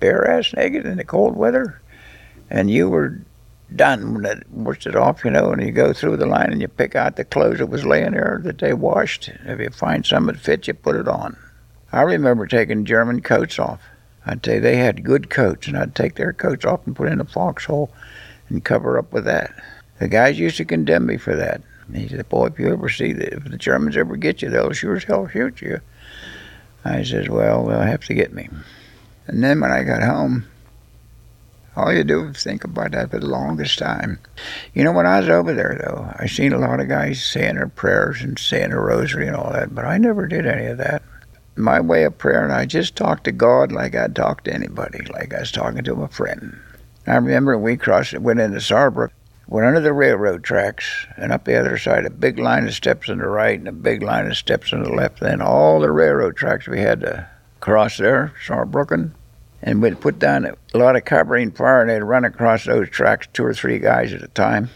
bare 0.00 0.28
ass 0.28 0.54
naked 0.54 0.86
in 0.86 0.96
the 0.96 1.04
cold 1.04 1.36
weather, 1.36 1.80
and 2.50 2.70
you 2.70 2.88
were 2.88 3.20
done 3.74 4.14
when 4.14 4.24
it 4.24 4.48
washed 4.50 4.86
it 4.86 4.94
off, 4.94 5.24
you 5.24 5.30
know, 5.30 5.50
and 5.50 5.62
you 5.62 5.72
go 5.72 5.92
through 5.92 6.16
the 6.16 6.26
line 6.26 6.52
and 6.52 6.60
you 6.60 6.68
pick 6.68 6.94
out 6.94 7.16
the 7.16 7.24
clothes 7.24 7.58
that 7.58 7.66
was 7.66 7.84
laying 7.84 8.12
there 8.12 8.40
that 8.44 8.58
they 8.58 8.72
washed. 8.72 9.28
If 9.44 9.58
you 9.58 9.70
find 9.70 10.06
some 10.06 10.26
that 10.26 10.38
fit, 10.38 10.68
you 10.68 10.74
put 10.74 10.96
it 10.96 11.08
on. 11.08 11.36
I 11.92 12.02
remember 12.02 12.46
taking 12.46 12.84
German 12.84 13.22
coats 13.22 13.58
off. 13.58 13.80
I'd 14.24 14.44
say 14.44 14.58
they 14.58 14.76
had 14.76 15.04
good 15.04 15.30
coats, 15.30 15.66
and 15.66 15.76
I'd 15.76 15.94
take 15.94 16.16
their 16.16 16.32
coats 16.32 16.64
off 16.64 16.86
and 16.86 16.96
put 16.96 17.08
in 17.08 17.20
a 17.20 17.24
foxhole 17.24 17.90
and 18.48 18.64
cover 18.64 18.98
up 18.98 19.12
with 19.12 19.24
that. 19.24 19.52
The 19.98 20.08
guys 20.08 20.38
used 20.38 20.56
to 20.58 20.64
condemn 20.64 21.06
me 21.06 21.16
for 21.16 21.34
that. 21.36 21.62
He 21.92 22.08
said, 22.08 22.28
"Boy, 22.28 22.46
if 22.46 22.58
you 22.58 22.72
ever 22.72 22.88
see 22.88 23.12
that, 23.12 23.32
if 23.32 23.44
the 23.44 23.56
Germans 23.56 23.96
ever 23.96 24.16
get 24.16 24.42
you, 24.42 24.50
they'll 24.50 24.72
sure 24.72 24.96
as 24.96 25.04
hell 25.04 25.28
shoot 25.28 25.60
you." 25.60 25.80
I 26.84 27.02
says, 27.02 27.28
"Well, 27.28 27.66
they'll 27.66 27.80
have 27.80 28.04
to 28.06 28.14
get 28.14 28.32
me." 28.32 28.48
And 29.26 29.42
then 29.42 29.60
when 29.60 29.70
I 29.70 29.82
got 29.82 30.02
home, 30.02 30.46
all 31.76 31.92
you 31.92 32.04
do 32.04 32.28
is 32.28 32.42
think 32.42 32.64
about 32.64 32.92
that 32.92 33.10
for 33.10 33.18
the 33.18 33.26
longest 33.26 33.78
time. 33.78 34.18
You 34.72 34.82
know, 34.82 34.92
when 34.92 35.06
I 35.06 35.20
was 35.20 35.28
over 35.28 35.52
there, 35.52 35.78
though, 35.82 36.10
I 36.18 36.26
seen 36.26 36.52
a 36.52 36.58
lot 36.58 36.80
of 36.80 36.88
guys 36.88 37.22
saying 37.22 37.56
their 37.56 37.68
prayers 37.68 38.22
and 38.22 38.38
saying 38.38 38.72
a 38.72 38.80
rosary 38.80 39.26
and 39.26 39.36
all 39.36 39.52
that, 39.52 39.74
but 39.74 39.84
I 39.84 39.98
never 39.98 40.26
did 40.26 40.46
any 40.46 40.66
of 40.66 40.78
that. 40.78 41.02
My 41.54 41.80
way 41.80 42.04
of 42.04 42.18
prayer, 42.18 42.42
and 42.42 42.52
I 42.52 42.66
just 42.66 42.96
talked 42.96 43.24
to 43.24 43.32
God 43.32 43.72
like 43.72 43.94
I'd 43.94 44.14
talk 44.14 44.44
to 44.44 44.54
anybody, 44.54 45.00
like 45.12 45.34
I 45.34 45.40
was 45.40 45.52
talking 45.52 45.84
to 45.84 46.02
a 46.02 46.08
friend. 46.08 46.58
I 47.06 47.14
remember 47.16 47.56
we 47.58 47.76
crossed, 47.76 48.18
went 48.18 48.40
into 48.40 48.58
Sarbrook, 48.58 49.10
went 49.48 49.66
under 49.66 49.80
the 49.80 49.92
railroad 49.92 50.42
tracks, 50.42 51.06
and 51.16 51.32
up 51.32 51.44
the 51.44 51.58
other 51.58 51.78
side, 51.78 52.04
a 52.04 52.10
big 52.10 52.38
line 52.38 52.66
of 52.66 52.74
steps 52.74 53.08
on 53.08 53.18
the 53.18 53.28
right 53.28 53.58
and 53.58 53.68
a 53.68 53.72
big 53.72 54.02
line 54.02 54.26
of 54.26 54.36
steps 54.36 54.72
on 54.72 54.82
the 54.82 54.92
left. 54.92 55.20
Then 55.20 55.40
all 55.40 55.80
the 55.80 55.92
railroad 55.92 56.36
tracks 56.36 56.66
we 56.66 56.80
had 56.80 57.00
to 57.00 57.28
cross 57.60 57.98
there, 57.98 58.32
Saarbrücken, 58.44 59.12
and 59.62 59.80
we'd 59.80 60.00
put 60.00 60.18
down 60.18 60.44
a 60.44 60.78
lot 60.78 60.96
of 60.96 61.04
carbine 61.04 61.52
fire, 61.52 61.80
and 61.80 61.90
they'd 61.90 62.02
run 62.02 62.24
across 62.24 62.64
those 62.64 62.88
tracks, 62.90 63.28
two 63.32 63.44
or 63.44 63.54
three 63.54 63.78
guys 63.78 64.12
at 64.12 64.22
a 64.22 64.28
time. 64.28 64.70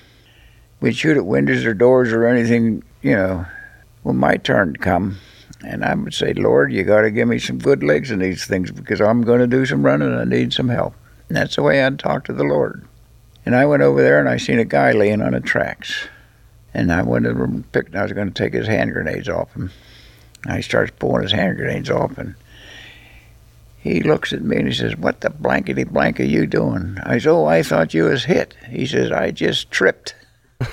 We'd 0.80 0.96
shoot 0.96 1.16
at 1.16 1.26
windows 1.26 1.64
or 1.64 1.74
doors 1.74 2.12
or 2.12 2.26
anything, 2.26 2.82
you 3.02 3.14
know. 3.14 3.46
When 4.02 4.16
my 4.16 4.38
turn 4.38 4.76
come, 4.76 5.18
and 5.62 5.84
I 5.84 5.94
would 5.94 6.14
say, 6.14 6.32
Lord, 6.32 6.72
you 6.72 6.84
got 6.84 7.02
to 7.02 7.10
give 7.10 7.28
me 7.28 7.38
some 7.38 7.58
good 7.58 7.82
legs 7.82 8.10
in 8.10 8.18
these 8.18 8.46
things 8.46 8.70
because 8.70 9.00
I'm 9.00 9.22
going 9.22 9.40
to 9.40 9.46
do 9.46 9.66
some 9.66 9.84
running 9.84 10.08
and 10.08 10.20
I 10.20 10.24
need 10.24 10.54
some 10.54 10.70
help. 10.70 10.94
And 11.28 11.36
that's 11.36 11.56
the 11.56 11.62
way 11.62 11.82
I'd 11.82 11.98
talk 11.98 12.24
to 12.24 12.32
the 12.32 12.44
Lord. 12.44 12.88
And 13.50 13.56
I 13.56 13.66
went 13.66 13.82
over 13.82 14.00
there 14.00 14.20
and 14.20 14.28
I 14.28 14.36
seen 14.36 14.60
a 14.60 14.64
guy 14.64 14.92
laying 14.92 15.20
on 15.20 15.32
the 15.32 15.40
tracks. 15.40 16.06
And 16.72 16.92
I 16.92 17.02
went 17.02 17.24
to 17.24 17.34
the 17.34 17.42
and 17.42 17.72
picked, 17.72 17.96
I 17.96 18.04
was 18.04 18.12
going 18.12 18.28
to 18.28 18.32
take 18.32 18.54
his 18.54 18.68
hand 18.68 18.92
grenades 18.92 19.28
off 19.28 19.52
him. 19.54 19.72
And 20.46 20.54
he 20.54 20.62
starts 20.62 20.92
pulling 20.96 21.22
his 21.22 21.32
hand 21.32 21.56
grenades 21.56 21.90
off, 21.90 22.16
and 22.16 22.36
he 23.76 24.04
looks 24.04 24.32
at 24.32 24.42
me 24.42 24.58
and 24.58 24.68
he 24.68 24.72
says, 24.72 24.96
What 24.96 25.22
the 25.22 25.30
blankety 25.30 25.82
blank 25.82 26.20
are 26.20 26.22
you 26.22 26.46
doing? 26.46 26.96
I 27.02 27.18
said, 27.18 27.32
Oh, 27.32 27.46
I 27.46 27.64
thought 27.64 27.92
you 27.92 28.04
was 28.04 28.22
hit. 28.22 28.54
He 28.68 28.86
says, 28.86 29.10
I 29.10 29.32
just 29.32 29.72
tripped. 29.72 30.14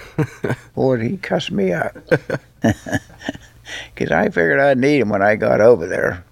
Boy, 0.75 0.99
he 0.99 1.17
cussed 1.17 1.49
me 1.49 1.73
out. 1.73 1.97
Because 3.95 4.11
I 4.11 4.25
figured 4.29 4.59
I'd 4.59 4.77
need 4.77 4.99
him 4.99 5.09
when 5.09 5.23
I 5.23 5.35
got 5.35 5.61
over 5.61 5.87
there. 5.87 6.23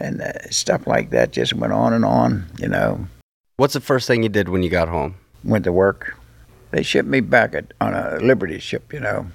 And 0.00 0.20
uh, 0.20 0.32
stuff 0.50 0.88
like 0.88 1.10
that 1.10 1.30
just 1.30 1.54
went 1.54 1.72
on 1.72 1.92
and 1.92 2.04
on, 2.04 2.46
you 2.58 2.66
know. 2.66 3.06
What's 3.58 3.74
the 3.74 3.80
first 3.80 4.08
thing 4.08 4.24
you 4.24 4.28
did 4.28 4.48
when 4.48 4.64
you 4.64 4.70
got 4.70 4.88
home? 4.88 5.14
Went 5.44 5.64
to 5.64 5.72
work. 5.72 6.18
They 6.70 6.82
shipped 6.82 7.08
me 7.08 7.20
back 7.20 7.54
at, 7.54 7.72
on 7.80 7.94
a 7.94 8.18
Liberty 8.20 8.58
ship, 8.58 8.92
you 8.92 9.00
know. 9.00 9.26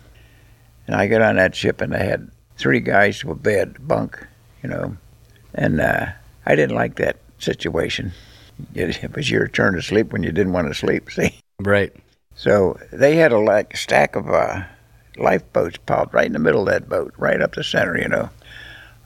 And 0.87 0.95
I 0.95 1.07
got 1.07 1.21
on 1.21 1.35
that 1.35 1.55
ship 1.55 1.81
and 1.81 1.93
they 1.93 2.05
had 2.05 2.29
three 2.57 2.79
guys 2.79 3.19
to 3.19 3.31
a 3.31 3.35
bed, 3.35 3.87
bunk, 3.87 4.25
you 4.63 4.69
know. 4.69 4.97
And 5.53 5.79
uh, 5.79 6.07
I 6.45 6.55
didn't 6.55 6.75
like 6.75 6.95
that 6.95 7.17
situation. 7.37 8.11
It 8.73 9.15
was 9.15 9.29
your 9.29 9.47
turn 9.47 9.75
to 9.75 9.81
sleep 9.81 10.11
when 10.11 10.23
you 10.23 10.31
didn't 10.31 10.53
want 10.53 10.67
to 10.67 10.73
sleep, 10.73 11.09
see? 11.11 11.39
Right. 11.59 11.95
So 12.35 12.79
they 12.91 13.15
had 13.15 13.31
a 13.31 13.39
like 13.39 13.77
stack 13.77 14.15
of 14.15 14.29
uh, 14.29 14.63
lifeboats 15.17 15.77
piled 15.85 16.13
right 16.13 16.25
in 16.25 16.33
the 16.33 16.39
middle 16.39 16.61
of 16.61 16.67
that 16.67 16.89
boat, 16.89 17.13
right 17.17 17.41
up 17.41 17.55
the 17.55 17.63
center, 17.63 17.97
you 17.97 18.07
know. 18.07 18.29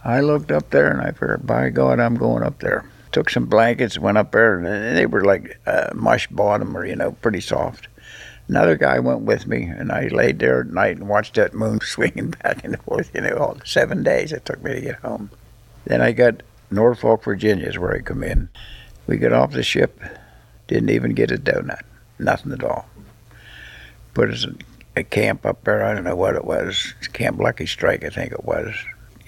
I 0.06 0.20
looked 0.20 0.52
up 0.52 0.70
there 0.70 0.92
and 0.92 1.02
I 1.02 1.12
figured, 1.12 1.48
by 1.48 1.70
God, 1.70 2.00
I'm 2.00 2.16
going 2.16 2.44
up 2.44 2.60
there. 2.60 2.86
Took 3.14 3.30
some 3.30 3.46
blankets, 3.46 3.98
went 3.98 4.18
up 4.18 4.32
there, 4.32 4.58
and 4.58 4.98
they 4.98 5.06
were 5.06 5.24
like 5.24 5.60
uh, 5.66 5.92
mush 5.94 6.28
bottom 6.28 6.76
or, 6.76 6.86
you 6.86 6.96
know, 6.96 7.12
pretty 7.14 7.42
soft. 7.42 7.88
Another 8.48 8.76
guy 8.76 9.00
went 9.00 9.22
with 9.22 9.48
me, 9.48 9.64
and 9.64 9.92
I 9.92 10.08
laid 10.08 10.40
there 10.40 10.62
at 10.62 10.68
night 10.68 10.98
and 10.98 11.08
watched 11.08 11.36
that 11.36 11.54
moon 11.54 11.80
swinging 11.84 12.32
back 12.32 12.64
and 12.64 12.80
forth, 12.82 13.12
you 13.14 13.22
know, 13.22 13.38
all 13.38 13.58
seven 13.64 14.04
days 14.04 14.34
it 14.34 14.46
took 14.46 14.62
me 14.62 14.74
to 14.74 14.82
get 14.82 14.96
home. 14.96 15.30
Then 15.86 16.02
I 16.02 16.12
got 16.12 16.44
Norfolk, 16.72 17.24
Virginia 17.24 17.68
is 17.68 17.78
where 17.78 17.94
I 17.94 18.00
come 18.00 18.24
in. 18.24 18.50
We 19.08 19.18
got 19.18 19.32
off 19.32 19.52
the 19.52 19.64
ship, 19.64 20.02
didn't 20.68 20.90
even 20.90 21.14
get 21.14 21.32
a 21.32 21.38
donut, 21.38 21.84
nothing 22.20 22.52
at 22.52 22.64
all. 22.64 22.88
Put 24.14 24.32
us 24.32 24.44
in 24.44 24.58
a 24.96 25.04
camp 25.04 25.46
up 25.46 25.64
there, 25.64 25.84
I 25.84 25.94
don't 25.94 26.04
know 26.04 26.16
what 26.16 26.36
it 26.36 26.46
was, 26.46 26.94
Camp 27.14 27.40
Lucky 27.40 27.66
Strike, 27.66 28.04
I 28.04 28.10
think 28.10 28.32
it 28.32 28.44
was. 28.44 28.74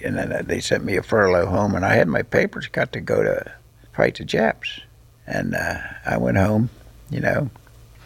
And 0.04 0.18
then 0.18 0.32
uh, 0.32 0.42
they 0.44 0.60
sent 0.60 0.84
me 0.84 0.96
a 0.96 1.02
furlough 1.02 1.46
home, 1.46 1.74
and 1.74 1.84
I 1.84 1.94
had 1.94 2.08
my 2.08 2.22
papers 2.22 2.66
got 2.66 2.92
to 2.92 3.00
go 3.00 3.22
to 3.22 3.52
fight 3.96 4.16
the 4.16 4.24
Japs. 4.24 4.80
And 5.26 5.54
uh, 5.54 5.78
I 6.04 6.18
went 6.18 6.36
home, 6.36 6.70
you 7.10 7.20
know, 7.20 7.50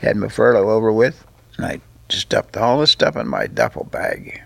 had 0.01 0.17
my 0.17 0.29
furlough 0.29 0.71
over 0.71 0.93
with, 0.93 1.27
and 1.57 1.67
I 1.67 1.81
just 2.09 2.23
stuffed 2.23 2.57
all 2.57 2.81
the 2.81 2.87
stuff 2.87 3.17
in 3.17 3.29
my 3.29 3.47
duffel 3.47 3.85
bag. 3.85 4.43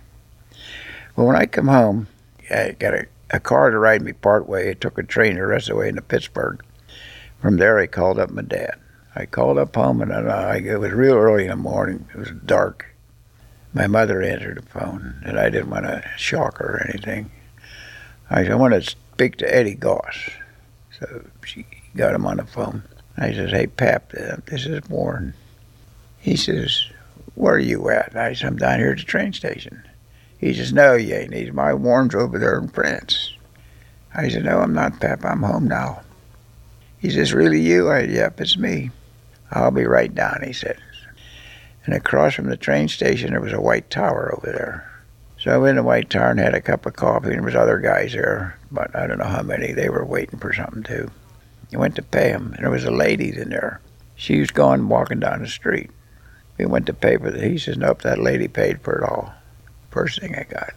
Well, 1.14 1.26
when 1.26 1.36
I 1.36 1.46
come 1.46 1.68
home, 1.68 2.08
I 2.50 2.74
got 2.78 2.94
a, 2.94 3.06
a 3.30 3.38
car 3.38 3.70
to 3.70 3.78
ride 3.78 4.02
me 4.02 4.12
part 4.12 4.48
way. 4.48 4.70
I 4.70 4.74
took 4.74 4.98
a 4.98 5.04
train 5.04 5.36
the 5.36 5.46
rest 5.46 5.68
of 5.68 5.74
the 5.74 5.80
way 5.80 5.88
into 5.88 6.02
Pittsburgh. 6.02 6.64
From 7.40 7.58
there, 7.58 7.78
I 7.78 7.86
called 7.86 8.18
up 8.18 8.30
my 8.30 8.42
dad. 8.42 8.74
I 9.14 9.26
called 9.26 9.58
up 9.58 9.76
home, 9.76 10.00
and 10.02 10.12
I, 10.12 10.56
it 10.56 10.80
was 10.80 10.90
real 10.90 11.14
early 11.14 11.44
in 11.44 11.50
the 11.50 11.56
morning. 11.56 12.08
It 12.12 12.18
was 12.18 12.32
dark. 12.44 12.86
My 13.72 13.86
mother 13.86 14.20
answered 14.22 14.58
the 14.58 14.62
phone, 14.62 15.22
and 15.24 15.38
I 15.38 15.50
didn't 15.50 15.70
want 15.70 15.84
to 15.84 16.04
shock 16.16 16.58
her 16.58 16.76
or 16.76 16.86
anything. 16.88 17.30
I 18.28 18.42
said, 18.42 18.52
I 18.52 18.56
want 18.56 18.74
to 18.74 18.82
speak 18.82 19.36
to 19.36 19.54
Eddie 19.54 19.74
Goss. 19.74 20.30
So 21.08 21.24
she 21.44 21.66
got 21.96 22.14
him 22.14 22.26
on 22.26 22.38
the 22.38 22.44
phone. 22.44 22.82
I 23.16 23.32
says, 23.32 23.50
Hey, 23.50 23.66
Pap, 23.66 24.12
uh, 24.18 24.36
this 24.46 24.66
is 24.66 24.88
Warren. 24.88 25.34
He 26.18 26.36
says, 26.36 26.86
Where 27.34 27.54
are 27.54 27.58
you 27.58 27.90
at? 27.90 28.16
I 28.16 28.32
said, 28.32 28.46
I'm 28.46 28.56
down 28.56 28.78
here 28.78 28.92
at 28.92 28.98
the 28.98 29.04
train 29.04 29.32
station. 29.32 29.82
He 30.38 30.54
says, 30.54 30.72
No, 30.72 30.94
you 30.94 31.14
ain't. 31.14 31.34
He's 31.34 31.52
my 31.52 31.74
Warren's 31.74 32.14
over 32.14 32.38
there 32.38 32.58
in 32.58 32.68
France. 32.68 33.34
I 34.14 34.28
said, 34.28 34.44
No, 34.44 34.60
I'm 34.60 34.72
not, 34.72 35.00
Pap. 35.00 35.24
I'm 35.24 35.42
home 35.42 35.68
now. 35.68 36.02
He 36.98 37.10
says, 37.10 37.34
Really 37.34 37.60
you? 37.60 37.90
I 37.90 38.02
said, 38.02 38.10
Yep, 38.10 38.40
it's 38.40 38.56
me. 38.56 38.90
I'll 39.50 39.70
be 39.70 39.84
right 39.84 40.12
down, 40.12 40.42
he 40.44 40.52
says. 40.52 40.78
And 41.84 41.94
across 41.94 42.34
from 42.34 42.46
the 42.46 42.56
train 42.56 42.88
station, 42.88 43.30
there 43.30 43.40
was 43.40 43.52
a 43.52 43.60
white 43.60 43.90
tower 43.90 44.34
over 44.34 44.50
there. 44.50 44.90
So 45.44 45.50
I 45.50 45.58
went 45.58 45.72
in 45.72 45.76
the 45.76 45.82
white 45.82 46.08
tower 46.08 46.34
had 46.34 46.54
a 46.54 46.60
cup 46.62 46.86
of 46.86 46.96
coffee, 46.96 47.26
and 47.26 47.34
there 47.34 47.42
was 47.42 47.54
other 47.54 47.78
guys 47.78 48.14
there, 48.14 48.58
but 48.72 48.96
I 48.96 49.06
don't 49.06 49.18
know 49.18 49.24
how 49.24 49.42
many. 49.42 49.72
They 49.72 49.90
were 49.90 50.02
waiting 50.02 50.38
for 50.38 50.54
something 50.54 50.82
too. 50.82 51.10
I 51.70 51.76
went 51.76 51.96
to 51.96 52.02
pay 52.02 52.32
them, 52.32 52.54
and 52.54 52.64
there 52.64 52.70
was 52.70 52.86
a 52.86 52.90
lady 52.90 53.28
in 53.28 53.50
there. 53.50 53.82
She 54.16 54.40
was 54.40 54.50
going 54.50 54.88
walking 54.88 55.20
down 55.20 55.42
the 55.42 55.46
street. 55.46 55.90
We 56.56 56.64
went 56.64 56.86
to 56.86 56.94
pay 56.94 57.18
for 57.18 57.28
it. 57.28 57.42
He 57.42 57.58
says, 57.58 57.76
Nope, 57.76 58.00
that 58.02 58.18
lady 58.18 58.48
paid 58.48 58.80
for 58.80 58.96
it 58.96 59.04
all. 59.04 59.34
First 59.90 60.18
thing 60.18 60.34
I 60.34 60.44
got. 60.44 60.72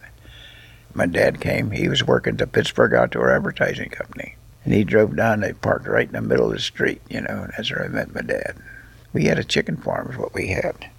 My 0.92 1.06
dad 1.06 1.40
came. 1.40 1.70
He 1.70 1.88
was 1.88 2.04
working 2.04 2.32
at 2.32 2.38
the 2.38 2.46
Pittsburgh 2.46 2.92
Outdoor 2.92 3.34
Advertising 3.34 3.88
Company. 3.88 4.36
And 4.66 4.74
he 4.74 4.84
drove 4.84 5.16
down. 5.16 5.40
They 5.40 5.54
parked 5.54 5.86
right 5.86 6.08
in 6.08 6.12
the 6.12 6.20
middle 6.20 6.48
of 6.48 6.52
the 6.52 6.58
street, 6.58 7.00
you 7.08 7.22
know, 7.22 7.44
and 7.44 7.54
that's 7.56 7.70
where 7.70 7.86
I 7.86 7.88
met 7.88 8.14
my 8.14 8.20
dad. 8.20 8.54
We 9.14 9.24
had 9.24 9.38
a 9.38 9.44
chicken 9.44 9.78
farm, 9.78 10.10
is 10.10 10.18
what 10.18 10.34
we 10.34 10.48
had. 10.48 10.90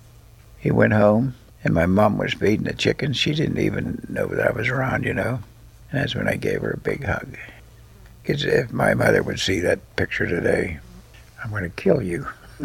He 0.58 0.72
went 0.72 0.94
home, 0.94 1.36
and 1.64 1.74
my 1.74 1.86
mom 1.86 2.18
was 2.18 2.34
feeding 2.34 2.66
the 2.66 2.74
chickens. 2.74 3.18
She 3.18 3.34
didn't 3.34 3.60
even 3.60 4.06
know 4.10 4.28
that 4.28 4.48
I 4.48 4.52
was 4.52 4.70
around, 4.70 5.04
you 5.04 5.14
know. 5.14 5.40
And 5.92 6.02
that's 6.02 6.16
when 6.16 6.28
I 6.28 6.36
gave 6.36 6.62
her 6.62 6.72
a 6.72 6.78
big 6.78 7.04
hug. 7.04 7.38
Because 8.22 8.46
if 8.46 8.72
my 8.72 8.94
mother 8.94 9.24
would 9.24 9.40
see 9.40 9.60
that 9.60 9.96
picture 9.96 10.28
today, 10.28 10.80
I'm 11.44 11.50
going 11.50 11.64
to 11.64 11.70
kill 11.70 12.02
you. 12.02 12.28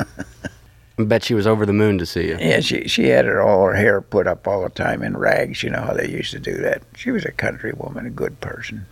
I 0.97 1.03
bet 1.03 1.24
she 1.24 1.34
was 1.34 1.47
over 1.47 1.66
the 1.66 1.72
moon 1.72 1.99
to 1.99 2.07
see 2.07 2.28
you. 2.28 2.36
Yeah, 2.38 2.61
she 2.61 2.86
she 2.86 3.09
had 3.09 3.24
her 3.24 3.42
all 3.42 3.64
her 3.66 3.74
hair 3.74 4.01
put 4.01 4.28
up 4.28 4.47
all 4.47 4.62
the 4.62 4.68
time 4.68 5.03
in 5.03 5.16
rags. 5.16 5.62
You 5.62 5.70
know 5.70 5.80
how 5.80 5.92
they 5.92 6.09
used 6.09 6.30
to 6.32 6.38
do 6.38 6.57
that. 6.59 6.82
She 6.95 7.11
was 7.11 7.24
a 7.24 7.32
country 7.32 7.72
woman, 7.72 8.07
a 8.07 8.11
good 8.11 8.40
person. 8.40 8.86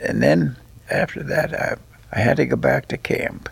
And 0.00 0.22
then 0.22 0.56
after 0.90 1.22
that, 1.24 1.52
I 1.52 1.76
I 2.12 2.20
had 2.20 2.38
to 2.38 2.46
go 2.46 2.56
back 2.56 2.88
to 2.88 2.96
camp. 2.96 3.50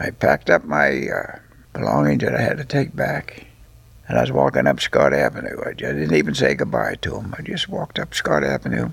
I 0.00 0.10
packed 0.10 0.50
up 0.50 0.64
my 0.64 1.06
uh, 1.08 1.38
belongings 1.72 2.22
that 2.22 2.34
I 2.34 2.40
had 2.40 2.58
to 2.58 2.64
take 2.64 2.96
back, 2.96 3.46
and 4.08 4.18
I 4.18 4.20
was 4.20 4.32
walking 4.32 4.66
up 4.66 4.80
Scott 4.80 5.12
Avenue. 5.12 5.60
I, 5.64 5.72
didn't 5.72 6.14
even 6.14 6.34
say 6.34 6.54
goodbye 6.54 6.96
to 7.02 7.16
him. 7.16 7.34
I 7.38 7.42
just 7.42 7.68
walked 7.68 7.98
up 7.98 8.14
Scott 8.14 8.44
Avenue, 8.44 8.90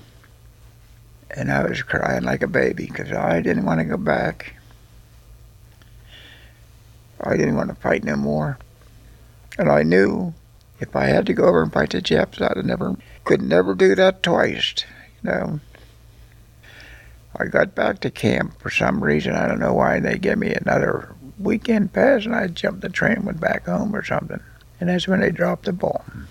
and 1.36 1.50
I 1.50 1.64
was 1.68 1.82
crying 1.82 2.22
like 2.22 2.42
a 2.42 2.48
baby 2.48 2.86
because 2.86 3.12
I 3.12 3.40
didn't 3.40 3.64
want 3.64 3.80
to 3.80 3.84
go 3.84 3.96
back. 3.96 4.54
I 7.20 7.36
didn't 7.36 7.56
want 7.56 7.68
to 7.68 7.74
fight 7.74 8.04
no 8.04 8.16
more. 8.16 8.58
And 9.58 9.70
I 9.70 9.82
knew 9.82 10.32
if 10.78 10.96
I 10.96 11.06
had 11.06 11.26
to 11.26 11.34
go 11.34 11.44
over 11.44 11.62
and 11.62 11.72
fight 11.72 11.90
the 11.90 12.00
Japs, 12.00 12.40
I'd 12.40 12.64
never 12.64 12.96
could 13.24 13.42
never 13.42 13.74
do 13.74 13.94
that 13.94 14.22
twice. 14.22 14.74
You 15.22 15.30
know. 15.30 15.60
I 17.36 17.44
got 17.46 17.74
back 17.74 18.00
to 18.00 18.10
camp 18.10 18.60
for 18.60 18.70
some 18.70 19.04
reason. 19.04 19.34
I 19.34 19.46
don't 19.46 19.60
know 19.60 19.72
why 19.72 20.00
they 20.00 20.18
gave 20.18 20.38
me 20.38 20.52
another 20.52 21.14
weekend 21.38 21.92
pass, 21.92 22.26
and 22.26 22.34
I 22.34 22.48
jumped 22.48 22.80
the 22.80 22.88
train 22.88 23.24
went 23.24 23.40
back 23.40 23.66
home 23.66 23.94
or 23.94 24.04
something. 24.04 24.40
And 24.80 24.88
that's 24.88 25.06
when 25.06 25.20
they 25.20 25.30
dropped 25.30 25.66
the 25.66 25.72
bomb. 25.72 26.26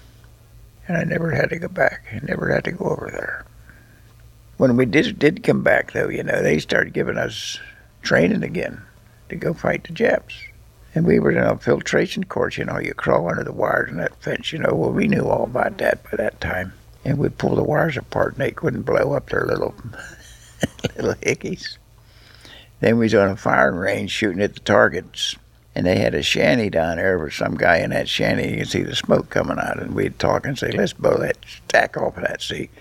And 0.88 0.98
I 0.98 1.04
never 1.04 1.32
had 1.32 1.52
to 1.52 1.60
go 1.60 1.68
back. 1.68 2.08
I 2.12 2.20
never 2.24 2.52
had 2.52 2.64
to 2.64 2.72
go 2.72 2.86
over 2.86 3.10
there. 3.12 3.46
When 4.58 4.76
we 4.76 4.86
did 4.86 5.20
did 5.20 5.44
come 5.44 5.62
back, 5.62 5.94
though, 5.94 6.10
you 6.10 6.24
know, 6.24 6.42
they 6.42 6.60
started 6.60 6.94
giving 6.94 7.18
us 7.18 7.60
training 8.02 8.44
again 8.44 8.82
to 9.30 9.36
go 9.36 9.54
fight 9.54 9.84
the 9.84 9.94
Japs. 9.94 10.36
And 10.96 11.06
we 11.06 11.20
were 11.20 11.32
in 11.32 11.38
a 11.38 11.58
filtration 11.58 12.24
course, 12.24 12.58
you 12.58 12.66
know, 12.66 12.80
you 12.80 12.94
crawl 12.96 13.30
under 13.30 13.44
the 13.44 13.54
wires 13.54 13.92
in 13.92 13.98
that 13.98 14.22
fence, 14.22 14.52
you 14.52 14.58
know. 14.58 14.74
Well, 14.74 14.92
we 14.92 15.08
knew 15.08 15.28
all 15.28 15.44
about 15.44 15.78
that 15.78 16.04
by 16.04 16.18
that 16.18 16.42
time. 16.42 16.74
And 17.06 17.20
we'd 17.20 17.38
pull 17.38 17.56
the 17.56 17.64
wires 17.64 17.96
apart 17.96 18.34
and 18.34 18.42
they 18.42 18.52
couldn't 18.52 18.82
blow 18.82 19.14
up 19.14 19.30
their 19.30 19.46
little 19.46 19.76
little 20.98 21.14
hickeys. 21.16 21.78
Then 22.80 22.98
we 22.98 23.06
was 23.06 23.16
on 23.16 23.30
a 23.30 23.36
firing 23.36 23.76
range 23.76 24.12
shooting 24.12 24.42
at 24.42 24.56
the 24.56 24.60
targets. 24.62 25.36
And 25.76 25.86
they 25.86 26.00
had 26.00 26.16
a 26.16 26.24
shanty 26.24 26.70
down 26.70 26.98
there 26.98 27.20
with 27.20 27.34
some 27.34 27.56
guy 27.56 27.78
in 27.78 27.92
that 27.92 28.10
shanty. 28.10 28.50
You 28.50 28.58
can 28.58 28.66
see 28.66 28.84
the 28.84 28.96
smoke 28.96 29.30
coming 29.30 29.60
out. 29.60 29.80
And 29.80 29.94
we'd 29.94 30.20
talk 30.20 30.46
and 30.46 30.58
say, 30.58 30.72
let's 30.72 30.94
blow 30.94 31.18
that 31.18 31.38
stack 31.48 31.96
off 31.98 32.18
of 32.18 32.24
that, 32.24 32.42
seat." 32.42 32.72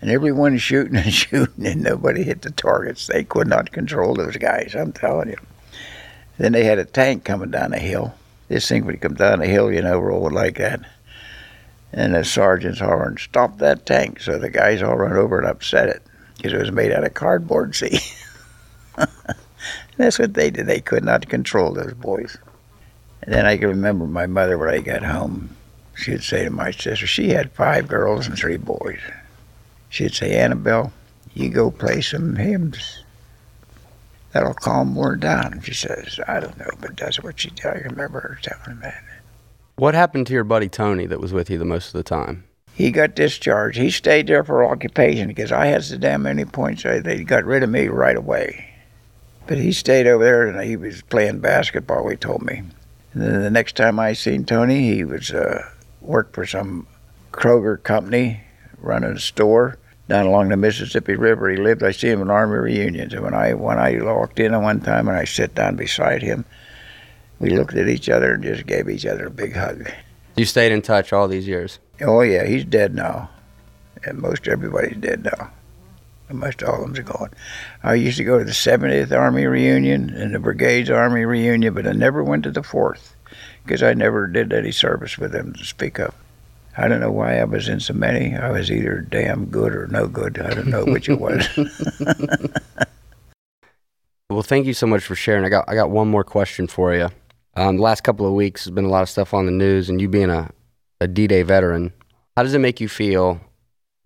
And 0.00 0.10
everyone 0.10 0.58
shooting 0.58 0.96
and 0.96 1.12
shooting, 1.12 1.66
and 1.66 1.82
nobody 1.82 2.22
hit 2.22 2.42
the 2.42 2.50
targets. 2.50 3.06
They 3.06 3.24
could 3.24 3.48
not 3.48 3.72
control 3.72 4.14
those 4.14 4.36
guys, 4.36 4.74
I'm 4.74 4.92
telling 4.92 5.28
you. 5.28 5.36
Then 6.38 6.52
they 6.52 6.64
had 6.64 6.78
a 6.78 6.84
tank 6.84 7.24
coming 7.24 7.50
down 7.50 7.72
the 7.72 7.78
hill. 7.78 8.14
This 8.48 8.68
thing 8.68 8.86
would 8.86 9.00
come 9.00 9.14
down 9.14 9.40
the 9.40 9.46
hill, 9.46 9.72
you 9.72 9.82
know, 9.82 9.98
rolling 9.98 10.34
like 10.34 10.56
that. 10.58 10.80
And 11.92 12.14
the 12.14 12.24
sergeant's 12.24 12.80
hollering, 12.80 13.18
stop 13.18 13.58
that 13.58 13.86
tank. 13.86 14.20
So 14.20 14.38
the 14.38 14.50
guys 14.50 14.82
all 14.82 14.96
run 14.96 15.12
over 15.12 15.38
and 15.38 15.48
upset 15.48 15.88
it 15.88 16.02
because 16.36 16.52
it 16.52 16.60
was 16.60 16.70
made 16.70 16.92
out 16.92 17.04
of 17.04 17.14
cardboard, 17.14 17.74
see. 17.74 17.98
That's 19.98 20.18
what 20.18 20.34
they 20.34 20.50
did. 20.50 20.66
They 20.66 20.80
could 20.80 21.04
not 21.04 21.28
control 21.28 21.74
those 21.74 21.92
boys. 21.92 22.38
And 23.22 23.34
then 23.34 23.44
I 23.44 23.56
can 23.56 23.68
remember 23.68 24.06
my 24.06 24.26
mother 24.26 24.56
when 24.56 24.70
I 24.70 24.78
got 24.78 25.02
home. 25.02 25.54
She'd 25.96 26.22
say 26.22 26.44
to 26.44 26.50
my 26.50 26.70
sister, 26.70 27.06
she 27.06 27.30
had 27.30 27.52
five 27.52 27.88
girls 27.88 28.28
and 28.28 28.38
three 28.38 28.56
boys. 28.56 29.00
She'd 29.90 30.14
say, 30.14 30.38
Annabelle, 30.38 30.92
you 31.34 31.48
go 31.48 31.72
play 31.72 32.00
some 32.00 32.36
hymns. 32.36 33.02
That'll 34.32 34.54
calm 34.54 34.88
more 34.88 35.16
down. 35.16 35.60
She 35.62 35.74
says, 35.74 36.20
I 36.28 36.38
don't 36.38 36.56
know, 36.58 36.70
but 36.80 36.96
that's 36.96 37.20
what 37.20 37.40
she 37.40 37.50
did. 37.50 37.66
I 37.66 37.72
remember 37.88 38.20
her 38.20 38.38
telling 38.40 38.78
me 38.78 38.82
that. 38.82 39.02
What 39.76 39.94
happened 39.94 40.28
to 40.28 40.32
your 40.32 40.44
buddy 40.44 40.68
Tony 40.68 41.06
that 41.06 41.20
was 41.20 41.32
with 41.32 41.50
you 41.50 41.58
the 41.58 41.64
most 41.64 41.88
of 41.88 41.94
the 41.94 42.02
time? 42.04 42.44
He 42.72 42.92
got 42.92 43.16
discharged. 43.16 43.78
He 43.78 43.90
stayed 43.90 44.28
there 44.28 44.44
for 44.44 44.64
occupation 44.64 45.26
because 45.26 45.50
I 45.50 45.66
had 45.66 45.82
so 45.82 45.98
damn 45.98 46.22
many 46.22 46.44
points. 46.44 46.84
They 46.84 47.24
got 47.24 47.44
rid 47.44 47.64
of 47.64 47.70
me 47.70 47.88
right 47.88 48.16
away. 48.16 48.67
But 49.48 49.56
he 49.56 49.72
stayed 49.72 50.06
over 50.06 50.22
there 50.22 50.46
and 50.46 50.60
he 50.62 50.76
was 50.76 51.00
playing 51.00 51.40
basketball. 51.40 52.06
He 52.08 52.16
told 52.16 52.42
me. 52.42 52.62
And 53.14 53.22
then 53.22 53.42
the 53.42 53.50
next 53.50 53.76
time 53.76 53.98
I 53.98 54.12
seen 54.12 54.44
Tony, 54.44 54.94
he 54.94 55.04
was 55.04 55.30
uh, 55.30 55.66
worked 56.02 56.34
for 56.34 56.44
some 56.44 56.86
Kroger 57.32 57.82
company, 57.82 58.42
running 58.78 59.12
a 59.12 59.18
store 59.18 59.78
down 60.06 60.26
along 60.26 60.50
the 60.50 60.58
Mississippi 60.58 61.16
River. 61.16 61.48
He 61.48 61.56
lived. 61.56 61.82
I 61.82 61.92
see 61.92 62.08
him 62.08 62.20
in 62.20 62.30
Army 62.30 62.58
reunions. 62.58 63.14
And 63.14 63.22
when 63.22 63.32
I 63.32 63.54
when 63.54 63.78
I 63.78 64.02
walked 64.02 64.38
in 64.38 64.60
one 64.60 64.80
time 64.80 65.08
and 65.08 65.16
I 65.16 65.24
sat 65.24 65.54
down 65.54 65.76
beside 65.76 66.20
him, 66.20 66.44
we 67.40 67.48
looked 67.48 67.74
at 67.74 67.88
each 67.88 68.10
other 68.10 68.34
and 68.34 68.42
just 68.42 68.66
gave 68.66 68.90
each 68.90 69.06
other 69.06 69.28
a 69.28 69.30
big 69.30 69.56
hug. 69.56 69.90
You 70.36 70.44
stayed 70.44 70.72
in 70.72 70.82
touch 70.82 71.12
all 71.14 71.26
these 71.26 71.48
years. 71.48 71.78
Oh 72.02 72.20
yeah, 72.20 72.46
he's 72.46 72.66
dead 72.66 72.94
now, 72.94 73.30
and 74.04 74.18
most 74.18 74.46
everybody's 74.46 74.98
dead 74.98 75.24
now. 75.24 75.50
Most 76.30 76.62
all 76.62 76.82
of 76.84 76.94
them's 76.94 77.08
gone. 77.08 77.30
I 77.82 77.94
used 77.94 78.18
to 78.18 78.24
go 78.24 78.38
to 78.38 78.44
the 78.44 78.50
70th 78.50 79.12
Army 79.12 79.46
reunion 79.46 80.10
and 80.10 80.34
the 80.34 80.38
Brigade's 80.38 80.90
Army 80.90 81.24
reunion, 81.24 81.74
but 81.74 81.86
I 81.86 81.92
never 81.92 82.22
went 82.22 82.42
to 82.44 82.50
the 82.50 82.60
4th 82.60 83.12
because 83.64 83.82
I 83.82 83.94
never 83.94 84.26
did 84.26 84.52
any 84.52 84.72
service 84.72 85.18
with 85.18 85.32
them 85.32 85.54
to 85.54 85.64
speak 85.64 85.98
of. 85.98 86.14
I 86.76 86.86
don't 86.86 87.00
know 87.00 87.10
why 87.10 87.38
I 87.38 87.44
was 87.44 87.68
in 87.68 87.80
so 87.80 87.92
many. 87.92 88.36
I 88.36 88.50
was 88.50 88.70
either 88.70 89.00
damn 89.00 89.46
good 89.46 89.74
or 89.74 89.88
no 89.88 90.06
good. 90.06 90.38
I 90.38 90.54
don't 90.54 90.68
know 90.68 90.84
which 90.84 91.08
it 91.08 91.18
was. 91.18 91.44
well, 94.30 94.42
thank 94.42 94.66
you 94.66 94.74
so 94.74 94.86
much 94.86 95.02
for 95.02 95.16
sharing. 95.16 95.44
I 95.44 95.48
got 95.48 95.64
I 95.68 95.74
got 95.74 95.90
one 95.90 96.08
more 96.08 96.22
question 96.22 96.68
for 96.68 96.94
you. 96.94 97.08
Um, 97.56 97.78
the 97.78 97.82
last 97.82 98.04
couple 98.04 98.26
of 98.26 98.32
weeks 98.32 98.64
has 98.64 98.70
been 98.70 98.84
a 98.84 98.90
lot 98.90 99.02
of 99.02 99.08
stuff 99.08 99.34
on 99.34 99.46
the 99.46 99.52
news, 99.52 99.90
and 99.90 100.00
you 100.00 100.08
being 100.08 100.30
a, 100.30 100.50
a 101.00 101.08
D-Day 101.08 101.42
veteran, 101.42 101.92
how 102.36 102.44
does 102.44 102.54
it 102.54 102.60
make 102.60 102.80
you 102.80 102.88
feel 102.88 103.40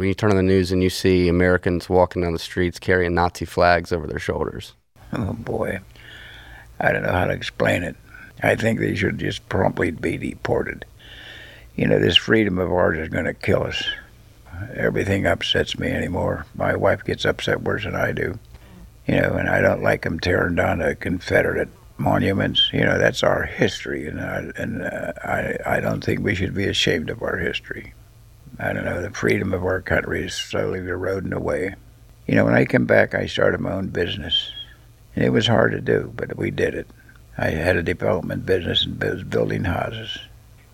when 0.03 0.09
you 0.09 0.14
turn 0.14 0.30
on 0.30 0.36
the 0.36 0.42
news 0.42 0.72
and 0.72 0.82
you 0.82 0.90
see 0.90 1.28
Americans 1.28 1.88
walking 1.88 2.22
down 2.22 2.32
the 2.32 2.38
streets 2.40 2.80
carrying 2.80 3.14
Nazi 3.14 3.44
flags 3.44 3.92
over 3.92 4.09
their 4.09 4.18
shoulders? 4.18 4.74
Oh 5.12 5.32
boy, 5.32 5.78
I 6.80 6.90
don't 6.90 7.05
know 7.05 7.12
how 7.12 7.26
to 7.26 7.32
explain 7.32 7.84
it. 7.84 7.94
I 8.42 8.57
think 8.57 8.80
they 8.80 8.96
should 8.96 9.20
just 9.20 9.48
promptly 9.48 9.92
be 9.92 10.16
deported. 10.18 10.86
You 11.76 11.86
know, 11.86 12.00
this 12.00 12.16
freedom 12.16 12.59
of 12.59 12.72
ours 12.72 12.98
is 12.98 13.11
going 13.11 13.26
to 13.26 13.32
kill 13.32 13.62
us. 13.62 13.80
Everything 14.74 15.24
upsets 15.24 15.78
me 15.78 15.92
anymore. 15.92 16.46
My 16.57 16.74
wife 16.74 17.05
gets 17.05 17.24
upset 17.24 17.62
worse 17.62 17.84
than 17.84 17.94
I 17.94 18.11
do. 18.11 18.40
You 19.07 19.20
know, 19.20 19.34
and 19.34 19.48
I 19.48 19.61
don't 19.61 19.84
like 19.84 20.03
them 20.03 20.18
tearing 20.18 20.57
down 20.57 20.80
the 20.80 20.96
Confederate 20.96 21.68
monuments. 21.96 22.70
You 22.72 22.84
know, 22.84 22.98
that's 22.98 23.22
our 23.22 23.44
history, 23.44 24.09
and 24.09 24.20
I, 24.20 24.50
and 24.57 24.82
uh, 24.82 25.12
I 25.22 25.59
I 25.64 25.80
don't 25.80 26.03
think 26.03 26.24
we 26.24 26.34
should 26.34 26.55
be 26.55 26.66
ashamed 26.66 27.09
of 27.09 27.22
our 27.22 27.36
history. 27.36 27.94
I 28.59 28.72
don't 28.72 28.84
know. 28.84 29.03
The 29.03 29.11
freedom 29.11 29.53
of 29.53 29.64
our 29.64 29.80
country 29.80 30.24
is 30.24 30.34
slowly 30.34 30.78
eroding 30.78 31.32
away. 31.32 31.74
You 32.26 32.34
know, 32.34 32.44
when 32.44 32.55
I 32.55 32.64
came 32.64 32.86
back, 32.86 33.14
I 33.14 33.26
started 33.26 33.61
my 33.61 33.72
own 33.72 33.88
business, 33.88 34.50
and 35.16 35.24
it 35.24 35.30
was 35.30 35.46
hard 35.46 35.72
to 35.72 35.80
do, 35.80 36.12
but 36.14 36.36
we 36.36 36.50
did 36.50 36.74
it. 36.74 36.86
I 37.36 37.50
had 37.50 37.76
a 37.76 37.82
development 37.82 38.46
business 38.46 38.84
and 38.84 39.03
was 39.03 39.24
building 39.24 39.64
houses 39.64 40.18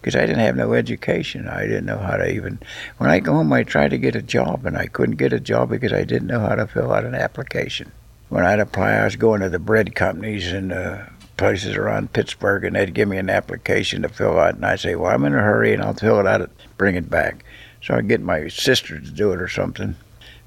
because 0.01 0.17
I 0.17 0.27
didn't 0.27 0.41
have 0.41 0.57
no 0.57 0.75
education. 0.75 1.49
I 1.49 1.63
didn't 1.63 1.87
know 1.87 1.99
how 1.99 2.17
to 2.17 2.31
even. 2.31 2.59
When 2.99 3.11
I 3.11 3.21
go 3.21 3.35
home, 3.35 3.53
I 3.53 3.63
tried 3.63 3.91
to 3.91 3.99
get 3.99 4.17
a 4.17 4.23
job, 4.23 4.67
and 4.67 4.77
I 4.77 4.87
couldn't 4.87 5.17
get 5.17 5.33
a 5.33 5.41
job 5.41 5.71
because 5.71 5.93
I 5.93 6.05
didn't 6.05 6.29
know 6.29 6.41
how 6.41 6.55
to 6.55 6.67
fill 6.67 6.93
out 6.93 7.05
an 7.05 7.15
application. 7.15 7.93
When 8.29 8.45
I'd 8.45 8.61
apply, 8.61 8.93
I 8.93 9.05
was 9.05 9.17
going 9.17 9.41
to 9.41 9.49
the 9.49 9.59
bread 9.59 9.95
companies 9.95 10.53
and 10.53 10.73
uh, 10.73 11.05
places 11.37 11.77
around 11.77 12.13
Pittsburgh, 12.13 12.65
and 12.65 12.77
they'd 12.77 12.93
give 12.93 13.09
me 13.09 13.17
an 13.17 13.31
application 13.31 14.03
to 14.03 14.09
fill 14.09 14.39
out, 14.39 14.57
and 14.57 14.67
I'd 14.67 14.81
say, 14.81 14.95
"Well, 14.95 15.13
I'm 15.13 15.25
in 15.25 15.35
a 15.35 15.39
hurry, 15.39 15.73
and 15.73 15.83
I'll 15.83 15.95
fill 15.95 16.21
it 16.21 16.27
out 16.27 16.43
and 16.43 16.51
bring 16.77 16.95
it 16.97 17.09
back." 17.09 17.45
So 17.89 17.95
I'd 17.95 18.07
get 18.07 18.21
my 18.21 18.49
sister 18.49 19.01
to 19.01 19.11
do 19.11 19.33
it 19.33 19.41
or 19.41 19.49
something. 19.49 19.97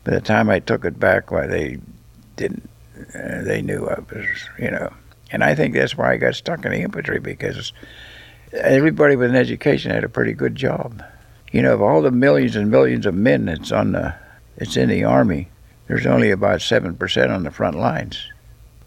By 0.03 0.11
the 0.11 0.21
time 0.21 0.51
I 0.51 0.59
took 0.59 0.85
it 0.85 0.99
back, 0.99 1.31
why 1.31 1.47
they 1.47 1.79
didn't. 2.35 2.69
Uh, 3.15 3.41
they 3.41 3.63
knew 3.63 3.89
I 3.89 3.99
was, 3.99 4.27
you 4.59 4.69
know. 4.69 4.93
And 5.31 5.43
I 5.43 5.55
think 5.55 5.73
that's 5.73 5.97
why 5.97 6.11
I 6.11 6.17
got 6.17 6.35
stuck 6.35 6.65
in 6.65 6.71
the 6.71 6.81
infantry 6.81 7.19
because 7.19 7.73
everybody 8.53 9.15
with 9.15 9.31
an 9.31 9.35
education 9.35 9.89
had 9.89 10.03
a 10.03 10.09
pretty 10.09 10.33
good 10.33 10.55
job. 10.55 11.03
You 11.51 11.63
know, 11.63 11.73
of 11.73 11.81
all 11.81 12.03
the 12.03 12.11
millions 12.11 12.55
and 12.55 12.69
millions 12.69 13.07
of 13.07 13.15
men 13.15 13.45
that's 13.45 13.71
on 13.71 13.93
the, 13.93 14.13
it's 14.57 14.77
in 14.77 14.89
the 14.89 15.03
army, 15.03 15.49
there's 15.87 16.05
only 16.05 16.29
about 16.29 16.61
seven 16.61 16.95
percent 16.95 17.31
on 17.31 17.41
the 17.41 17.49
front 17.49 17.75
lines. 17.75 18.23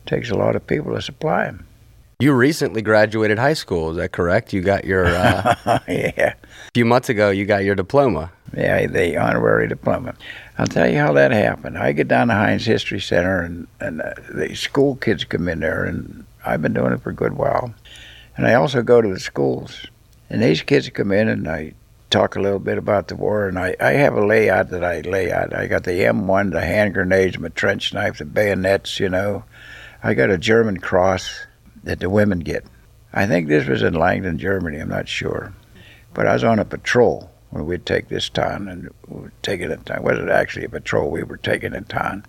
It 0.05 0.09
takes 0.09 0.31
a 0.31 0.37
lot 0.37 0.55
of 0.55 0.65
people 0.65 0.95
to 0.95 1.03
supply 1.03 1.47
them. 1.47 1.67
You 2.21 2.33
recently 2.33 2.81
graduated 2.81 3.39
high 3.39 3.55
school, 3.55 3.91
is 3.91 3.97
that 3.97 4.13
correct? 4.13 4.53
You 4.53 4.61
got 4.61 4.85
your 4.85 5.07
uh, 5.07 5.55
yeah. 5.89 6.35
A 6.35 6.71
few 6.73 6.85
months 6.85 7.09
ago, 7.09 7.31
you 7.31 7.45
got 7.45 7.65
your 7.65 7.75
diploma. 7.75 8.31
Yeah, 8.57 8.87
the 8.87 9.17
honorary 9.17 9.67
diploma. 9.67 10.15
I'll 10.59 10.67
tell 10.67 10.89
you 10.89 10.99
how 10.99 11.13
that 11.15 11.33
happened. 11.33 11.77
I 11.77 11.93
get 11.93 12.07
down 12.07 12.29
to 12.29 12.35
Heinz 12.35 12.65
History 12.65 13.01
Center, 13.01 13.41
and 13.41 13.67
and 13.81 14.01
uh, 14.01 14.15
the 14.33 14.55
school 14.55 14.95
kids 14.97 15.25
come 15.25 15.49
in 15.49 15.61
there, 15.61 15.85
and 15.85 16.25
I've 16.45 16.63
been 16.63 16.75
doing 16.75 16.93
it 16.93 17.03
for 17.03 17.11
a 17.11 17.15
good 17.15 17.35
while. 17.35 17.75
And 18.37 18.47
I 18.47 18.55
also 18.55 18.83
go 18.83 19.01
to 19.01 19.09
the 19.09 19.21
schools. 19.21 19.87
And 20.29 20.43
these 20.43 20.63
kids 20.63 20.89
come 20.91 21.13
in 21.13 21.29
and 21.29 21.49
I 21.49 21.75
talk 22.11 22.37
a 22.37 22.41
little 22.41 22.59
bit 22.59 22.79
about 22.79 23.09
the 23.09 23.17
war. 23.17 23.49
And 23.49 23.59
I, 23.59 23.77
I 23.81 23.93
have 23.93 24.15
a 24.15 24.25
layout 24.25 24.71
that 24.71 24.85
I 24.85 25.01
lay 25.01 25.31
out. 25.31 25.55
I 25.55 25.67
got 25.67 25.85
the 25.85 25.93
M1, 25.93 26.53
the 26.53 26.61
hand 26.61 26.95
grenades, 26.95 27.39
my 27.39 27.49
trench 27.49 27.95
knife, 27.95 28.19
the 28.19 28.25
bayonets, 28.25 28.99
you 28.99 29.09
know. 29.09 29.45
I 30.03 30.15
got 30.15 30.31
a 30.31 30.39
German 30.39 30.79
cross 30.79 31.47
that 31.85 32.01
the 32.01 32.11
women 32.11 32.41
get. 32.41 32.65
I 33.13 33.27
think 33.27 33.47
this 33.47 33.67
was 33.67 33.83
in 33.83 33.95
Langdon, 33.95 34.39
Germany. 34.39 34.79
I'm 34.79 34.89
not 34.89 35.09
sure. 35.09 35.55
But 36.13 36.27
I 36.27 36.33
was 36.33 36.45
on 36.45 36.59
a 36.59 36.65
patrol 36.65 37.31
when 37.51 37.67
we'd 37.67 37.87
take 37.87 38.09
this 38.09 38.29
town 38.29 38.69
and 38.69 38.91
we 39.09 39.29
taking 39.43 39.71
it. 39.71 39.89
It 39.89 40.03
wasn't 40.03 40.31
actually 40.31 40.65
a 40.65 40.69
patrol. 40.69 41.11
We 41.11 41.23
were 41.23 41.37
taking 41.37 41.75
a 41.75 41.81
town 41.81 42.25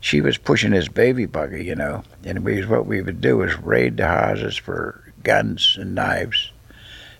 she 0.00 0.20
was 0.20 0.38
pushing 0.38 0.72
his 0.72 0.88
baby 0.88 1.26
buggy, 1.26 1.64
you 1.64 1.74
know, 1.74 2.02
and 2.24 2.44
we 2.44 2.64
what 2.64 2.86
we 2.86 3.02
would 3.02 3.20
do 3.20 3.42
is 3.42 3.58
raid 3.58 3.96
the 3.96 4.06
houses 4.06 4.56
for 4.56 5.02
guns 5.22 5.76
and 5.78 5.94
knives. 5.94 6.52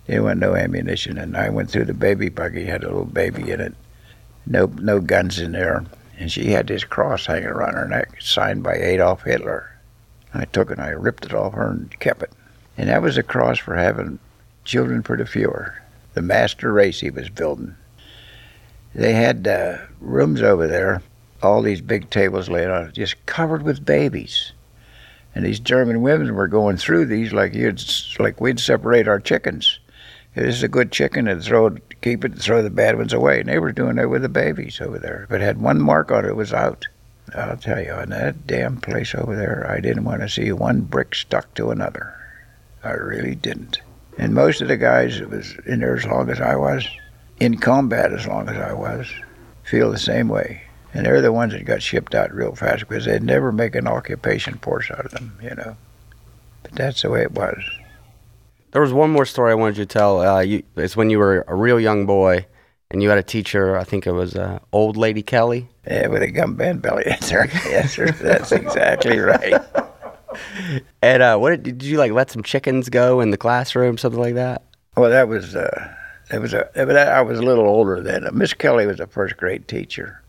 There 0.07 0.23
was 0.23 0.37
no 0.37 0.55
ammunition, 0.55 1.19
and 1.19 1.37
I 1.37 1.51
went 1.51 1.71
through 1.71 1.85
the 1.87 1.95
baby 1.95 2.29
buggy, 2.29 2.65
had 2.65 2.83
a 2.83 2.89
little 2.89 3.05
baby 3.05 3.51
in 3.51 3.61
it, 3.61 3.75
no 4.47 4.67
no 4.67 5.01
guns 5.01 5.39
in 5.39 5.53
there, 5.53 5.85
and 6.19 6.31
she 6.31 6.53
had 6.53 6.67
this 6.67 6.85
cross 6.85 7.27
hanging 7.27 7.49
around 7.49 7.75
her 7.75 7.89
neck, 7.89 8.21
signed 8.21 8.63
by 8.63 8.75
Adolf 8.75 9.23
Hitler. 9.23 9.71
I 10.35 10.45
took 10.45 10.71
it, 10.71 10.79
and 10.79 10.87
I 10.87 10.91
ripped 10.91 11.25
it 11.25 11.35
off 11.35 11.55
her 11.55 11.71
and 11.71 11.99
kept 12.01 12.23
it, 12.23 12.33
and 12.77 12.89
that 12.89 13.03
was 13.03 13.17
a 13.17 13.23
cross 13.23 13.59
for 13.59 13.77
having 13.77 14.19
children 14.65 15.03
for 15.03 15.17
the 15.17 15.25
Fuhrer, 15.25 15.77
the 16.15 16.23
master 16.23 16.73
race 16.73 17.01
he 17.01 17.11
was 17.11 17.29
building. 17.29 17.75
They 18.95 19.13
had 19.13 19.47
uh, 19.47 19.79
rooms 20.01 20.43
over 20.43 20.67
there 20.67 21.03
all 21.43 21.63
these 21.63 21.81
big 21.81 22.11
tables 22.11 22.49
laid 22.49 22.69
out, 22.69 22.95
just 22.95 23.25
covered 23.27 23.63
with 23.63 23.85
babies. 23.85 24.53
And 25.35 25.45
these 25.45 25.61
German 25.61 26.03
women 26.03 26.35
were 26.35 26.49
going 26.49 26.77
through 26.77 27.07
these 27.07 27.33
like 27.33 27.55
you'd 27.55 27.83
like 28.19 28.41
we'd 28.41 28.59
separate 28.59 29.07
our 29.07 29.21
chickens. 29.21 29.79
This 30.35 30.57
is 30.57 30.63
a 30.63 30.69
good 30.69 30.93
chicken, 30.93 31.27
and 31.27 31.43
throw 31.43 31.67
it, 31.67 32.01
keep 32.01 32.25
it, 32.25 32.33
and 32.33 32.43
throw 32.43 32.63
the 32.63 32.71
bad 32.71 32.97
ones 32.97 33.13
away. 33.13 33.41
And 33.41 33.49
they 33.49 33.59
were 33.59 33.73
doing 33.73 33.97
that 33.97 34.11
with 34.11 34.23
the 34.23 34.29
babies 34.29 34.81
over 34.81 34.99
there. 34.99 35.25
If 35.25 35.33
it 35.33 35.41
had 35.41 35.61
one 35.61 35.81
mark 35.81 36.11
on 36.11 36.25
it, 36.25 36.29
it 36.29 36.37
was 36.37 36.53
out. 36.53 36.87
I'll 37.35 37.57
tell 37.57 37.81
you, 37.81 37.95
in 37.95 38.11
that 38.11 38.47
damn 38.47 38.81
place 38.81 39.15
over 39.15 39.37
there, 39.37 39.67
I 39.71 39.81
didn't 39.81 40.05
want 40.05 40.21
to 40.23 40.29
see 40.29 40.53
one 40.53 40.83
brick 40.83 41.15
stuck 41.15 41.53
to 41.55 41.71
another. 41.71 42.15
I 42.83 42.93
really 42.93 43.35
didn't. 43.35 43.81
And 44.17 44.35
most 44.35 44.61
of 44.61 44.69
the 44.69 44.77
guys 44.77 45.19
that 45.19 45.31
was 45.31 45.57
in 45.67 45.81
there 45.81 45.97
as 45.97 46.05
long 46.05 46.31
as 46.31 46.41
I 46.41 46.57
was, 46.57 46.87
in 47.41 47.59
combat 47.59 48.13
as 48.13 48.27
long 48.27 48.49
as 48.49 48.57
I 48.57 48.73
was, 48.73 49.09
feel 49.63 49.91
the 49.91 49.99
same 49.99 50.29
way 50.29 50.63
and 50.95 51.05
they're 51.05 51.21
the 51.21 51.33
ones 51.33 51.53
that 51.53 51.65
got 51.65 51.83
shipped 51.83 52.15
out 52.15 52.35
real 52.35 52.55
fast 52.55 52.89
because 52.89 53.05
they'd 53.05 53.23
never 53.23 53.53
make 53.53 53.75
an 53.75 53.87
occupation 53.87 54.59
force 54.59 54.91
out 54.91 55.05
of 55.05 55.13
them, 55.13 55.39
you 55.43 55.55
know. 55.55 55.77
But 56.63 56.73
that's 56.73 57.03
the 57.03 57.11
way 57.11 57.23
it 57.23 57.33
was. 57.33 57.63
There 58.73 58.83
was 58.83 58.93
one 58.93 59.11
more 59.11 59.25
story 59.25 59.53
I 59.53 59.55
wanted 59.55 59.79
you 59.79 59.85
to 59.85 59.89
tell. 59.89 60.21
Uh, 60.21 60.41
you, 60.41 60.63
it's 60.77 60.97
when 60.97 61.11
you 61.11 61.19
were 61.19 61.45
a 61.47 61.55
real 61.55 61.81
young 61.81 62.07
boy, 62.07 62.47
and 62.91 63.03
you 63.03 63.09
had 63.09 63.19
a 63.19 63.23
teacher. 63.23 63.77
I 63.77 63.85
think 63.85 64.07
it 64.07 64.13
was 64.13 64.35
uh, 64.35 64.59
old 64.73 64.97
lady 64.97 65.23
Kelly. 65.23 65.69
Yeah, 65.89 66.09
with 66.09 66.23
a 66.23 66.31
gum 66.31 66.55
band 66.55 66.83
belly. 66.83 67.05
Sir. 67.21 67.49
Yes, 67.65 67.95
sir. 67.95 68.11
That's 68.11 68.53
exactly 68.53 69.19
right. 69.19 69.63
And 71.01 71.23
uh, 71.23 71.39
what 71.39 71.63
did 71.63 71.83
you 71.83 71.97
like? 71.97 72.13
Let 72.13 72.31
some 72.31 72.43
chickens 72.43 72.91
go 72.91 73.21
in 73.21 73.31
the 73.31 73.39
classroom, 73.39 73.97
something 73.97 74.21
like 74.21 74.35
that. 74.35 74.63
Well, 74.97 75.09
that 75.09 75.29
was 75.29 75.57
uh, 75.57 75.95
that 76.31 76.41
was 76.41 76.53
a. 76.53 76.69
I 76.79 77.23
was 77.23 77.39
a 77.39 77.43
little 77.43 77.67
older 77.67 78.03
then. 78.03 78.29
Miss 78.33 78.53
Kelly 78.53 78.87
was 78.87 79.01
a 79.01 79.07
first 79.07 79.39
grade 79.39 79.67
teacher, 79.67 80.21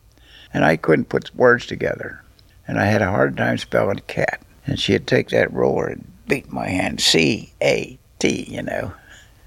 and 0.53 0.63
I 0.63 0.77
couldn't 0.77 1.09
put 1.09 1.35
words 1.35 1.65
together. 1.65 2.23
And 2.67 2.79
I 2.79 2.85
had 2.85 3.01
a 3.01 3.09
hard 3.09 3.35
time 3.35 3.57
spelling 3.57 3.99
cat. 4.07 4.41
And 4.65 4.79
she'd 4.79 5.07
take 5.07 5.29
that 5.29 5.51
roller 5.51 5.87
and 5.87 6.05
beat 6.27 6.53
my 6.53 6.69
hand, 6.69 7.01
C 7.01 7.51
A 7.61 7.97
T, 8.19 8.45
you 8.47 8.61
know. 8.61 8.93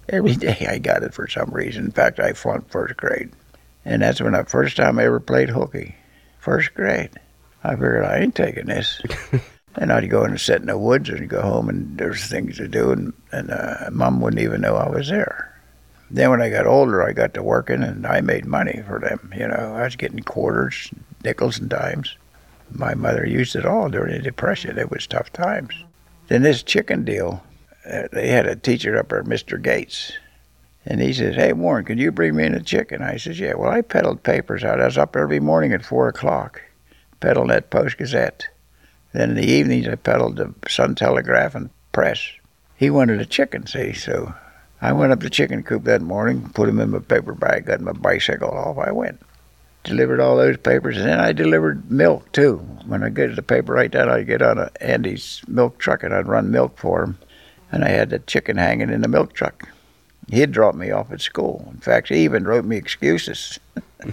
Every 0.09 0.35
day 0.35 0.67
I 0.69 0.79
got 0.79 1.05
it 1.05 1.15
for 1.15 1.29
some 1.29 1.51
reason. 1.51 1.85
In 1.85 1.93
fact, 1.93 2.19
I 2.19 2.33
flunked 2.33 2.73
first 2.73 2.97
grade. 2.97 3.31
And 3.85 4.03
that's 4.03 4.21
when 4.21 4.33
the 4.33 4.45
first 4.45 4.77
time 4.77 4.99
I 4.99 5.05
ever 5.05 5.21
played 5.21 5.49
hooky. 5.49 5.95
First 6.43 6.75
grade. 6.75 7.11
I 7.63 7.71
figured 7.71 8.05
I 8.05 8.19
ain't 8.19 8.35
taking 8.35 8.67
this. 8.67 9.01
and 9.77 9.93
I'd 9.93 10.11
go 10.11 10.25
and 10.25 10.41
sit 10.41 10.61
in 10.61 10.67
the 10.67 10.77
woods 10.77 11.09
and 11.09 11.29
go 11.29 11.41
home 11.41 11.69
and 11.69 11.97
there's 11.97 12.27
things 12.27 12.57
to 12.57 12.67
do 12.67 12.91
and, 12.91 13.13
and 13.31 13.53
uh, 13.53 13.91
mom 13.93 14.21
wouldn't 14.21 14.43
even 14.43 14.61
know 14.61 14.75
I 14.75 14.89
was 14.89 15.09
there. 15.09 15.57
Then 16.11 16.31
when 16.31 16.43
I 16.43 16.51
got 16.51 16.67
older, 16.67 17.01
I 17.01 17.13
got 17.13 17.33
to 17.35 17.45
working 17.45 17.85
and 17.85 18.05
I 18.05 18.23
made 18.23 18.45
money 18.45 18.83
for 18.89 18.99
them. 18.99 19.33
You 19.37 19.47
know, 19.47 19.77
I 19.77 19.85
was 19.85 19.95
getting 19.95 20.19
quarters, 20.19 20.91
nickels, 21.23 21.61
and 21.61 21.71
dimes. 21.71 22.17
My 22.73 22.95
mother 22.95 23.25
used 23.25 23.55
it 23.55 23.65
all 23.65 23.89
during 23.89 24.15
the 24.15 24.19
Depression. 24.19 24.79
It 24.79 24.91
was 24.91 25.07
tough 25.07 25.33
times. 25.33 25.75
Then 26.27 26.43
this 26.43 26.65
chicken 26.65 27.05
deal, 27.05 27.45
uh, 27.89 28.09
they 28.11 28.27
had 28.27 28.49
a 28.49 28.57
teacher 28.57 28.99
up 28.99 29.11
there, 29.11 29.23
Mr. 29.23 29.63
Gates. 29.63 30.15
And 30.85 31.01
he 31.01 31.13
says, 31.13 31.37
Hey, 31.37 31.53
Warren, 31.53 31.85
could 31.85 31.99
you 31.99 32.11
bring 32.11 32.37
me 32.37 32.45
in 32.45 32.55
a 32.55 32.63
chicken? 32.63 33.03
I 33.03 33.17
says, 33.17 33.39
Yeah. 33.39 33.55
Well, 33.55 33.71
I 33.71 33.83
peddled 33.83 34.23
papers 34.23 34.65
out. 34.65 34.81
I 34.81 34.87
was 34.87 34.99
up 34.99 35.17
every 35.17 35.41
morning 35.41 35.73
at 35.73 35.85
4 35.85 36.09
o'clock, 36.09 36.61
peddling 37.21 37.49
that 37.49 37.71
Post 37.71 37.99
Gazette. 37.99 38.49
Then 39.13 39.31
in 39.31 39.37
the 39.37 39.47
evenings, 39.47 39.89
I 39.89 39.95
peddled 39.95 40.37
the 40.37 40.55
Sun 40.69 40.97
Telegraph 40.97 41.55
and 41.55 41.71
Press. 41.93 42.33
He 42.77 42.91
wanted 42.91 43.21
a 43.21 43.27
chicken, 43.27 43.67
see, 43.67 43.93
so 43.93 44.35
I 44.81 44.93
went 44.93 45.13
up 45.13 45.21
the 45.21 45.31
chicken 45.31 45.63
coop 45.63 45.85
that 45.85 46.03
morning, 46.03 46.51
put 46.55 46.69
him 46.69 46.81
in 46.81 46.91
my 46.91 46.99
paper 46.99 47.35
bag, 47.35 47.67
got 47.67 47.81
my 47.81 47.93
bicycle 47.93 48.51
off, 48.51 48.79
I 48.79 48.91
went. 48.91 49.21
Delivered 49.85 50.21
all 50.21 50.37
those 50.37 50.57
papers, 50.57 50.97
and 50.97 51.07
then 51.07 51.21
I 51.21 51.33
delivered 51.33 51.91
milk 51.91 52.33
too. 52.33 52.57
When 52.87 53.03
I 53.05 53.11
get 53.11 53.29
to 53.29 53.35
the 53.35 53.43
paper 53.43 53.75
right 53.75 53.91
down, 53.91 54.09
I'd 54.09 54.27
get 54.27 54.43
on 54.43 54.59
a 54.59 54.71
Andy's 54.81 55.43
milk 55.47 55.79
truck 55.79 56.03
and 56.03 56.15
I'd 56.15 56.27
run 56.27 56.51
milk 56.51 56.79
for 56.79 57.05
him. 57.05 57.19
And 57.71 57.85
I 57.85 57.89
had 57.89 58.11
the 58.11 58.19
chicken 58.19 58.57
hanging 58.57 58.91
in 58.91 59.01
the 59.01 59.09
milk 59.09 59.33
truck. 59.33 59.69
He'd 60.31 60.53
drop 60.53 60.75
me 60.75 60.91
off 60.91 61.13
at 61.13 61.21
school. 61.21 61.69
In 61.73 61.79
fact, 61.81 62.09
he 62.09 62.25
even 62.25 62.45
wrote 62.45 62.65
me 62.65 62.77
excuses. 62.77 63.59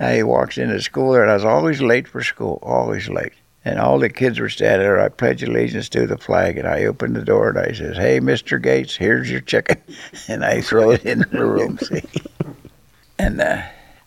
he 0.00 0.22
walks 0.22 0.58
into 0.58 0.80
school 0.80 1.12
there, 1.12 1.22
and 1.22 1.30
I 1.30 1.34
was 1.34 1.44
always 1.44 1.80
late 1.82 2.08
for 2.08 2.22
school, 2.22 2.58
always 2.62 3.08
late. 3.08 3.32
And 3.64 3.78
all 3.78 3.98
the 3.98 4.08
kids 4.08 4.38
were 4.40 4.48
standing 4.48 4.86
there. 4.86 5.00
I 5.00 5.10
pledge 5.10 5.42
allegiance 5.42 5.90
to 5.90 6.06
the 6.06 6.16
flag, 6.16 6.56
and 6.56 6.66
I 6.66 6.84
opened 6.84 7.14
the 7.14 7.24
door 7.24 7.50
and 7.50 7.58
I 7.58 7.72
says, 7.72 7.96
"Hey, 7.98 8.18
Mr. 8.18 8.60
Gates, 8.60 8.96
here's 8.96 9.30
your 9.30 9.42
chicken," 9.42 9.76
and 10.28 10.44
I 10.44 10.62
throw 10.62 10.92
it 10.92 11.04
in 11.04 11.20
the 11.30 11.44
room. 11.44 11.78
See, 11.78 12.02
and 13.18 13.38
uh, 13.40 13.62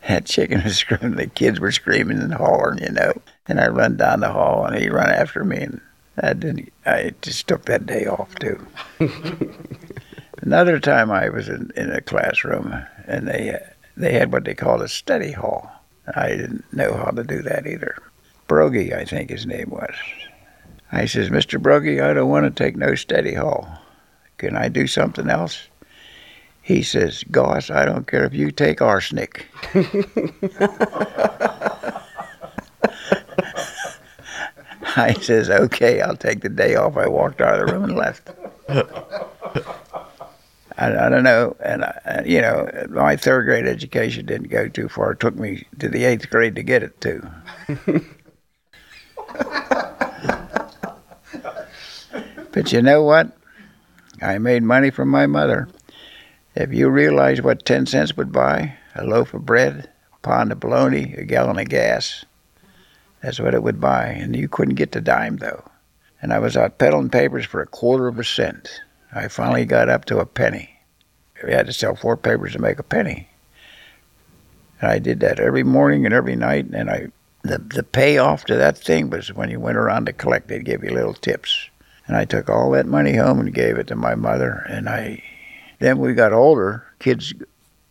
that 0.08 0.26
chicken 0.26 0.64
was 0.64 0.78
screaming. 0.78 1.18
The 1.18 1.28
kids 1.28 1.60
were 1.60 1.72
screaming 1.72 2.20
and 2.20 2.34
hollering, 2.34 2.84
you 2.84 2.92
know. 2.92 3.14
And 3.48 3.60
I 3.60 3.68
run 3.68 3.96
down 3.96 4.22
the 4.22 4.32
hall, 4.32 4.66
and 4.66 4.76
he 4.76 4.90
run 4.90 5.12
after 5.12 5.44
me, 5.44 5.58
and 5.58 5.82
I 6.20 6.34
didn't. 6.34 6.74
I 6.84 7.14
just 7.22 7.48
took 7.48 7.66
that 7.66 7.86
day 7.86 8.08
off 8.08 8.34
too. 8.36 8.66
Another 10.46 10.78
time 10.78 11.10
I 11.10 11.30
was 11.30 11.48
in, 11.48 11.72
in 11.78 11.90
a 11.90 12.02
classroom, 12.02 12.84
and 13.08 13.30
they 13.30 13.58
they 13.96 14.12
had 14.12 14.34
what 14.34 14.44
they 14.44 14.54
called 14.54 14.82
a 14.82 14.90
study 14.90 15.32
hall. 15.32 15.72
I 16.18 16.30
didn't 16.32 16.66
know 16.74 16.96
how 16.98 17.12
to 17.12 17.24
do 17.24 17.42
that 17.44 17.66
either. 17.66 17.96
Brogy, 18.50 18.92
I 18.94 19.06
think 19.06 19.30
his 19.30 19.46
name 19.46 19.70
was. 19.70 19.96
I 20.92 21.06
says, 21.06 21.30
Mr. 21.30 21.62
Brogy, 21.62 22.04
I 22.04 22.12
don't 22.14 22.30
want 22.30 22.44
to 22.44 22.64
take 22.64 22.76
no 22.76 22.94
study 22.94 23.36
hall. 23.36 23.70
Can 24.38 24.58
I 24.58 24.68
do 24.68 24.86
something 24.86 25.30
else? 25.30 25.70
He 26.62 26.84
says, 26.84 27.24
Goss, 27.32 27.70
I 27.70 27.86
don't 27.86 28.06
care 28.06 28.26
if 28.26 28.34
you 28.34 28.52
take 28.52 28.82
arsenic. 28.82 29.48
I 34.96 35.14
says, 35.22 35.50
okay, 35.50 36.02
I'll 36.02 36.18
take 36.18 36.42
the 36.42 36.50
day 36.50 36.76
off. 36.76 36.98
I 36.98 37.08
walked 37.08 37.40
out 37.40 37.62
of 37.62 37.68
the 37.68 37.74
room 37.74 37.86
and 37.86 37.96
left. 37.96 38.30
I, 40.84 41.06
I 41.06 41.10
don't 41.10 41.24
know, 41.24 41.56
and 41.64 41.86
I, 41.86 42.24
you 42.26 42.42
know, 42.42 42.70
my 42.90 43.16
third 43.16 43.46
grade 43.46 43.66
education 43.66 44.26
didn't 44.26 44.50
go 44.50 44.68
too 44.68 44.90
far. 44.90 45.14
It 45.14 45.20
took 45.20 45.36
me 45.36 45.66
to 45.80 45.88
the 45.88 46.04
eighth 46.04 46.30
grade 46.30 46.56
to 46.56 46.64
get 46.64 46.84
it 46.84 47.00
to. 47.02 47.32
but 52.52 52.74
you 52.74 52.82
know 52.82 53.02
what? 53.02 53.38
I 54.22 54.38
made 54.38 54.64
money 54.64 54.90
from 54.90 55.10
my 55.10 55.26
mother. 55.26 55.70
If 56.56 56.74
you 56.74 56.90
realize 56.90 57.42
what 57.42 57.66
ten 57.66 57.86
cents 57.86 58.18
would 58.18 58.32
buy, 58.32 58.78
a 58.96 59.06
loaf 59.06 59.34
of 59.34 59.46
bread, 59.46 59.90
a 60.14 60.18
pound 60.20 60.52
of 60.52 60.60
bologna, 60.60 61.14
a 61.18 61.24
gallon 61.24 61.60
of 61.60 61.70
gas, 61.70 62.26
that's 63.22 63.40
what 63.40 63.54
it 63.54 63.64
would 63.64 63.80
buy. 63.80 64.08
And 64.08 64.36
you 64.36 64.50
couldn't 64.50 64.76
get 64.76 64.92
the 64.92 65.02
dime 65.02 65.38
though. 65.38 65.64
And 66.22 66.34
I 66.34 66.40
was 66.40 66.58
out 66.58 66.78
peddling 66.78 67.10
papers 67.10 67.46
for 67.46 67.62
a 67.62 67.68
quarter 67.68 68.08
of 68.08 68.20
a 68.20 68.24
cent. 68.24 68.82
I 69.14 69.28
finally 69.28 69.66
got 69.66 69.90
up 69.90 70.06
to 70.06 70.20
a 70.20 70.26
penny. 70.26 70.73
We 71.44 71.54
had 71.54 71.68
to 71.68 71.74
sell 71.74 71.96
four 71.96 72.18
papers 72.18 72.54
to 72.54 72.60
make 72.60 72.80
a 72.80 72.84
penny. 72.84 73.28
And 74.82 74.92
I 74.92 75.00
did 75.00 75.20
that 75.22 75.40
every 75.40 75.64
morning 75.64 76.06
and 76.06 76.14
every 76.14 76.36
night. 76.36 76.66
And 76.74 76.90
I, 76.90 77.08
the 77.42 77.58
the 77.58 77.84
payoff 77.84 78.46
to 78.46 78.56
that 78.56 78.78
thing 78.78 79.10
was 79.10 79.34
when 79.34 79.50
you 79.50 79.60
went 79.60 79.78
around 79.78 80.06
to 80.06 80.14
collect, 80.14 80.48
they'd 80.48 80.66
give 80.66 80.84
you 80.84 80.92
little 80.92 81.14
tips. 81.14 81.70
And 82.08 82.18
I 82.18 82.26
took 82.26 82.50
all 82.50 82.72
that 82.72 82.86
money 82.86 83.16
home 83.16 83.40
and 83.40 83.54
gave 83.54 83.78
it 83.78 83.88
to 83.88 83.96
my 83.96 84.16
mother. 84.16 84.66
And 84.70 84.90
I, 84.90 85.24
then 85.80 86.00
we 86.00 86.14
got 86.14 86.34
older. 86.34 86.86
Kids 87.00 87.34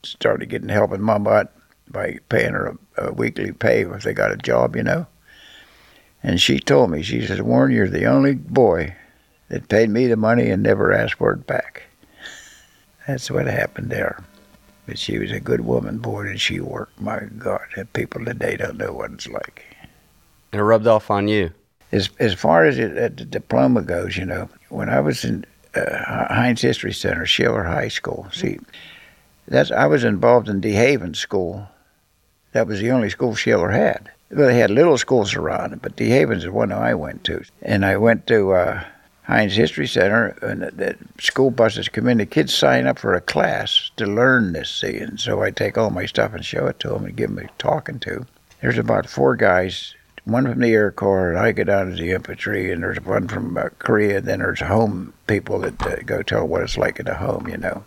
started 0.03 0.49
getting 0.49 0.69
help 0.69 0.93
in 0.93 1.09
out 1.09 1.53
by 1.89 2.19
paying 2.29 2.53
her 2.53 2.77
a, 2.97 3.07
a 3.07 3.13
weekly 3.13 3.53
pay 3.53 3.83
if 3.83 4.03
they 4.03 4.13
got 4.13 4.33
a 4.33 4.37
job, 4.37 4.77
you 4.77 4.83
know. 4.83 5.07
And 6.23 6.41
she 6.41 6.59
told 6.59 6.91
me, 6.91 7.03
she 7.03 7.27
says, 7.27 7.43
Warren, 7.43 7.73
you're 7.73 7.89
the 7.89 8.07
only 8.07 8.35
boy 8.35 8.95
that 9.49 9.69
paid 9.69 9.91
me 9.91 10.07
the 10.07 10.17
money 10.17 10.51
and 10.51 10.63
never 10.63 10.93
asked 10.93 11.15
for 11.15 11.33
it 11.33 11.47
back. 11.47 11.85
That's 13.07 13.31
what 13.31 13.47
happened 13.47 13.91
there. 13.91 14.23
But 14.87 14.99
she 14.99 15.19
was 15.19 15.31
a 15.31 15.41
good 15.41 15.61
woman, 15.61 15.99
boy, 15.99 16.25
did 16.25 16.41
she 16.41 16.61
work. 16.61 16.91
My 17.01 17.21
God, 17.39 17.61
people 17.93 18.25
today 18.25 18.57
don't 18.57 18.79
know 18.79 18.93
what 18.93 19.13
it's 19.13 19.29
like. 19.29 19.65
It 20.53 20.59
rubbed 20.59 20.87
off 20.87 21.11
on 21.11 21.29
you. 21.29 21.51
As, 21.93 22.11
as 22.19 22.35
far 22.35 22.65
as 22.65 22.79
it, 22.79 22.97
uh, 22.97 23.09
the 23.15 23.25
diploma 23.25 23.83
goes, 23.83 24.17
you 24.17 24.25
know, 24.25 24.49
when 24.71 24.89
I 24.89 25.01
was 25.01 25.25
in 25.25 25.45
uh, 25.75 26.35
Heinz 26.35 26.63
History 26.63 26.93
Center, 26.93 27.27
Shaler 27.27 27.65
High 27.65 27.89
School, 27.89 28.29
see, 28.33 28.59
that's 29.47 29.71
I 29.71 29.87
was 29.87 30.05
involved 30.05 30.49
in 30.49 30.61
DeHaven 30.61 31.15
School. 31.15 31.69
That 32.53 32.67
was 32.67 32.81
the 32.81 32.91
only 32.91 33.11
school 33.11 33.35
Schiller 33.35 33.71
had. 33.71 34.11
Well, 34.31 34.49
they 34.49 34.59
had 34.59 34.71
little 34.71 34.99
schools 34.99 35.35
around, 35.35 35.81
but 35.83 35.97
DeHaven's 35.97 36.45
the 36.45 36.53
one 36.53 36.73
I 36.73 36.95
went 36.95 37.25
to. 37.25 37.45
And 37.61 37.85
I 37.85 37.97
went 37.99 38.27
to 38.29 38.53
uh, 38.53 38.85
Heinz 39.25 39.55
History 39.55 39.87
Center, 39.87 40.37
and 40.43 40.63
the, 40.63 40.97
school 41.21 41.51
buses 41.51 41.89
come 41.89 42.09
in. 42.09 42.19
The 42.19 42.27
kids 42.27 42.53
sign 42.53 42.87
up 42.87 42.99
for 42.99 43.15
a 43.15 43.21
class 43.21 43.91
to 43.97 44.07
learn 44.07 44.53
this, 44.53 44.71
see, 44.71 44.99
and 44.99 45.19
so 45.19 45.43
I 45.43 45.51
take 45.51 45.79
all 45.79 45.91
my 45.91 46.07
stuff 46.07 46.35
and 46.35 46.45
show 46.45 46.67
it 46.67 46.81
to 46.81 46.89
them 46.89 47.05
and 47.05 47.17
give 47.17 47.35
them 47.35 47.45
a 47.45 47.49
talking 47.59 48.01
to. 48.01 48.27
There's 48.61 48.79
about 48.79 49.09
four 49.09 49.37
guys, 49.37 49.95
one 50.25 50.47
from 50.47 50.61
the 50.61 50.73
Air 50.73 50.91
Corps, 50.91 51.31
and 51.31 51.39
I 51.39 51.53
get 51.53 51.69
out 51.69 51.89
as 51.89 51.99
the 51.99 52.11
infantry, 52.11 52.73
and 52.73 52.83
there's 52.83 53.01
one 53.05 53.29
from 53.29 53.57
uh, 53.57 53.69
Korea, 53.79 54.19
and 54.19 54.27
then 54.27 54.41
there's 54.41 54.61
home 54.61 55.13
people 55.29 55.61
that 55.61 55.81
uh, 55.87 55.97
go 56.05 56.23
tell 56.23 56.47
what 56.47 56.63
it's 56.63 56.77
like 56.77 56.99
at 56.99 57.09
a 57.09 57.15
home, 57.15 57.49
you 57.49 57.59
know. 57.59 57.85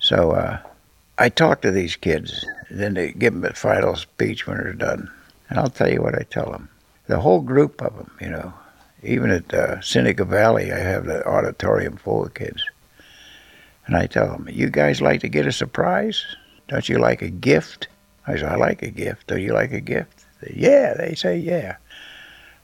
So 0.00 0.32
uh, 0.32 0.58
I 1.18 1.28
talk 1.28 1.62
to 1.62 1.70
these 1.70 1.94
kids, 1.94 2.44
then 2.68 2.94
they 2.94 3.12
give 3.12 3.34
them 3.34 3.44
a 3.44 3.54
final 3.54 3.94
speech 3.94 4.46
when 4.46 4.56
they're 4.56 4.72
done. 4.72 5.08
And 5.48 5.58
I'll 5.60 5.70
tell 5.70 5.90
you 5.92 6.02
what 6.02 6.16
I 6.16 6.24
tell 6.28 6.50
them. 6.50 6.68
The 7.06 7.20
whole 7.20 7.40
group 7.40 7.80
of 7.80 7.96
them, 7.96 8.10
you 8.20 8.30
know, 8.30 8.52
even 9.02 9.30
at 9.30 9.52
uh, 9.52 9.80
Seneca 9.80 10.24
Valley, 10.24 10.72
I 10.72 10.78
have 10.78 11.06
the 11.06 11.26
auditorium 11.26 11.96
full 11.96 12.24
of 12.24 12.34
kids. 12.34 12.62
And 13.86 13.96
I 13.96 14.06
tell 14.06 14.28
them, 14.28 14.48
you 14.50 14.70
guys 14.70 15.00
like 15.00 15.20
to 15.20 15.28
get 15.28 15.46
a 15.46 15.52
surprise? 15.52 16.24
Don't 16.68 16.88
you 16.88 16.98
like 16.98 17.20
a 17.20 17.30
gift? 17.30 17.88
I 18.26 18.36
say, 18.36 18.46
I 18.46 18.54
like 18.54 18.82
a 18.82 18.90
gift. 18.90 19.26
Do 19.26 19.38
you 19.38 19.52
like 19.52 19.72
a 19.72 19.80
gift? 19.80 20.24
They, 20.40 20.54
yeah, 20.56 20.94
they 20.94 21.14
say, 21.14 21.36
yeah. 21.36 21.76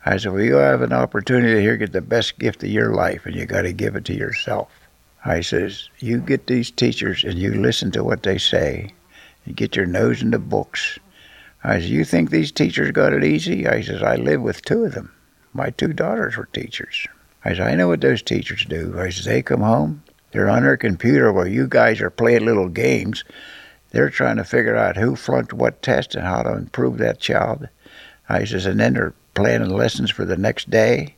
I 0.07 0.17
said, 0.17 0.33
well, 0.33 0.43
you 0.43 0.55
have 0.55 0.83
an 0.83 0.93
opportunity 0.93 1.61
here 1.61 1.77
get 1.77 1.93
the 1.93 2.01
best 2.01 2.39
gift 2.39 2.63
of 2.63 2.71
your 2.71 2.95
life, 2.95 3.27
and 3.27 3.35
you 3.35 3.45
got 3.47 3.63
to 3.63 3.73
give 3.73 3.97
it 3.97 4.05
to 4.07 4.15
yourself. 4.15 4.71
I 5.25 5.41
says, 5.41 5.89
you 5.99 6.19
get 6.19 6.47
these 6.47 6.71
teachers 6.71 7.25
and 7.25 7.39
you 7.39 7.53
listen 7.53 7.91
to 7.93 8.05
what 8.05 8.23
they 8.23 8.39
say, 8.39 8.93
and 9.45 9.57
get 9.57 9.75
your 9.75 9.87
nose 9.87 10.23
in 10.23 10.31
the 10.31 10.39
books, 10.39 10.99
I 11.65 11.81
said, 11.81 11.89
You 11.89 12.05
think 12.05 12.31
these 12.31 12.53
teachers 12.53 12.93
got 12.93 13.13
it 13.13 13.25
easy? 13.25 13.67
I 13.67 13.83
says, 13.83 14.03
I 14.03 14.15
live 14.17 14.41
with 14.41 14.63
two 14.63 14.85
of 14.85 14.95
them. 14.95 15.13
My 15.59 15.71
two 15.71 15.93
daughters 15.93 16.37
were 16.37 16.47
teachers. 16.53 17.09
I 17.45 17.51
said, 17.51 17.63
I 17.63 17.75
know 17.75 17.89
what 17.89 18.01
those 18.01 18.23
teachers 18.23 18.65
do. 18.65 18.95
I 18.97 19.11
said, 19.11 19.25
They 19.25 19.43
come 19.43 19.63
home, 19.63 20.05
they're 20.31 20.49
on 20.49 20.63
their 20.63 20.77
computer 20.77 21.33
while 21.33 21.49
you 21.49 21.67
guys 21.67 22.01
are 22.01 22.11
playing 22.11 22.45
little 22.45 22.69
games. 22.69 23.25
They're 23.91 24.09
trying 24.09 24.37
to 24.37 24.45
figure 24.45 24.77
out 24.77 24.97
who 24.97 25.17
flunked 25.17 25.53
what 25.53 25.83
test 25.83 26.15
and 26.15 26.25
how 26.25 26.45
to 26.45 26.55
improve 26.55 26.99
that 26.99 27.19
child. 27.19 27.69
I 28.29 28.45
says, 28.45 28.67
and 28.67 28.79
then 28.79 28.95
they're 28.95 29.15
planning 29.35 29.71
lessons 29.71 30.13
for 30.13 30.25
the 30.25 30.37
next 30.37 30.71
day. 30.71 31.17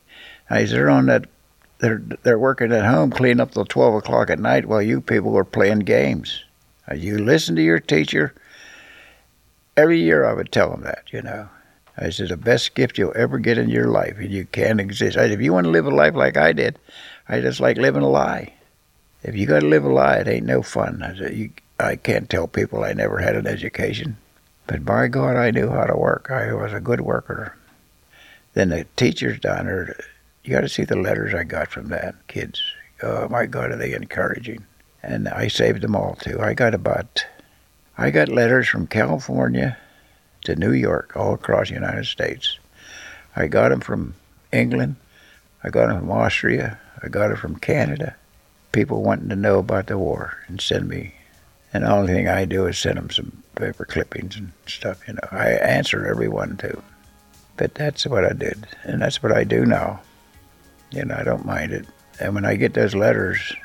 I 0.49 0.61
says, 0.61 0.71
they're 0.71 0.89
on 0.89 1.05
that 1.05 1.25
they're 1.77 2.01
they're 2.23 2.39
working 2.39 2.71
at 2.71 2.85
home 2.85 3.11
cleaning 3.11 3.41
up 3.41 3.51
till 3.51 3.65
twelve 3.65 3.93
o'clock 3.93 4.31
at 4.31 4.39
night 4.39 4.65
while 4.65 4.81
you 4.81 5.01
people 5.01 5.37
are 5.37 5.43
playing 5.43 5.79
games. 5.79 6.43
You 6.95 7.19
listen 7.19 7.55
to 7.57 7.61
your 7.61 7.79
teacher 7.79 8.33
every 9.77 10.01
year 10.01 10.25
I 10.25 10.33
would 10.33 10.51
tell 10.51 10.71
them 10.71 10.81
that, 10.81 11.03
you 11.11 11.21
know. 11.21 11.47
I 11.97 12.09
said, 12.09 12.29
the 12.29 12.37
best 12.37 12.73
gift 12.73 12.97
you'll 12.97 13.13
ever 13.15 13.37
get 13.37 13.57
in 13.57 13.69
your 13.69 13.87
life, 13.87 14.17
and 14.17 14.31
you 14.31 14.45
can't 14.45 14.79
exist. 14.79 15.17
I 15.17 15.21
said, 15.21 15.31
if 15.31 15.41
you 15.41 15.53
want 15.53 15.65
to 15.65 15.71
live 15.71 15.85
a 15.85 15.89
life 15.89 16.15
like 16.15 16.37
I 16.37 16.53
did, 16.53 16.79
I 17.27 17.41
just 17.41 17.59
like 17.59 17.77
living 17.77 18.01
a 18.01 18.09
lie. 18.09 18.53
If 19.23 19.35
you 19.35 19.45
got 19.45 19.59
to 19.59 19.67
live 19.67 19.83
a 19.83 19.91
lie, 19.91 20.17
it 20.17 20.27
ain't 20.27 20.45
no 20.45 20.61
fun. 20.61 21.03
I 21.03 21.15
said, 21.15 21.35
you, 21.35 21.51
I 21.79 21.95
can't 21.95 22.29
tell 22.29 22.47
people 22.47 22.83
I 22.83 22.93
never 22.93 23.19
had 23.19 23.35
an 23.35 23.45
education, 23.45 24.17
but 24.67 24.85
by 24.85 25.07
God, 25.09 25.35
I 25.35 25.51
knew 25.51 25.69
how 25.69 25.85
to 25.85 25.95
work. 25.95 26.31
I 26.31 26.53
was 26.53 26.73
a 26.73 26.79
good 26.79 27.01
worker. 27.01 27.55
Then 28.53 28.69
the 28.69 28.85
teachers 28.95 29.39
down 29.39 29.65
there, 29.65 29.95
you 30.43 30.51
got 30.51 30.61
to 30.61 30.69
see 30.69 30.83
the 30.83 30.95
letters 30.95 31.33
I 31.33 31.43
got 31.43 31.69
from 31.69 31.89
that 31.89 32.15
kids. 32.27 32.61
Oh 33.03 33.27
my 33.29 33.45
God, 33.45 33.71
are 33.71 33.77
they 33.77 33.93
encouraging? 33.93 34.65
And 35.03 35.27
I 35.27 35.47
saved 35.47 35.81
them 35.81 35.95
all 35.95 36.15
too. 36.15 36.39
I 36.39 36.53
got 36.53 36.73
about, 36.73 37.25
I 37.97 38.11
got 38.11 38.29
letters 38.29 38.67
from 38.67 38.87
California 38.87 39.77
to 40.43 40.55
New 40.55 40.71
York, 40.71 41.15
all 41.15 41.33
across 41.33 41.69
the 41.69 41.75
United 41.75 42.05
States. 42.05 42.59
I 43.35 43.47
got 43.47 43.69
them 43.69 43.79
from 43.79 44.15
England. 44.51 44.95
I 45.63 45.69
got 45.69 45.87
them 45.87 45.99
from 45.99 46.11
Austria. 46.11 46.79
I 47.01 47.07
got 47.07 47.29
them 47.29 47.37
from 47.37 47.55
Canada. 47.57 48.15
People 48.71 49.03
wanting 49.03 49.29
to 49.29 49.35
know 49.35 49.59
about 49.59 49.87
the 49.87 49.97
war 49.97 50.37
and 50.47 50.59
send 50.59 50.87
me. 50.87 51.13
And 51.73 51.83
the 51.83 51.91
only 51.91 52.13
thing 52.13 52.27
I 52.27 52.45
do 52.45 52.65
is 52.67 52.77
send 52.77 52.97
them 52.97 53.09
some 53.09 53.43
paper 53.55 53.85
clippings 53.85 54.35
and 54.35 54.51
stuff. 54.65 55.07
You 55.07 55.13
know, 55.13 55.27
I 55.31 55.49
answer 55.49 56.05
everyone 56.05 56.57
too. 56.57 56.81
But 57.57 57.75
that's 57.75 58.07
what 58.07 58.25
I 58.25 58.33
did, 58.33 58.65
and 58.83 59.01
that's 59.01 59.21
what 59.21 59.31
I 59.31 59.43
do 59.43 59.65
now. 59.65 60.01
You 60.91 61.05
know, 61.05 61.15
I 61.15 61.23
don't 61.23 61.45
mind 61.45 61.71
it. 61.71 61.85
And 62.19 62.35
when 62.35 62.45
I 62.45 62.55
get 62.55 62.73
those 62.73 62.95
letters, 62.95 63.55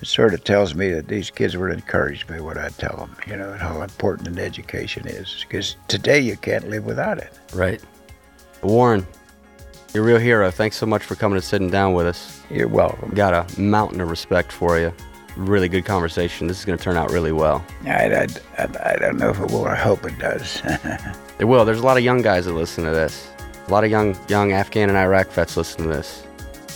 it 0.00 0.06
sort 0.06 0.34
of 0.34 0.44
tells 0.44 0.74
me 0.74 0.90
that 0.90 1.08
these 1.08 1.30
kids 1.30 1.56
were 1.56 1.70
encouraged 1.70 2.26
by 2.26 2.40
what 2.40 2.58
I 2.58 2.68
tell 2.68 2.96
them, 2.96 3.16
you 3.26 3.36
know, 3.36 3.52
and 3.52 3.60
how 3.60 3.80
important 3.82 4.28
an 4.28 4.38
education 4.38 5.06
is. 5.06 5.44
Because 5.48 5.76
today 5.88 6.20
you 6.20 6.36
can't 6.36 6.68
live 6.68 6.84
without 6.84 7.18
it. 7.18 7.32
Right. 7.54 7.82
Warren, 8.62 9.06
you're 9.94 10.04
a 10.04 10.06
real 10.06 10.18
hero. 10.18 10.50
Thanks 10.50 10.76
so 10.76 10.86
much 10.86 11.02
for 11.02 11.14
coming 11.14 11.36
and 11.36 11.44
sitting 11.44 11.70
down 11.70 11.94
with 11.94 12.06
us. 12.06 12.42
You're 12.50 12.68
welcome. 12.68 13.10
Got 13.10 13.32
a 13.32 13.60
mountain 13.60 14.00
of 14.00 14.10
respect 14.10 14.52
for 14.52 14.78
you. 14.78 14.92
Really 15.36 15.68
good 15.68 15.84
conversation. 15.84 16.46
This 16.46 16.58
is 16.58 16.64
going 16.64 16.78
to 16.78 16.82
turn 16.84 16.96
out 16.96 17.10
really 17.10 17.32
well. 17.32 17.64
I, 17.84 18.06
I, 18.06 18.26
I, 18.58 18.92
I 18.92 18.96
don't 18.98 19.18
know 19.18 19.30
if 19.30 19.40
it 19.40 19.50
will. 19.50 19.66
I 19.66 19.76
hope 19.76 20.04
it 20.04 20.18
does. 20.18 20.62
It 21.38 21.44
will. 21.44 21.66
There's 21.66 21.80
a 21.80 21.84
lot 21.84 21.98
of 21.98 22.02
young 22.02 22.22
guys 22.22 22.46
that 22.46 22.54
listen 22.54 22.84
to 22.84 22.90
this. 22.90 23.28
A 23.68 23.70
lot 23.70 23.84
of 23.84 23.90
young 23.90 24.16
young 24.28 24.52
Afghan 24.52 24.88
and 24.88 24.96
Iraq 24.96 25.28
vets 25.32 25.56
listen 25.56 25.82
to 25.82 25.88
this. 25.88 26.22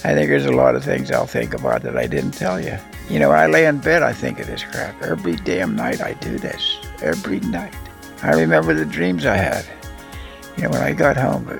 I 0.04 0.14
think 0.14 0.28
there's 0.28 0.44
a 0.44 0.52
lot 0.52 0.74
of 0.74 0.84
things 0.84 1.10
I'll 1.10 1.26
think 1.26 1.54
about 1.54 1.82
that 1.82 1.96
I 1.96 2.06
didn't 2.06 2.32
tell 2.32 2.60
you. 2.60 2.76
You 3.10 3.18
know, 3.18 3.32
I 3.32 3.48
lay 3.48 3.66
in 3.66 3.78
bed, 3.78 4.04
I 4.04 4.12
think 4.12 4.38
of 4.38 4.46
this 4.46 4.62
crap. 4.62 5.02
Every 5.02 5.34
damn 5.34 5.74
night 5.74 6.00
I 6.00 6.12
do 6.12 6.38
this. 6.38 6.78
Every 7.02 7.40
night. 7.40 7.74
I 8.22 8.30
remember 8.34 8.72
the 8.72 8.84
dreams 8.84 9.26
I 9.26 9.36
had. 9.36 9.66
You 10.56 10.62
know, 10.62 10.70
when 10.70 10.82
I 10.82 10.92
got 10.92 11.16
home, 11.16 11.48
uh, 11.48 11.58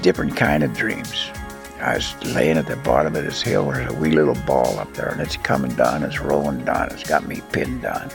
different 0.00 0.36
kind 0.36 0.62
of 0.62 0.74
dreams. 0.74 1.28
I 1.80 1.96
was 1.96 2.14
laying 2.22 2.56
at 2.56 2.68
the 2.68 2.76
bottom 2.76 3.16
of 3.16 3.24
this 3.24 3.42
hill, 3.42 3.68
there's 3.68 3.92
a 3.92 3.96
wee 3.96 4.12
little 4.12 4.36
ball 4.46 4.78
up 4.78 4.94
there, 4.94 5.08
and 5.08 5.20
it's 5.20 5.36
coming 5.36 5.74
down, 5.74 6.04
it's 6.04 6.20
rolling 6.20 6.64
down, 6.64 6.92
it's 6.92 7.02
got 7.02 7.26
me 7.26 7.42
pinned 7.50 7.82
down. 7.82 8.08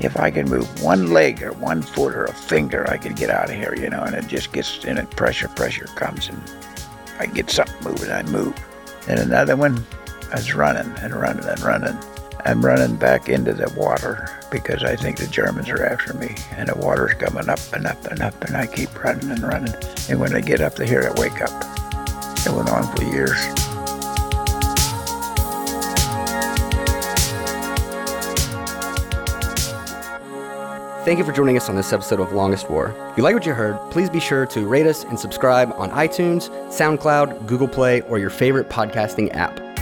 If 0.00 0.18
I 0.18 0.32
can 0.32 0.48
move 0.50 0.82
one 0.82 1.12
leg 1.12 1.40
or 1.40 1.52
one 1.52 1.82
foot 1.82 2.16
or 2.16 2.24
a 2.24 2.34
finger, 2.34 2.84
I 2.90 2.96
could 2.96 3.14
get 3.14 3.30
out 3.30 3.48
of 3.48 3.54
here, 3.54 3.76
you 3.76 3.90
know, 3.90 4.02
and 4.02 4.16
it 4.16 4.26
just 4.26 4.52
gets 4.52 4.84
in 4.84 4.98
it, 4.98 5.08
pressure, 5.12 5.46
pressure 5.46 5.86
comes, 5.94 6.28
and 6.28 6.42
I 7.20 7.26
get 7.26 7.48
something 7.48 7.76
moving, 7.88 8.10
I 8.10 8.24
move. 8.24 8.56
And 9.06 9.20
another 9.20 9.54
one, 9.54 9.86
I 10.32 10.36
was 10.36 10.52
running 10.52 10.92
and 10.98 11.14
running 11.14 11.44
and 11.44 11.60
running. 11.60 11.96
I'm 12.46 12.62
running 12.62 12.96
back 12.96 13.30
into 13.30 13.54
the 13.54 13.72
water 13.74 14.28
because 14.50 14.84
I 14.84 14.96
think 14.96 15.16
the 15.16 15.26
Germans 15.26 15.70
are 15.70 15.82
after 15.82 16.12
me. 16.12 16.36
And 16.52 16.68
the 16.68 16.76
water's 16.76 17.14
coming 17.14 17.48
up 17.48 17.58
and 17.72 17.86
up 17.86 18.04
and 18.04 18.20
up, 18.20 18.44
and 18.44 18.54
I 18.54 18.66
keep 18.66 19.02
running 19.02 19.30
and 19.30 19.42
running. 19.42 19.74
And 20.10 20.20
when 20.20 20.34
I 20.34 20.42
get 20.42 20.60
up 20.60 20.74
to 20.74 20.84
here, 20.84 21.10
I 21.10 21.20
wake 21.20 21.40
up. 21.40 21.50
It 22.46 22.52
went 22.52 22.68
on 22.68 22.94
for 22.94 23.02
years. 23.04 23.40
Thank 31.06 31.18
you 31.18 31.24
for 31.24 31.32
joining 31.32 31.56
us 31.56 31.70
on 31.70 31.76
this 31.76 31.92
episode 31.94 32.20
of 32.20 32.32
Longest 32.32 32.68
War. 32.68 32.94
If 33.10 33.16
you 33.16 33.22
like 33.22 33.34
what 33.34 33.46
you 33.46 33.54
heard, 33.54 33.78
please 33.90 34.10
be 34.10 34.20
sure 34.20 34.44
to 34.46 34.66
rate 34.66 34.86
us 34.86 35.04
and 35.04 35.18
subscribe 35.18 35.72
on 35.76 35.90
iTunes, 35.90 36.50
SoundCloud, 36.68 37.46
Google 37.46 37.68
Play, 37.68 38.02
or 38.02 38.18
your 38.18 38.30
favorite 38.30 38.68
podcasting 38.68 39.34
app. 39.34 39.73